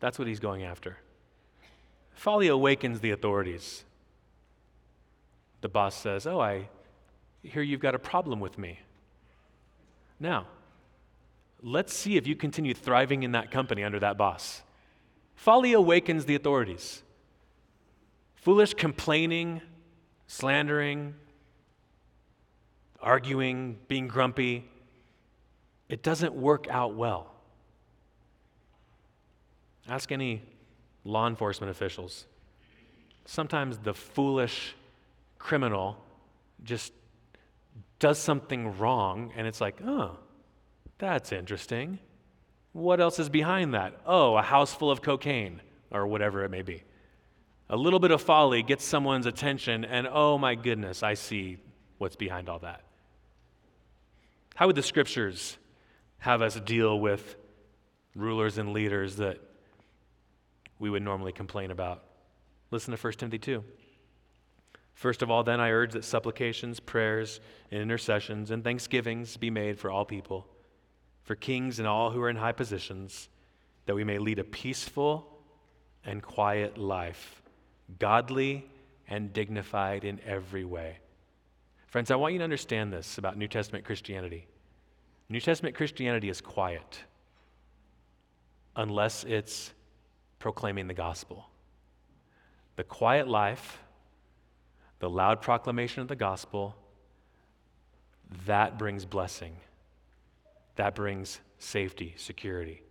That's 0.00 0.18
what 0.18 0.26
he's 0.26 0.40
going 0.40 0.62
after. 0.62 0.96
Folly 2.14 2.48
awakens 2.48 3.00
the 3.00 3.10
authorities. 3.10 3.84
The 5.60 5.68
boss 5.68 5.94
says, 5.94 6.26
Oh, 6.26 6.40
I 6.40 6.68
hear 7.42 7.62
you've 7.62 7.80
got 7.80 7.94
a 7.94 7.98
problem 7.98 8.40
with 8.40 8.56
me. 8.58 8.80
Now, 10.18 10.46
let's 11.62 11.92
see 11.92 12.16
if 12.16 12.26
you 12.26 12.34
continue 12.34 12.74
thriving 12.74 13.22
in 13.22 13.32
that 13.32 13.50
company 13.50 13.84
under 13.84 14.00
that 14.00 14.16
boss. 14.16 14.62
Folly 15.34 15.72
awakens 15.72 16.24
the 16.24 16.34
authorities. 16.34 17.02
Foolish 18.40 18.74
complaining, 18.74 19.60
slandering, 20.26 21.14
arguing, 23.00 23.78
being 23.88 24.08
grumpy, 24.08 24.68
it 25.88 26.02
doesn't 26.02 26.34
work 26.34 26.66
out 26.70 26.94
well. 26.94 27.32
Ask 29.88 30.12
any 30.12 30.42
law 31.04 31.26
enforcement 31.26 31.70
officials. 31.70 32.26
Sometimes 33.24 33.78
the 33.78 33.94
foolish 33.94 34.74
criminal 35.38 35.96
just 36.62 36.92
does 37.98 38.18
something 38.18 38.78
wrong, 38.78 39.32
and 39.36 39.46
it's 39.46 39.60
like, 39.60 39.80
oh, 39.84 40.16
that's 40.98 41.32
interesting. 41.32 41.98
What 42.72 43.00
else 43.00 43.18
is 43.18 43.28
behind 43.28 43.74
that? 43.74 44.00
Oh, 44.06 44.36
a 44.36 44.42
house 44.42 44.72
full 44.74 44.90
of 44.90 45.02
cocaine, 45.02 45.60
or 45.90 46.06
whatever 46.06 46.44
it 46.44 46.50
may 46.50 46.62
be. 46.62 46.84
A 47.70 47.76
little 47.76 47.98
bit 47.98 48.10
of 48.10 48.22
folly 48.22 48.62
gets 48.62 48.84
someone's 48.84 49.26
attention, 49.26 49.84
and 49.84 50.08
oh 50.10 50.38
my 50.38 50.54
goodness, 50.54 51.02
I 51.02 51.14
see 51.14 51.58
what's 51.98 52.16
behind 52.16 52.48
all 52.48 52.60
that. 52.60 52.82
How 54.54 54.66
would 54.66 54.76
the 54.76 54.82
scriptures 54.82 55.58
have 56.18 56.40
us 56.40 56.58
deal 56.60 56.98
with 56.98 57.36
rulers 58.14 58.58
and 58.58 58.72
leaders 58.72 59.16
that 59.16 59.38
we 60.78 60.88
would 60.88 61.02
normally 61.02 61.32
complain 61.32 61.70
about? 61.70 62.04
Listen 62.70 62.96
to 62.96 63.00
1 63.00 63.12
Timothy 63.14 63.38
2. 63.38 63.62
First 64.94 65.22
of 65.22 65.30
all, 65.30 65.44
then 65.44 65.60
I 65.60 65.70
urge 65.70 65.92
that 65.92 66.04
supplications, 66.04 66.80
prayers, 66.80 67.40
and 67.70 67.80
intercessions 67.80 68.50
and 68.50 68.64
thanksgivings 68.64 69.36
be 69.36 69.50
made 69.50 69.78
for 69.78 69.90
all 69.90 70.04
people, 70.04 70.46
for 71.22 71.36
kings 71.36 71.78
and 71.78 71.86
all 71.86 72.10
who 72.10 72.20
are 72.22 72.30
in 72.30 72.36
high 72.36 72.52
positions, 72.52 73.28
that 73.86 73.94
we 73.94 74.04
may 74.04 74.18
lead 74.18 74.38
a 74.38 74.44
peaceful 74.44 75.38
and 76.04 76.22
quiet 76.22 76.78
life, 76.78 77.37
godly 77.98 78.68
and 79.08 79.32
dignified 79.32 80.04
in 80.04 80.20
every 80.26 80.64
way. 80.64 80.98
Friends, 81.86 82.10
I 82.10 82.16
want 82.16 82.34
you 82.34 82.38
to 82.38 82.44
understand 82.44 82.92
this 82.92 83.18
about 83.18 83.38
New 83.38 83.48
Testament 83.48 83.84
Christianity. 83.84 84.46
New 85.28 85.40
Testament 85.40 85.74
Christianity 85.74 86.28
is 86.28 86.40
quiet 86.40 87.02
unless 88.76 89.24
it's 89.24 89.72
proclaiming 90.38 90.86
the 90.86 90.94
gospel. 90.94 91.48
The 92.76 92.84
quiet 92.84 93.26
life, 93.26 93.78
the 95.00 95.10
loud 95.10 95.40
proclamation 95.40 96.02
of 96.02 96.08
the 96.08 96.16
gospel, 96.16 96.76
that 98.46 98.78
brings 98.78 99.04
blessing. 99.04 99.56
That 100.76 100.94
brings 100.94 101.40
safety, 101.58 102.14
security. 102.16 102.82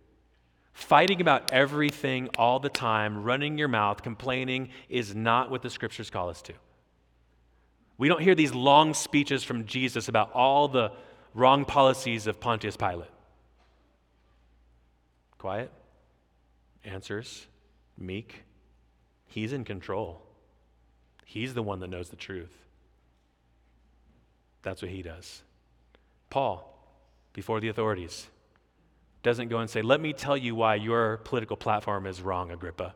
Fighting 0.78 1.20
about 1.20 1.52
everything 1.52 2.28
all 2.38 2.60
the 2.60 2.68
time, 2.68 3.24
running 3.24 3.58
your 3.58 3.66
mouth, 3.66 4.00
complaining, 4.00 4.68
is 4.88 5.12
not 5.12 5.50
what 5.50 5.60
the 5.60 5.68
scriptures 5.68 6.08
call 6.08 6.30
us 6.30 6.40
to. 6.42 6.52
We 7.98 8.06
don't 8.06 8.22
hear 8.22 8.36
these 8.36 8.54
long 8.54 8.94
speeches 8.94 9.42
from 9.42 9.66
Jesus 9.66 10.06
about 10.06 10.30
all 10.34 10.68
the 10.68 10.92
wrong 11.34 11.64
policies 11.64 12.28
of 12.28 12.38
Pontius 12.38 12.76
Pilate. 12.76 13.10
Quiet, 15.36 15.72
answers, 16.84 17.48
meek. 17.98 18.44
He's 19.26 19.52
in 19.52 19.64
control. 19.64 20.22
He's 21.24 21.54
the 21.54 21.62
one 21.62 21.80
that 21.80 21.90
knows 21.90 22.08
the 22.08 22.16
truth. 22.16 22.56
That's 24.62 24.80
what 24.80 24.92
he 24.92 25.02
does. 25.02 25.42
Paul, 26.30 26.72
before 27.32 27.58
the 27.58 27.68
authorities, 27.68 28.28
doesn't 29.22 29.48
go 29.48 29.58
and 29.58 29.68
say, 29.68 29.82
Let 29.82 30.00
me 30.00 30.12
tell 30.12 30.36
you 30.36 30.54
why 30.54 30.76
your 30.76 31.18
political 31.18 31.56
platform 31.56 32.06
is 32.06 32.22
wrong, 32.22 32.50
Agrippa. 32.50 32.94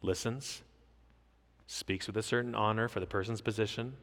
Listens, 0.00 0.62
speaks 1.66 2.06
with 2.06 2.16
a 2.16 2.22
certain 2.22 2.54
honor 2.54 2.88
for 2.88 3.00
the 3.00 3.06
person's 3.06 3.40
position 3.40 3.94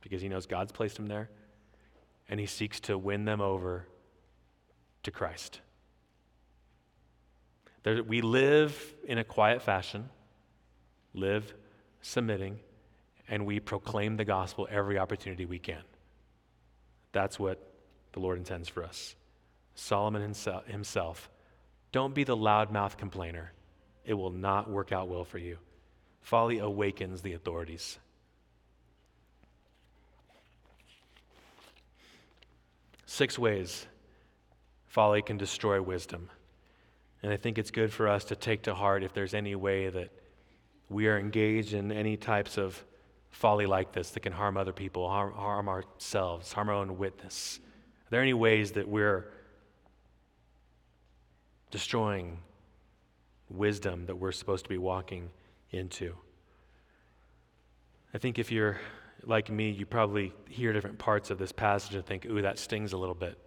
because 0.00 0.22
he 0.22 0.28
knows 0.28 0.46
God's 0.46 0.72
placed 0.72 0.98
him 0.98 1.06
there, 1.06 1.28
and 2.28 2.40
he 2.40 2.46
seeks 2.46 2.80
to 2.80 2.96
win 2.96 3.24
them 3.24 3.40
over 3.40 3.86
to 5.02 5.10
Christ. 5.10 5.60
There, 7.82 8.02
we 8.02 8.20
live 8.20 8.94
in 9.04 9.18
a 9.18 9.24
quiet 9.24 9.62
fashion, 9.62 10.08
live 11.14 11.54
submitting, 12.02 12.58
and 13.28 13.46
we 13.46 13.60
proclaim 13.60 14.16
the 14.16 14.24
gospel 14.24 14.68
every 14.70 14.98
opportunity 14.98 15.46
we 15.46 15.58
can. 15.58 15.82
That's 17.12 17.38
what 17.38 17.58
the 18.12 18.20
Lord 18.20 18.38
intends 18.38 18.68
for 18.68 18.84
us. 18.84 19.14
Solomon 19.80 20.34
himself, 20.66 21.30
don't 21.90 22.14
be 22.14 22.22
the 22.22 22.36
loudmouth 22.36 22.98
complainer. 22.98 23.52
It 24.04 24.12
will 24.12 24.30
not 24.30 24.68
work 24.68 24.92
out 24.92 25.08
well 25.08 25.24
for 25.24 25.38
you. 25.38 25.56
Folly 26.20 26.58
awakens 26.58 27.22
the 27.22 27.32
authorities. 27.32 27.98
Six 33.06 33.38
ways 33.38 33.86
folly 34.86 35.22
can 35.22 35.38
destroy 35.38 35.80
wisdom. 35.80 36.28
And 37.22 37.32
I 37.32 37.38
think 37.38 37.56
it's 37.56 37.70
good 37.70 37.90
for 37.90 38.06
us 38.06 38.24
to 38.24 38.36
take 38.36 38.62
to 38.64 38.74
heart 38.74 39.02
if 39.02 39.14
there's 39.14 39.34
any 39.34 39.54
way 39.54 39.88
that 39.88 40.10
we 40.90 41.08
are 41.08 41.18
engaged 41.18 41.72
in 41.72 41.90
any 41.90 42.18
types 42.18 42.58
of 42.58 42.84
folly 43.30 43.66
like 43.66 43.92
this 43.92 44.10
that 44.10 44.20
can 44.20 44.32
harm 44.32 44.58
other 44.58 44.72
people, 44.72 45.08
harm, 45.08 45.32
harm 45.32 45.68
ourselves, 45.68 46.52
harm 46.52 46.68
our 46.68 46.74
own 46.74 46.98
witness. 46.98 47.60
Are 48.06 48.10
there 48.10 48.22
any 48.22 48.34
ways 48.34 48.72
that 48.72 48.86
we're 48.86 49.32
destroying 51.70 52.38
wisdom 53.48 54.06
that 54.06 54.16
we're 54.16 54.32
supposed 54.32 54.64
to 54.64 54.68
be 54.68 54.78
walking 54.78 55.30
into. 55.70 56.14
I 58.14 58.18
think 58.18 58.38
if 58.38 58.50
you're 58.50 58.80
like 59.24 59.50
me, 59.50 59.70
you 59.70 59.86
probably 59.86 60.32
hear 60.48 60.72
different 60.72 60.98
parts 60.98 61.30
of 61.30 61.38
this 61.38 61.52
passage 61.52 61.94
and 61.94 62.04
think, 62.04 62.26
ooh, 62.26 62.42
that 62.42 62.58
stings 62.58 62.92
a 62.92 62.96
little 62.96 63.14
bit. 63.14 63.38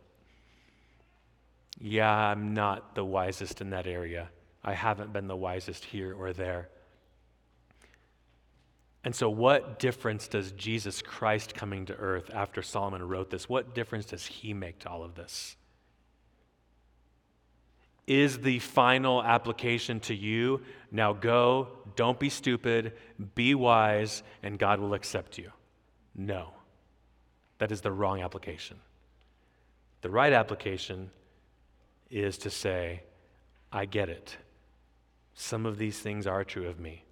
Yeah, 1.79 2.11
I'm 2.11 2.53
not 2.53 2.95
the 2.95 3.03
wisest 3.03 3.61
in 3.61 3.71
that 3.71 3.87
area. 3.87 4.29
I 4.63 4.73
haven't 4.73 5.11
been 5.11 5.27
the 5.27 5.35
wisest 5.35 5.83
here 5.83 6.13
or 6.13 6.31
there. 6.31 6.69
And 9.03 9.13
so, 9.13 9.29
what 9.29 9.79
difference 9.79 10.27
does 10.29 10.53
Jesus 10.53 11.01
Christ 11.01 11.53
coming 11.53 11.85
to 11.87 11.95
earth 11.95 12.31
after 12.33 12.61
Solomon 12.61 13.05
wrote 13.05 13.29
this, 13.29 13.49
what 13.49 13.75
difference 13.75 14.05
does 14.05 14.25
he 14.25 14.53
make 14.53 14.79
to 14.79 14.89
all 14.89 15.03
of 15.03 15.15
this? 15.15 15.57
Is 18.07 18.39
the 18.39 18.59
final 18.59 19.23
application 19.23 19.99
to 20.01 20.13
you. 20.13 20.61
Now 20.91 21.13
go, 21.13 21.69
don't 21.95 22.19
be 22.19 22.29
stupid, 22.29 22.93
be 23.35 23.55
wise, 23.55 24.23
and 24.41 24.59
God 24.59 24.79
will 24.79 24.93
accept 24.93 25.37
you. 25.37 25.51
No. 26.15 26.49
That 27.59 27.71
is 27.71 27.81
the 27.81 27.91
wrong 27.91 28.21
application. 28.21 28.77
The 30.01 30.09
right 30.09 30.33
application 30.33 31.11
is 32.09 32.37
to 32.39 32.49
say, 32.49 33.03
I 33.71 33.85
get 33.85 34.09
it. 34.09 34.37
Some 35.33 35.65
of 35.65 35.77
these 35.77 35.97
things 35.99 36.27
are 36.27 36.43
true 36.43 36.67
of 36.67 36.79
me. 36.79 37.05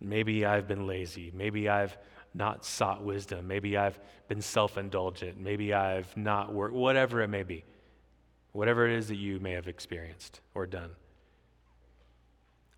Maybe 0.00 0.46
I've 0.46 0.68
been 0.68 0.86
lazy. 0.86 1.32
Maybe 1.34 1.68
I've 1.68 1.96
not 2.34 2.64
sought 2.64 3.02
wisdom. 3.02 3.48
Maybe 3.48 3.76
I've 3.76 3.98
been 4.28 4.40
self 4.40 4.78
indulgent. 4.78 5.40
Maybe 5.40 5.74
I've 5.74 6.14
not 6.16 6.54
worked, 6.54 6.74
whatever 6.74 7.22
it 7.22 7.28
may 7.28 7.42
be 7.42 7.64
whatever 8.56 8.88
it 8.88 8.96
is 8.96 9.08
that 9.08 9.16
you 9.16 9.38
may 9.38 9.52
have 9.52 9.68
experienced 9.68 10.40
or 10.54 10.66
done. 10.66 10.90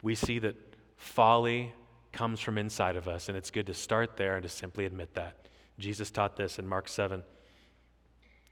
We 0.02 0.14
see 0.16 0.40
that 0.40 0.56
folly 0.96 1.72
comes 2.12 2.40
from 2.40 2.58
inside 2.58 2.96
of 2.96 3.06
us, 3.06 3.28
and 3.28 3.38
it's 3.38 3.50
good 3.50 3.66
to 3.66 3.74
start 3.74 4.16
there 4.16 4.34
and 4.34 4.42
to 4.42 4.48
simply 4.48 4.86
admit 4.86 5.14
that. 5.14 5.48
Jesus 5.78 6.10
taught 6.10 6.36
this 6.36 6.58
in 6.58 6.66
Mark 6.66 6.88
7. 6.88 7.22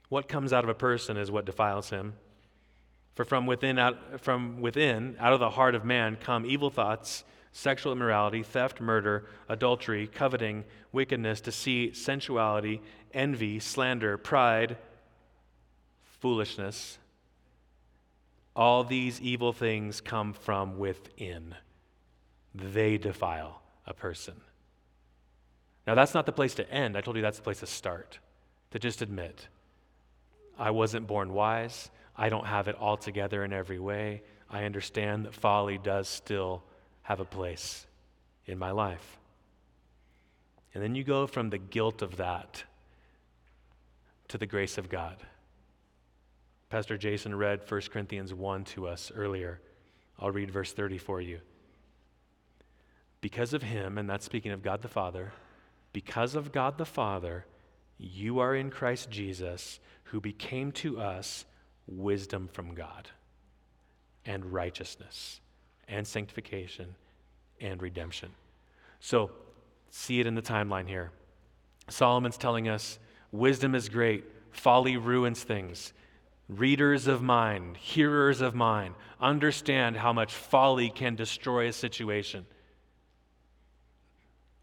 What 0.07 0.29
comes 0.29 0.53
out 0.53 0.63
of 0.63 0.69
a 0.69 0.73
person 0.73 1.17
is 1.17 1.29
what 1.29 1.45
defiles 1.45 1.89
him. 1.89 2.13
For 3.15 3.25
from 3.25 3.45
within, 3.45 3.77
out, 3.77 4.21
from 4.21 4.61
within, 4.61 5.17
out 5.19 5.33
of 5.33 5.41
the 5.41 5.49
heart 5.49 5.75
of 5.75 5.83
man, 5.83 6.15
come 6.15 6.45
evil 6.45 6.69
thoughts, 6.69 7.25
sexual 7.51 7.91
immorality, 7.91 8.43
theft, 8.43 8.79
murder, 8.79 9.25
adultery, 9.49 10.07
coveting, 10.07 10.63
wickedness, 10.93 11.41
deceit, 11.41 11.97
sensuality, 11.97 12.81
envy, 13.13 13.59
slander, 13.59 14.17
pride, 14.17 14.77
foolishness. 16.19 16.99
All 18.57 18.83
these 18.83 19.21
evil 19.21 19.53
things 19.53 20.01
come 20.01 20.33
from 20.33 20.79
within, 20.79 21.55
they 22.55 22.97
defile 22.97 23.61
a 23.85 23.93
person. 23.93 24.33
Now, 25.85 25.93
that's 25.95 26.15
not 26.15 26.25
the 26.25 26.31
place 26.31 26.55
to 26.55 26.69
end. 26.69 26.97
I 26.97 27.01
told 27.01 27.15
you 27.15 27.21
that's 27.21 27.37
the 27.37 27.43
place 27.43 27.59
to 27.59 27.67
start, 27.67 28.19
to 28.71 28.79
just 28.79 29.01
admit 29.01 29.47
I 30.57 30.71
wasn't 30.71 31.05
born 31.05 31.33
wise. 31.33 31.91
I 32.17 32.29
don't 32.29 32.47
have 32.47 32.67
it 32.67 32.75
all 32.75 32.97
together 32.97 33.43
in 33.43 33.53
every 33.53 33.77
way. 33.77 34.23
I 34.49 34.63
understand 34.63 35.25
that 35.25 35.35
folly 35.35 35.77
does 35.77 36.07
still 36.07 36.63
have 37.03 37.19
a 37.19 37.25
place 37.25 37.85
in 38.47 38.57
my 38.57 38.71
life. 38.71 39.19
And 40.73 40.83
then 40.83 40.95
you 40.95 41.03
go 41.03 41.27
from 41.27 41.51
the 41.51 41.59
guilt 41.59 42.01
of 42.01 42.17
that 42.17 42.63
to 44.29 44.37
the 44.37 44.47
grace 44.47 44.77
of 44.79 44.89
God. 44.89 45.17
Pastor 46.69 46.97
Jason 46.97 47.33
read 47.33 47.61
1 47.67 47.81
Corinthians 47.91 48.33
1 48.33 48.65
to 48.65 48.87
us 48.87 49.11
earlier. 49.15 49.61
I'll 50.19 50.31
read 50.31 50.51
verse 50.51 50.73
30 50.73 50.97
for 50.97 51.21
you. 51.21 51.39
Because 53.21 53.53
of 53.53 53.63
him, 53.63 53.97
and 53.97 54.09
that's 54.09 54.25
speaking 54.25 54.51
of 54.51 54.63
God 54.63 54.81
the 54.81 54.89
Father, 54.89 55.31
because 55.93 56.35
of 56.35 56.51
God 56.51 56.77
the 56.77 56.85
Father, 56.85 57.45
you 57.97 58.39
are 58.39 58.53
in 58.53 58.69
Christ 58.69 59.09
Jesus, 59.09 59.79
who 60.05 60.19
became 60.19 60.71
to 60.73 60.99
us 60.99 61.45
wisdom 61.87 62.49
from 62.51 62.75
God, 62.75 63.09
and 64.25 64.51
righteousness, 64.51 65.39
and 65.87 66.05
sanctification, 66.05 66.95
and 67.61 67.81
redemption. 67.81 68.31
So, 68.99 69.31
see 69.89 70.19
it 70.19 70.27
in 70.27 70.35
the 70.35 70.41
timeline 70.41 70.87
here. 70.87 71.11
Solomon's 71.89 72.37
telling 72.37 72.67
us 72.67 72.99
wisdom 73.31 73.73
is 73.73 73.87
great, 73.87 74.25
folly 74.51 74.97
ruins 74.97 75.43
things. 75.43 75.93
Readers 76.49 77.07
of 77.07 77.21
mine, 77.21 77.75
hearers 77.79 78.39
of 78.41 78.55
mine, 78.55 78.95
understand 79.19 79.97
how 79.97 80.13
much 80.13 80.33
folly 80.33 80.89
can 80.89 81.15
destroy 81.15 81.67
a 81.67 81.73
situation. 81.73 82.45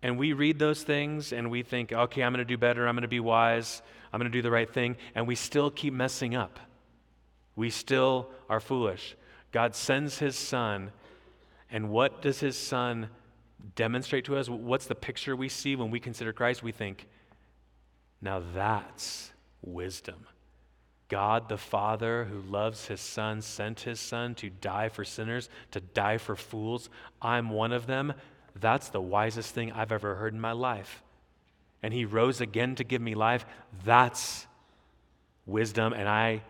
And 0.02 0.18
we 0.18 0.32
read 0.32 0.58
those 0.58 0.82
things 0.82 1.32
and 1.32 1.50
we 1.50 1.62
think, 1.62 1.92
okay, 1.92 2.22
I'm 2.22 2.32
going 2.32 2.38
to 2.38 2.44
do 2.44 2.58
better, 2.58 2.86
I'm 2.86 2.94
going 2.94 3.02
to 3.02 3.08
be 3.08 3.20
wise, 3.20 3.82
I'm 4.12 4.20
going 4.20 4.30
to 4.30 4.38
do 4.38 4.42
the 4.42 4.50
right 4.50 4.72
thing, 4.72 4.96
and 5.14 5.26
we 5.26 5.34
still 5.34 5.70
keep 5.70 5.92
messing 5.92 6.34
up. 6.34 6.58
We 7.56 7.70
still 7.70 8.30
are 8.48 8.60
foolish. 8.60 9.16
God 9.52 9.74
sends 9.74 10.18
his 10.18 10.36
son, 10.36 10.90
and 11.70 11.90
what 11.90 12.22
does 12.22 12.40
his 12.40 12.56
son 12.56 13.08
demonstrate 13.76 14.24
to 14.26 14.36
us? 14.36 14.48
What's 14.48 14.86
the 14.86 14.94
picture 14.94 15.36
we 15.36 15.48
see 15.48 15.76
when 15.76 15.90
we 15.90 16.00
consider 16.00 16.32
Christ? 16.32 16.62
We 16.62 16.72
think, 16.72 17.06
now 18.20 18.42
that's 18.54 19.32
wisdom. 19.62 20.26
God 21.08 21.48
the 21.48 21.58
Father, 21.58 22.24
who 22.24 22.40
loves 22.40 22.86
his 22.86 23.00
Son, 23.00 23.42
sent 23.42 23.80
his 23.80 24.00
Son 24.00 24.34
to 24.36 24.50
die 24.50 24.88
for 24.88 25.04
sinners, 25.04 25.48
to 25.70 25.80
die 25.80 26.18
for 26.18 26.34
fools. 26.34 26.88
I'm 27.20 27.50
one 27.50 27.72
of 27.72 27.86
them. 27.86 28.14
That's 28.58 28.88
the 28.88 29.02
wisest 29.02 29.54
thing 29.54 29.72
I've 29.72 29.92
ever 29.92 30.14
heard 30.14 30.32
in 30.32 30.40
my 30.40 30.52
life. 30.52 31.02
And 31.82 31.92
he 31.92 32.04
rose 32.04 32.40
again 32.40 32.74
to 32.76 32.84
give 32.84 33.02
me 33.02 33.14
life. 33.14 33.44
That's 33.84 34.46
wisdom, 35.46 35.92
and 35.92 36.08
I, 36.08 36.42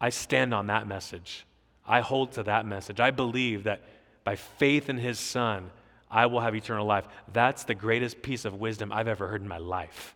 I 0.00 0.10
stand 0.10 0.54
on 0.54 0.68
that 0.68 0.86
message. 0.86 1.44
I 1.86 2.00
hold 2.00 2.32
to 2.32 2.44
that 2.44 2.64
message. 2.64 3.00
I 3.00 3.10
believe 3.10 3.64
that 3.64 3.82
by 4.24 4.36
faith 4.36 4.88
in 4.88 4.98
his 4.98 5.18
Son, 5.18 5.70
I 6.08 6.26
will 6.26 6.40
have 6.40 6.54
eternal 6.54 6.86
life. 6.86 7.08
That's 7.32 7.64
the 7.64 7.74
greatest 7.74 8.22
piece 8.22 8.44
of 8.44 8.54
wisdom 8.54 8.92
I've 8.92 9.08
ever 9.08 9.26
heard 9.26 9.42
in 9.42 9.48
my 9.48 9.58
life. 9.58 10.14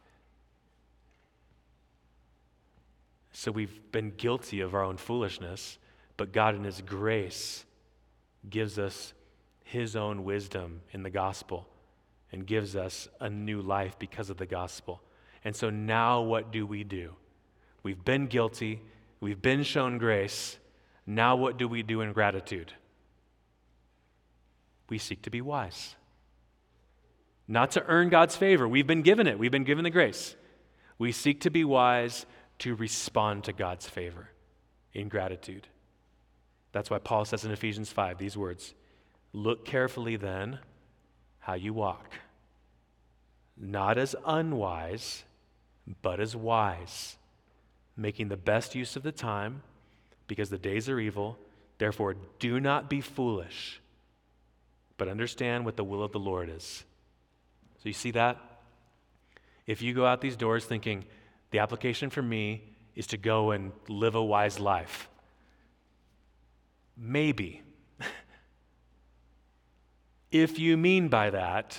So 3.38 3.52
we've 3.52 3.92
been 3.92 4.12
guilty 4.12 4.62
of 4.62 4.74
our 4.74 4.82
own 4.82 4.96
foolishness, 4.96 5.76
but 6.16 6.32
God, 6.32 6.54
in 6.54 6.64
His 6.64 6.80
grace, 6.80 7.66
gives 8.48 8.78
us 8.78 9.12
His 9.62 9.94
own 9.94 10.24
wisdom 10.24 10.80
in 10.92 11.02
the 11.02 11.10
gospel 11.10 11.68
and 12.32 12.46
gives 12.46 12.74
us 12.74 13.08
a 13.20 13.28
new 13.28 13.60
life 13.60 13.98
because 13.98 14.30
of 14.30 14.38
the 14.38 14.46
gospel. 14.46 15.02
And 15.44 15.54
so 15.54 15.68
now 15.68 16.22
what 16.22 16.50
do 16.50 16.66
we 16.66 16.82
do? 16.82 17.12
We've 17.82 18.02
been 18.02 18.26
guilty, 18.26 18.80
we've 19.20 19.42
been 19.42 19.64
shown 19.64 19.98
grace. 19.98 20.56
Now 21.06 21.36
what 21.36 21.58
do 21.58 21.68
we 21.68 21.82
do 21.82 22.00
in 22.00 22.14
gratitude? 22.14 22.72
We 24.88 24.96
seek 24.96 25.20
to 25.24 25.30
be 25.30 25.42
wise. 25.42 25.94
Not 27.46 27.70
to 27.72 27.84
earn 27.84 28.08
God's 28.08 28.34
favor. 28.34 28.66
We've 28.66 28.86
been 28.86 29.02
given 29.02 29.26
it, 29.26 29.38
we've 29.38 29.52
been 29.52 29.64
given 29.64 29.84
the 29.84 29.90
grace. 29.90 30.36
We 30.98 31.12
seek 31.12 31.42
to 31.42 31.50
be 31.50 31.64
wise 31.64 32.24
to 32.60 32.74
respond 32.74 33.44
to 33.44 33.52
God's 33.52 33.88
favor 33.88 34.28
in 34.92 35.08
gratitude. 35.08 35.66
That's 36.72 36.90
why 36.90 36.98
Paul 36.98 37.24
says 37.24 37.44
in 37.44 37.50
Ephesians 37.50 37.90
5 37.90 38.18
these 38.18 38.36
words 38.36 38.74
Look 39.32 39.64
carefully 39.64 40.16
then 40.16 40.58
how 41.40 41.54
you 41.54 41.72
walk, 41.72 42.12
not 43.56 43.98
as 43.98 44.16
unwise, 44.26 45.24
but 46.02 46.20
as 46.20 46.34
wise, 46.34 47.16
making 47.96 48.28
the 48.28 48.36
best 48.36 48.74
use 48.74 48.96
of 48.96 49.02
the 49.02 49.12
time, 49.12 49.62
because 50.26 50.50
the 50.50 50.58
days 50.58 50.88
are 50.88 50.98
evil. 50.98 51.38
Therefore, 51.78 52.16
do 52.38 52.58
not 52.58 52.88
be 52.88 53.00
foolish, 53.00 53.80
but 54.96 55.08
understand 55.08 55.64
what 55.64 55.76
the 55.76 55.84
will 55.84 56.02
of 56.02 56.12
the 56.12 56.18
Lord 56.18 56.48
is. 56.48 56.84
So, 57.82 57.88
you 57.88 57.92
see 57.92 58.12
that? 58.12 58.38
If 59.66 59.82
you 59.82 59.92
go 59.92 60.06
out 60.06 60.20
these 60.20 60.36
doors 60.36 60.64
thinking, 60.64 61.04
the 61.50 61.58
application 61.60 62.10
for 62.10 62.22
me 62.22 62.64
is 62.94 63.06
to 63.08 63.16
go 63.16 63.50
and 63.50 63.72
live 63.88 64.14
a 64.14 64.24
wise 64.24 64.58
life. 64.58 65.08
Maybe. 66.96 67.62
if 70.30 70.58
you 70.58 70.76
mean 70.76 71.08
by 71.08 71.30
that, 71.30 71.78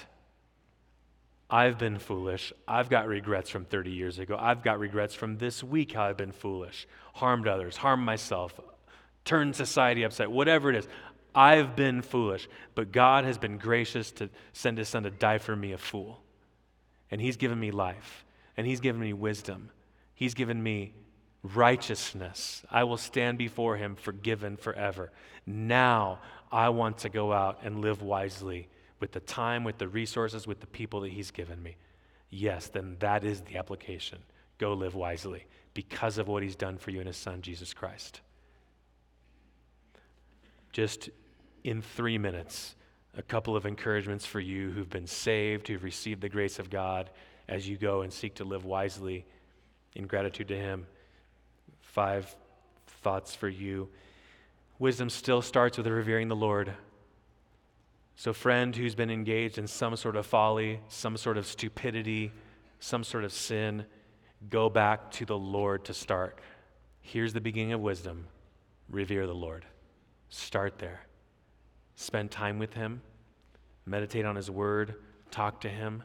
I've 1.50 1.78
been 1.78 1.98
foolish. 1.98 2.54
I've 2.68 2.90
got 2.90 3.08
regrets 3.08 3.50
from 3.50 3.66
30 3.66 3.92
years 3.92 4.20
ago. 4.20 4.38
I've 4.40 4.64
got 4.64 4.80
regrets 4.80 5.16
from 5.16 5.38
this 5.38 5.64
week 5.64 5.94
how 5.94 6.04
I've 6.04 6.18
been 6.18 6.32
foolish, 6.32 6.88
harmed 7.14 7.48
others, 7.48 7.78
harmed 7.78 8.04
myself, 8.04 8.60
turned 9.26 9.56
society 9.56 10.06
upside, 10.06 10.28
whatever 10.28 10.70
it 10.70 10.76
is. 10.76 10.88
I've 11.34 11.76
been 11.76 12.02
foolish, 12.02 12.48
but 12.76 12.92
God 12.92 13.24
has 13.24 13.38
been 13.38 13.58
gracious 13.58 14.12
to 14.14 14.30
send 14.54 14.78
his 14.78 14.90
son 14.90 15.04
to 15.04 15.12
die 15.12 15.38
for 15.38 15.56
me, 15.56 15.72
a 15.72 15.78
fool. 15.78 16.22
And 17.10 17.22
he's 17.22 17.38
given 17.38 17.60
me 17.60 17.72
life 17.72 18.26
and 18.58 18.66
He's 18.68 18.80
given 18.80 19.00
me 19.00 19.14
wisdom. 19.14 19.70
He's 20.14 20.34
given 20.34 20.62
me 20.62 20.94
righteousness. 21.44 22.64
I 22.70 22.84
will 22.84 22.98
stand 22.98 23.38
before 23.38 23.78
Him 23.78 23.96
forgiven 23.96 24.58
forever. 24.58 25.12
Now 25.46 26.20
I 26.52 26.70
want 26.70 26.98
to 27.00 27.10
go 27.10 27.32
out 27.32 27.60
and 27.64 27.82
live 27.82 28.02
wisely 28.02 28.68
with 29.00 29.12
the 29.12 29.20
time, 29.20 29.64
with 29.64 29.78
the 29.78 29.88
resources, 29.88 30.48
with 30.48 30.60
the 30.60 30.68
people 30.68 31.02
that 31.02 31.12
He's 31.12 31.32
given 31.32 31.62
me. 31.62 31.78
Yes, 32.30 32.68
then 32.68 32.98
that 33.00 33.24
is 33.24 33.42
the 33.42 33.58
application. 33.58 34.20
Go 34.58 34.74
live 34.74 34.96
wisely 34.96 35.46
because 35.74 36.18
of 36.18 36.28
what 36.28 36.44
He's 36.44 36.56
done 36.56 36.78
for 36.78 36.92
you 36.92 37.00
in 37.00 37.08
His 37.08 37.18
Son, 37.18 37.42
Jesus 37.42 37.74
Christ. 37.74 38.22
Just 40.74 41.10
in 41.64 41.82
three 41.82 42.18
minutes, 42.18 42.76
a 43.16 43.22
couple 43.22 43.56
of 43.56 43.66
encouragements 43.66 44.26
for 44.26 44.40
you 44.40 44.72
who've 44.72 44.90
been 44.90 45.08
saved, 45.08 45.68
who've 45.68 45.84
received 45.84 46.22
the 46.22 46.30
grace 46.30 46.60
of 46.60 46.70
God 46.70 47.10
as 47.48 47.68
you 47.68 47.78
go 47.78 48.02
and 48.02 48.12
seek 48.12 48.36
to 48.36 48.44
live 48.44 48.66
wisely 48.66 49.26
in 49.96 50.08
gratitude 50.08 50.48
to 50.50 50.58
Him. 50.58 50.86
Five 51.82 52.36
thoughts 53.02 53.36
for 53.36 53.48
you. 53.48 53.90
Wisdom 54.80 55.10
still 55.10 55.42
starts 55.42 55.78
with 55.78 55.88
revering 55.88 56.28
the 56.28 56.36
Lord. 56.36 56.74
So, 58.16 58.34
friend 58.34 58.76
who's 58.76 58.96
been 58.96 59.12
engaged 59.12 59.58
in 59.58 59.68
some 59.68 59.96
sort 59.96 60.16
of 60.16 60.26
folly, 60.26 60.80
some 60.88 61.18
sort 61.18 61.38
of 61.38 61.46
stupidity, 61.46 62.32
some 62.80 63.04
sort 63.04 63.24
of 63.24 63.32
sin, 63.32 63.86
go 64.50 64.70
back 64.70 65.12
to 65.12 65.26
the 65.26 65.38
Lord 65.38 65.86
to 65.86 65.94
start. 65.94 66.40
Here's 67.02 67.34
the 67.34 67.42
beginning 67.42 67.74
of 67.74 67.82
wisdom 67.82 68.28
revere 68.90 69.28
the 69.28 69.36
Lord. 69.36 69.66
Start 70.30 70.80
there. 70.80 71.02
Spend 71.96 72.32
time 72.32 72.60
with 72.60 72.74
Him, 72.74 73.02
meditate 73.86 74.26
on 74.26 74.36
His 74.36 74.52
Word, 74.52 74.96
talk 75.32 75.62
to 75.62 75.70
Him. 75.70 76.04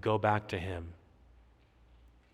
Go 0.00 0.18
back 0.18 0.48
to 0.48 0.58
Him 0.58 0.94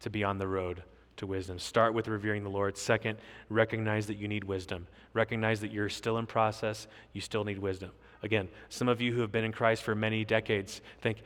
to 0.00 0.10
be 0.10 0.24
on 0.24 0.38
the 0.38 0.46
road 0.46 0.82
to 1.16 1.26
wisdom. 1.26 1.58
Start 1.58 1.94
with 1.94 2.08
revering 2.08 2.44
the 2.44 2.50
Lord. 2.50 2.76
Second, 2.76 3.18
recognize 3.48 4.06
that 4.06 4.16
you 4.16 4.28
need 4.28 4.44
wisdom. 4.44 4.86
Recognize 5.12 5.60
that 5.60 5.72
you're 5.72 5.88
still 5.88 6.18
in 6.18 6.26
process, 6.26 6.86
you 7.12 7.20
still 7.20 7.44
need 7.44 7.58
wisdom. 7.58 7.90
Again, 8.22 8.48
some 8.68 8.88
of 8.88 9.00
you 9.00 9.12
who 9.12 9.20
have 9.20 9.32
been 9.32 9.44
in 9.44 9.52
Christ 9.52 9.82
for 9.82 9.94
many 9.94 10.24
decades 10.24 10.80
think, 11.00 11.18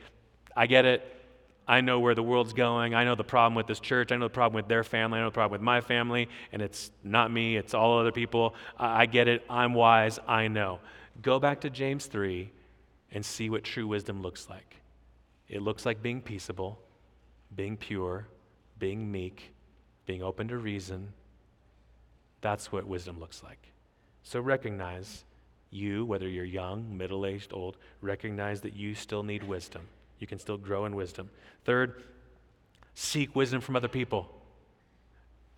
I 0.55 0.67
get 0.67 0.85
it. 0.85 1.19
I 1.67 1.81
know 1.81 1.99
where 1.99 2.13
the 2.13 2.23
world's 2.23 2.53
going. 2.53 2.93
I 2.93 3.05
know 3.05 3.15
the 3.15 3.23
problem 3.23 3.55
with 3.55 3.67
this 3.67 3.79
church. 3.79 4.11
I 4.11 4.17
know 4.17 4.25
the 4.25 4.33
problem 4.33 4.55
with 4.55 4.67
their 4.67 4.83
family. 4.83 5.19
I 5.19 5.21
know 5.21 5.29
the 5.29 5.33
problem 5.33 5.53
with 5.53 5.61
my 5.61 5.79
family. 5.79 6.27
And 6.51 6.61
it's 6.61 6.91
not 7.03 7.31
me, 7.31 7.55
it's 7.55 7.73
all 7.73 7.99
other 7.99 8.11
people. 8.11 8.53
I 8.77 9.05
get 9.05 9.27
it. 9.27 9.43
I'm 9.49 9.73
wise. 9.73 10.19
I 10.27 10.49
know. 10.49 10.79
Go 11.21 11.39
back 11.39 11.61
to 11.61 11.69
James 11.69 12.05
3 12.05 12.51
and 13.11 13.25
see 13.25 13.49
what 13.49 13.63
true 13.63 13.87
wisdom 13.87 14.21
looks 14.21 14.49
like. 14.49 14.75
It 15.53 15.61
looks 15.61 15.85
like 15.85 16.01
being 16.01 16.19
peaceable, 16.19 16.79
being 17.55 17.77
pure, 17.77 18.27
being 18.79 19.11
meek, 19.11 19.53
being 20.07 20.23
open 20.23 20.47
to 20.47 20.57
reason. 20.57 21.13
That's 22.41 22.71
what 22.71 22.87
wisdom 22.87 23.19
looks 23.19 23.43
like. 23.43 23.71
So 24.23 24.39
recognize 24.39 25.25
you, 25.69 26.05
whether 26.05 26.27
you're 26.27 26.43
young, 26.43 26.97
middle 26.97 27.23
aged, 27.23 27.53
old, 27.53 27.77
recognize 28.01 28.61
that 28.61 28.75
you 28.75 28.95
still 28.95 29.21
need 29.21 29.43
wisdom. 29.43 29.83
You 30.17 30.25
can 30.25 30.39
still 30.39 30.57
grow 30.57 30.85
in 30.85 30.95
wisdom. 30.95 31.29
Third, 31.65 32.01
seek 32.95 33.35
wisdom 33.35 33.61
from 33.61 33.75
other 33.75 33.87
people. 33.87 34.27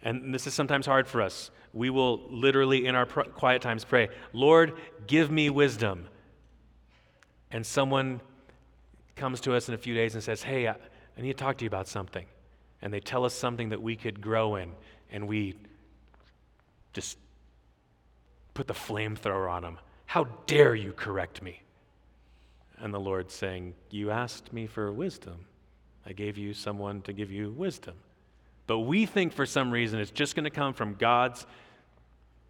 And 0.01 0.33
this 0.33 0.45
is 0.45 0.53
sometimes 0.53 0.85
hard 0.85 1.07
for 1.07 1.21
us. 1.21 1.51
We 1.71 1.89
will 1.89 2.19
literally, 2.29 2.85
in 2.85 2.95
our 2.95 3.05
pr- 3.05 3.21
quiet 3.21 3.61
times, 3.61 3.85
pray, 3.85 4.09
Lord, 4.33 4.73
give 5.07 5.31
me 5.31 5.49
wisdom. 5.49 6.09
And 7.49 7.65
someone 7.65 8.19
comes 9.16 9.41
to 9.41 9.53
us 9.55 9.68
in 9.68 9.76
a 9.76 9.78
few 9.78 9.93
days 9.93 10.13
and 10.13 10.24
says, 10.24 10.43
Hey, 10.43 10.68
I, 10.68 10.76
I 11.18 11.22
need 11.22 11.38
to 11.38 11.43
talk 11.43 11.57
to 11.57 11.66
you 11.66 11.68
about 11.68 11.88
something. 11.88 12.26
And 12.82 12.93
they 12.93 12.99
tell 12.99 13.26
us 13.26 13.34
something 13.34 13.70
that 13.70 13.82
we 13.82 13.95
could 13.95 14.22
grow 14.22 14.55
in, 14.55 14.72
and 15.09 15.28
we 15.28 15.55
just 16.93 17.18
put 18.53 18.68
the 18.68 18.74
flamethrower 18.74 19.49
on 19.49 19.63
them. 19.63 19.78
How 20.05 20.26
dare 20.45 20.76
you 20.76 20.91
correct 20.93 21.41
me? 21.41 21.61
And 22.78 22.93
the 22.93 22.99
Lord's 22.99 23.34
saying, 23.34 23.74
You 23.89 24.11
asked 24.11 24.53
me 24.53 24.68
for 24.68 24.91
wisdom. 24.91 25.45
I 26.05 26.13
gave 26.13 26.38
you 26.38 26.53
someone 26.53 27.01
to 27.03 27.13
give 27.13 27.32
you 27.32 27.51
wisdom. 27.51 27.95
But 28.68 28.80
we 28.80 29.05
think 29.05 29.34
for 29.34 29.45
some 29.45 29.72
reason 29.72 29.99
it's 29.99 30.11
just 30.11 30.36
going 30.36 30.43
to 30.43 30.49
come 30.49 30.74
from 30.74 30.95
God's 30.95 31.45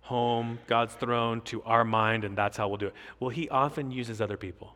home, 0.01 0.59
God's 0.68 0.93
throne 0.93 1.41
to 1.41 1.63
our 1.63 1.84
mind, 1.84 2.24
and 2.24 2.38
that's 2.38 2.57
how 2.57 2.68
we'll 2.68 2.78
do 2.78 2.88
it. 2.88 2.93
Well, 3.20 3.30
He 3.30 3.49
often 3.49 3.91
uses 3.91 4.22
other 4.22 4.38
people. 4.38 4.76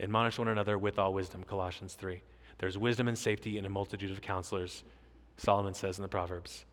Admonish 0.00 0.38
one 0.38 0.48
another 0.48 0.78
with 0.78 0.98
all 0.98 1.12
wisdom, 1.12 1.44
Colossians 1.44 1.94
3. 1.94 2.22
There's 2.58 2.78
wisdom 2.78 3.08
and 3.08 3.18
safety 3.18 3.58
in 3.58 3.64
a 3.64 3.70
multitude 3.70 4.10
of 4.10 4.20
counselors, 4.20 4.82
Solomon 5.36 5.74
says 5.74 5.98
in 5.98 6.02
the 6.02 6.08
Proverbs. 6.08 6.64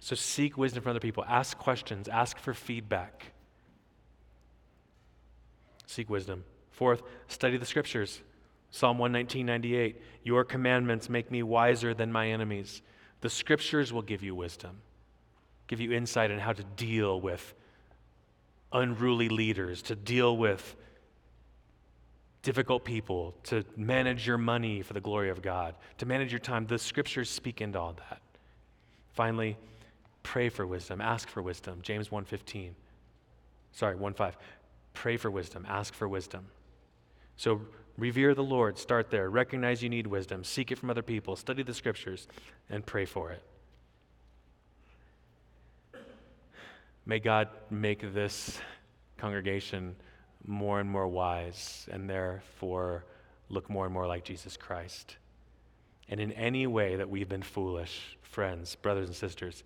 So 0.00 0.14
seek 0.14 0.56
wisdom 0.56 0.82
from 0.82 0.90
other 0.90 1.00
people. 1.00 1.24
Ask 1.26 1.58
questions, 1.58 2.08
ask 2.08 2.38
for 2.38 2.54
feedback. 2.54 3.32
Seek 5.86 6.10
wisdom. 6.10 6.44
Fourth, 6.70 7.02
study 7.28 7.56
the 7.56 7.66
scriptures. 7.66 8.20
Psalm 8.70 8.98
119, 8.98 9.46
98. 9.46 10.02
Your 10.22 10.44
commandments 10.44 11.08
make 11.08 11.30
me 11.30 11.42
wiser 11.42 11.94
than 11.94 12.12
my 12.12 12.28
enemies. 12.28 12.82
The 13.22 13.30
scriptures 13.30 13.92
will 13.92 14.02
give 14.02 14.22
you 14.22 14.34
wisdom, 14.34 14.82
give 15.66 15.80
you 15.80 15.92
insight 15.92 16.30
in 16.30 16.38
how 16.38 16.52
to 16.52 16.62
deal 16.62 17.20
with 17.20 17.54
unruly 18.72 19.28
leaders, 19.28 19.80
to 19.82 19.96
deal 19.96 20.36
with 20.36 20.76
difficult 22.46 22.84
people, 22.84 23.34
to 23.42 23.64
manage 23.76 24.24
your 24.24 24.38
money 24.38 24.80
for 24.80 24.92
the 24.92 25.00
glory 25.00 25.30
of 25.30 25.42
God, 25.42 25.74
to 25.98 26.06
manage 26.06 26.30
your 26.30 26.38
time. 26.38 26.64
The 26.64 26.78
scriptures 26.78 27.28
speak 27.28 27.60
into 27.60 27.76
all 27.76 27.94
that. 28.08 28.22
Finally, 29.10 29.56
pray 30.22 30.48
for 30.48 30.64
wisdom, 30.64 31.00
ask 31.00 31.28
for 31.28 31.42
wisdom. 31.42 31.82
James 31.82 32.08
1:15. 32.08 32.76
Sorry, 33.72 33.96
1:5. 33.96 34.36
Pray 34.94 35.16
for 35.16 35.28
wisdom, 35.28 35.66
ask 35.68 35.92
for 35.92 36.06
wisdom. 36.08 36.46
So 37.34 37.62
revere 37.98 38.32
the 38.32 38.44
Lord, 38.44 38.78
start 38.78 39.10
there. 39.10 39.28
Recognize 39.28 39.82
you 39.82 39.88
need 39.88 40.06
wisdom, 40.06 40.44
seek 40.44 40.70
it 40.70 40.78
from 40.78 40.88
other 40.88 41.02
people, 41.02 41.34
study 41.34 41.64
the 41.64 41.74
scriptures, 41.74 42.28
and 42.70 42.86
pray 42.86 43.06
for 43.06 43.32
it. 43.32 43.42
May 47.04 47.18
God 47.18 47.48
make 47.70 48.14
this 48.14 48.60
congregation 49.16 49.96
more 50.46 50.80
and 50.80 50.88
more 50.88 51.08
wise 51.08 51.88
and 51.90 52.08
therefore 52.08 53.04
look 53.48 53.68
more 53.70 53.84
and 53.84 53.94
more 53.94 54.06
like 54.06 54.24
Jesus 54.24 54.56
Christ. 54.56 55.16
And 56.08 56.20
in 56.20 56.32
any 56.32 56.66
way 56.66 56.96
that 56.96 57.10
we've 57.10 57.28
been 57.28 57.42
foolish, 57.42 58.16
friends, 58.22 58.74
brothers, 58.76 59.08
and 59.08 59.16
sisters, 59.16 59.64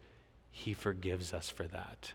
He 0.51 0.73
forgives 0.73 1.35
us 1.35 1.51
for 1.51 1.65
that. 1.65 2.13